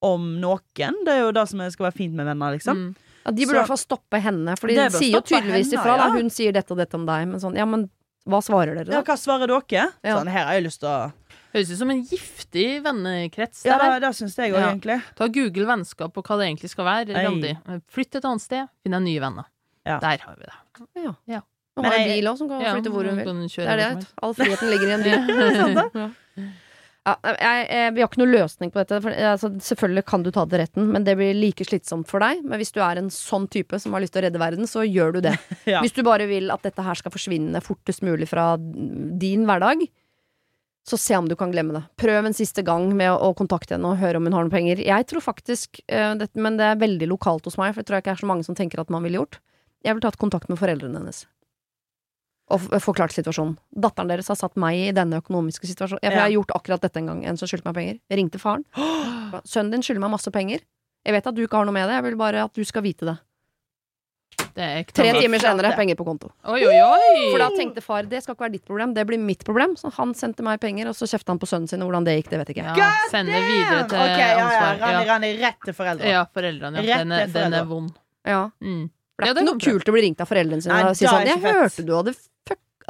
om 0.01 0.35
noen. 0.41 0.95
Det 1.05 1.13
er 1.13 1.19
jo 1.21 1.33
det 1.35 1.43
som 1.49 1.61
skal 1.69 1.87
være 1.91 1.97
fint 1.97 2.15
med 2.17 2.25
venner, 2.25 2.55
liksom. 2.55 2.79
Mm. 2.87 3.09
Ja, 3.21 3.31
de 3.37 3.45
burde 3.45 3.53
i 3.53 3.59
hvert 3.59 3.69
fall 3.69 3.77
stoppe 3.77 4.17
henne, 4.17 4.55
for 4.57 4.71
de 4.71 4.87
sier 4.95 5.13
jo 5.13 5.21
tydeligvis 5.21 5.69
henne, 5.69 5.77
ifra. 5.77 5.97
Da. 5.99 6.07
Hun 6.15 6.31
sier 6.33 6.55
dette 6.55 6.73
og 6.73 6.79
dette 6.81 6.97
om 6.97 7.03
deg, 7.05 7.27
men 7.29 7.43
sånn, 7.43 7.59
ja, 7.59 7.67
men 7.69 7.85
hva 8.29 8.39
svarer 8.45 8.75
dere, 8.75 8.85
da? 8.85 8.93
Ja, 8.99 9.01
hva 9.03 9.15
svarer 9.17 9.47
dere? 9.47 9.87
Ja. 10.03 10.17
Sånn, 10.19 10.27
her 10.29 10.45
har 10.45 10.53
jeg 10.59 10.63
lyst 10.69 10.79
til 10.83 10.89
å 10.89 11.11
Høres 11.51 11.67
ut 11.73 11.77
som 11.81 11.89
en 11.91 12.03
giftig 12.07 12.81
vennekrets. 12.81 13.65
Ja, 13.67 13.75
det 13.77 13.87
det, 13.99 14.07
det 14.07 14.11
syns 14.15 14.37
jeg 14.39 14.53
òg, 14.53 14.59
Ja. 14.61 14.69
egentlig. 14.71 14.95
Ta 15.17 15.27
Google 15.27 15.65
vennskap 15.67 16.15
og 16.15 16.23
hva 16.23 16.37
det 16.39 16.45
egentlig 16.47 16.69
skal 16.71 16.85
være. 16.85 17.11
Randi. 17.25 17.51
Flytt 17.91 18.15
et 18.15 18.23
annet 18.23 18.41
sted, 18.41 18.69
finn 18.83 18.93
deg 18.95 19.01
nye 19.03 19.19
venner. 19.19 19.45
Ja. 19.85 19.97
Der 19.99 20.17
har 20.23 20.35
vi 20.39 20.45
det. 20.47 21.03
Ja. 21.27 21.41
Men 21.75 21.85
har 21.85 21.97
jeg- 21.97 22.21
bil 22.21 22.29
òg, 22.31 22.37
som 22.37 22.47
kan 22.47 22.61
Ja, 22.61 22.73
flytte 22.75 22.91
hvor 22.93 23.03
hun 23.03 23.17
vil. 23.17 23.47
Det 23.49 23.67
er 23.67 23.75
det. 23.95 24.07
All 24.23 24.33
friheten 24.33 24.69
ligger 24.71 24.87
i 24.87 24.93
en 24.95 25.03
bil. 25.07 25.19
Sant 25.59 26.15
ja. 27.07 27.15
Jeg, 27.25 27.61
jeg, 27.65 27.93
vi 27.95 28.03
har 28.03 28.09
ikke 28.09 28.21
noen 28.21 28.33
løsning 28.35 28.71
på 28.73 28.81
dette. 28.81 28.99
For, 29.01 29.15
altså, 29.31 29.49
selvfølgelig 29.65 30.03
kan 30.11 30.25
du 30.25 30.29
ta 30.33 30.43
det 30.49 30.59
retten, 30.61 30.91
men 30.93 31.05
det 31.07 31.15
blir 31.17 31.33
like 31.37 31.65
slitsomt 31.65 32.09
for 32.11 32.21
deg. 32.21 32.43
Men 32.45 32.61
hvis 32.61 32.73
du 32.75 32.81
er 32.85 33.01
en 33.01 33.09
sånn 33.13 33.47
type 33.51 33.79
som 33.81 33.95
har 33.95 34.03
lyst 34.03 34.13
til 34.13 34.21
å 34.21 34.25
redde 34.27 34.41
verden, 34.41 34.69
så 34.69 34.85
gjør 34.85 35.17
du 35.17 35.23
det. 35.29 35.35
Ja. 35.69 35.79
Hvis 35.83 35.93
du 35.93 36.01
bare 36.03 36.25
vil 36.27 36.49
at 36.51 36.63
dette 36.65 36.83
her 36.83 36.97
skal 36.97 37.13
forsvinne 37.13 37.59
fortest 37.63 38.01
mulig 38.03 38.25
fra 38.27 38.55
din 38.57 39.45
hverdag, 39.47 39.83
så 40.87 40.97
se 40.97 41.13
om 41.17 41.27
du 41.29 41.35
kan 41.37 41.51
glemme 41.53 41.75
det. 41.75 41.83
Prøv 42.01 42.25
en 42.25 42.35
siste 42.35 42.63
gang 42.65 42.87
med 42.97 43.11
å, 43.13 43.29
å 43.29 43.35
kontakte 43.37 43.75
henne 43.75 43.91
og 43.93 44.01
høre 44.01 44.17
om 44.17 44.25
hun 44.25 44.35
har 44.35 44.47
noen 44.47 44.53
penger. 44.53 44.81
Jeg 44.81 45.05
tror 45.09 45.23
faktisk, 45.23 45.83
uh, 45.93 46.15
det, 46.17 46.31
men 46.33 46.57
det 46.59 46.71
er 46.71 46.81
veldig 46.81 47.11
lokalt 47.11 47.45
hos 47.47 47.59
meg, 47.61 47.75
for 47.75 47.83
jeg 47.83 47.89
tror 47.91 48.01
ikke 48.01 48.09
det 48.09 48.17
er 48.17 48.23
så 48.23 48.31
mange 48.31 48.47
som 48.47 48.57
tenker 48.57 48.81
at 48.81 48.91
man 48.93 49.05
ville 49.05 49.21
gjort. 49.21 49.37
Jeg 49.85 49.95
ville 49.95 50.07
tatt 50.07 50.19
kontakt 50.21 50.49
med 50.49 50.59
foreldrene 50.61 50.97
hennes. 50.97 51.23
Og 52.51 52.65
forklart 52.83 53.13
situasjonen. 53.15 53.55
Datteren 53.71 54.11
deres 54.11 54.27
har 54.31 54.35
satt 54.39 54.57
meg 54.59 54.75
i 54.75 54.91
denne 54.95 55.21
økonomiske 55.21 55.69
situasjonen. 55.69 56.03
Ja, 56.03 56.11
jeg 56.11 56.21
har 56.25 56.33
gjort 56.35 56.51
akkurat 56.57 56.83
dette 56.83 56.99
en 56.99 57.07
gang. 57.11 57.25
En 57.31 57.39
som 57.39 57.47
skyldte 57.47 57.69
meg 57.69 57.77
penger. 57.77 57.99
Jeg 58.11 58.19
ringte 58.19 58.41
faren. 58.41 58.65
Sønnen 59.51 59.71
din 59.77 59.85
skylder 59.85 60.03
meg 60.03 60.11
masse 60.17 60.31
penger. 60.35 60.63
Jeg 61.05 61.15
vet 61.15 61.27
at 61.31 61.35
du 61.37 61.41
ikke 61.45 61.57
har 61.57 61.65
noe 61.65 61.73
med 61.73 61.87
det, 61.89 61.95
jeg 61.97 62.03
vil 62.11 62.17
bare 62.19 62.43
at 62.45 62.53
du 62.53 62.63
skal 62.67 62.83
vite 62.85 63.07
det. 63.07 63.17
Det 64.51 64.63
er 64.63 64.81
ikke 64.83 64.95
Tre 64.97 65.11
timer 65.15 65.39
senere, 65.39 65.71
penger 65.77 65.95
på 65.99 66.05
konto. 66.07 66.29
Oi, 66.51 66.59
oi, 66.67 66.75
oi! 66.83 67.31
For 67.31 67.39
da 67.39 67.47
tenkte 67.55 67.81
far 67.83 68.07
det 68.09 68.19
skal 68.23 68.35
ikke 68.35 68.45
være 68.45 68.53
ditt 68.57 68.65
problem, 68.67 68.93
det 68.95 69.05
blir 69.07 69.19
mitt 69.21 69.45
problem. 69.47 69.77
Så 69.79 69.91
han 69.95 70.11
sendte 70.17 70.43
meg 70.43 70.59
penger, 70.63 70.89
og 70.91 70.97
så 70.97 71.07
kjefta 71.07 71.31
han 71.31 71.39
på 71.41 71.47
sønnen 71.49 71.71
sin, 71.71 71.83
og 71.83 71.89
hvordan 71.89 72.07
det 72.07 72.17
gikk, 72.19 72.31
det 72.33 72.41
vet 72.41 72.51
ikke 72.53 72.65
jeg. 72.65 72.79
ja, 72.81 72.89
Sende 73.11 73.39
videre 73.47 73.85
til 73.91 74.01
okay, 74.01 74.19
ja, 74.19 74.31
ja, 74.35 74.45
ansvar. 74.45 74.81
Rani, 74.81 74.91
Ja. 74.91 75.03
Rani, 75.13 75.29
rett 75.39 75.61
til 75.65 75.77
foreldre. 75.77 76.09
ja, 76.11 76.23
foreldrene. 76.35 76.83
Ja. 76.87 76.97
Den, 77.03 77.15
er, 77.15 77.31
den 77.31 77.55
er 77.61 77.69
vond. 77.69 77.93
Ja. 78.27 78.41
Mm. 78.59 78.89
For 79.15 79.23
det 79.25 79.29
er 79.29 79.33
det 79.37 79.43
ikke 79.45 79.51
noe 79.53 79.63
kult 79.69 79.89
å 79.91 79.95
bli 79.95 80.03
ringt 80.07 80.21
av 80.23 80.29
foreldrene 80.31 80.65
sine 80.65 80.81
og 80.89 80.95
si 80.97 81.05
sånn 81.07 81.27
'Jeg 81.27 81.41
hørte 81.43 81.85
du 81.85 81.93
hadde 81.95 82.13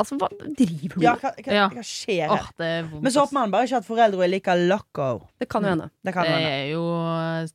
Altså, 0.01 0.17
hva 0.19 0.27
driver 0.57 0.97
du 0.97 1.05
Ja, 1.05 1.13
hva, 1.21 1.31
hva, 1.37 1.53
Ja. 1.55 1.67
hva 1.71 1.83
skjer 1.85 2.27
her? 2.33 2.49
det 2.57 2.67
er 2.73 2.83
vondt. 2.89 3.03
Men 3.05 3.11
så 3.15 3.23
håper 3.25 3.37
man 3.39 3.51
bare 3.53 3.69
ikke 3.69 3.79
at 3.83 3.87
foreldre 3.87 4.25
er 4.25 4.31
like 4.33 4.55
loco. 4.67 5.07
Det 5.39 5.47
kan 5.49 5.63
jo 5.63 5.69
hende. 5.75 5.89
Det 6.03 6.13
kan 6.17 6.23
Det 6.27 6.33
hende. 6.35 6.51
er 6.51 6.67
jo 6.73 6.83
eh, 6.97 7.47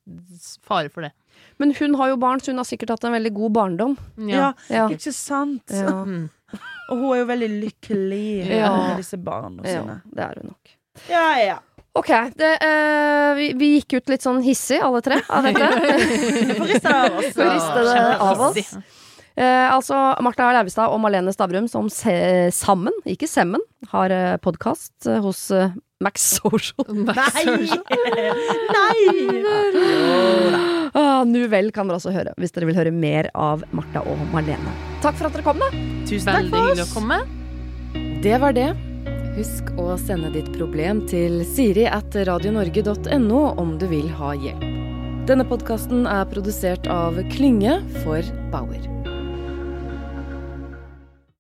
fare 0.67 0.89
for 0.95 1.03
det. 1.07 1.13
Men 1.61 1.75
hun 1.79 1.95
har 2.01 2.09
jo 2.15 2.17
barn, 2.21 2.41
så 2.41 2.53
hun 2.53 2.59
har 2.63 2.69
sikkert 2.69 2.91
hatt 2.95 3.05
en 3.05 3.13
veldig 3.17 3.33
god 3.37 3.53
barndom. 3.53 3.97
Ja, 4.29 4.53
Ja. 4.71 4.89
ikke 4.89 5.13
sant? 5.13 5.63
Ja. 5.71 5.91
Mm. 6.05 6.31
Og 6.91 6.99
hun 7.01 7.13
er 7.15 7.19
jo 7.25 7.27
veldig 7.27 7.49
lykkelig 7.65 8.27
Ja. 8.63 8.71
med 8.89 8.97
disse 9.03 9.19
barna 9.19 9.65
ja 9.67 9.83
det 10.15 10.23
er 10.23 10.35
hun 10.43 10.53
nok. 10.55 10.77
Ja, 11.11 11.25
ja. 11.43 11.59
Ok, 11.97 12.09
det, 12.37 12.51
uh, 12.61 13.35
vi, 13.39 13.47
vi 13.57 13.69
gikk 13.81 13.95
ut 14.03 14.11
litt 14.13 14.21
sånn 14.25 14.43
hissig, 14.45 14.83
alle 14.85 15.01
tre, 15.01 15.17
av 15.33 15.47
dette. 15.49 15.65
Vi 16.37 16.45
får 16.61 17.49
riste 17.49 17.85
det 17.87 18.03
av 18.21 18.41
oss. 18.51 18.75
Eh, 19.37 19.67
altså 19.69 19.95
Martha 20.25 20.47
Leivestad 20.57 20.89
og 20.89 21.01
Malene 21.05 21.33
Stavrum 21.35 21.67
som 21.69 21.91
se, 21.93 22.15
sammen, 22.57 22.95
ikke 23.05 23.29
semmen, 23.29 23.61
har 23.93 24.13
eh, 24.15 24.37
podkast 24.41 25.05
eh, 25.11 25.19
hos 25.21 25.43
eh, 25.53 25.75
Max 26.01 26.25
Social. 26.39 26.89
Nei! 26.89 27.69
Nei! 28.73 29.03
Ah, 30.97 31.25
nu 31.29 31.43
vel 31.53 31.69
kan 31.77 31.89
dere 31.91 31.99
også 32.01 32.13
høre, 32.15 32.33
hvis 32.41 32.55
dere 32.57 32.71
vil 32.71 32.79
høre 32.79 32.93
mer 32.95 33.29
av 33.37 33.65
Martha 33.77 34.01
og 34.09 34.21
Malene. 34.33 34.73
Takk 35.05 35.19
for 35.21 35.29
at 35.29 35.37
dere 35.37 35.45
kom, 35.45 35.61
da. 35.61 35.69
Tusen 36.09 36.31
takk 36.31 36.39
Veldig 36.41 36.53
for 36.55 36.65
hyggelig 36.71 36.85
å 36.85 36.89
oss. 36.89 36.97
komme. 36.97 37.21
Det 38.25 38.39
var 38.41 38.57
det. 38.57 38.71
Husk 39.37 39.69
å 39.77 39.91
sende 40.01 40.31
ditt 40.33 40.49
problem 40.57 41.03
til 41.13 41.43
siri 41.45 41.85
at 41.93 42.17
radionorge.no 42.25 43.43
om 43.61 43.77
du 43.77 43.85
vil 43.93 44.09
ha 44.17 44.33
hjelp. 44.33 44.65
Denne 45.29 45.45
podkasten 45.45 46.07
er 46.09 46.25
produsert 46.33 46.89
av 46.89 47.19
Klynge 47.35 47.83
for 48.05 48.25
Bauer. 48.53 48.96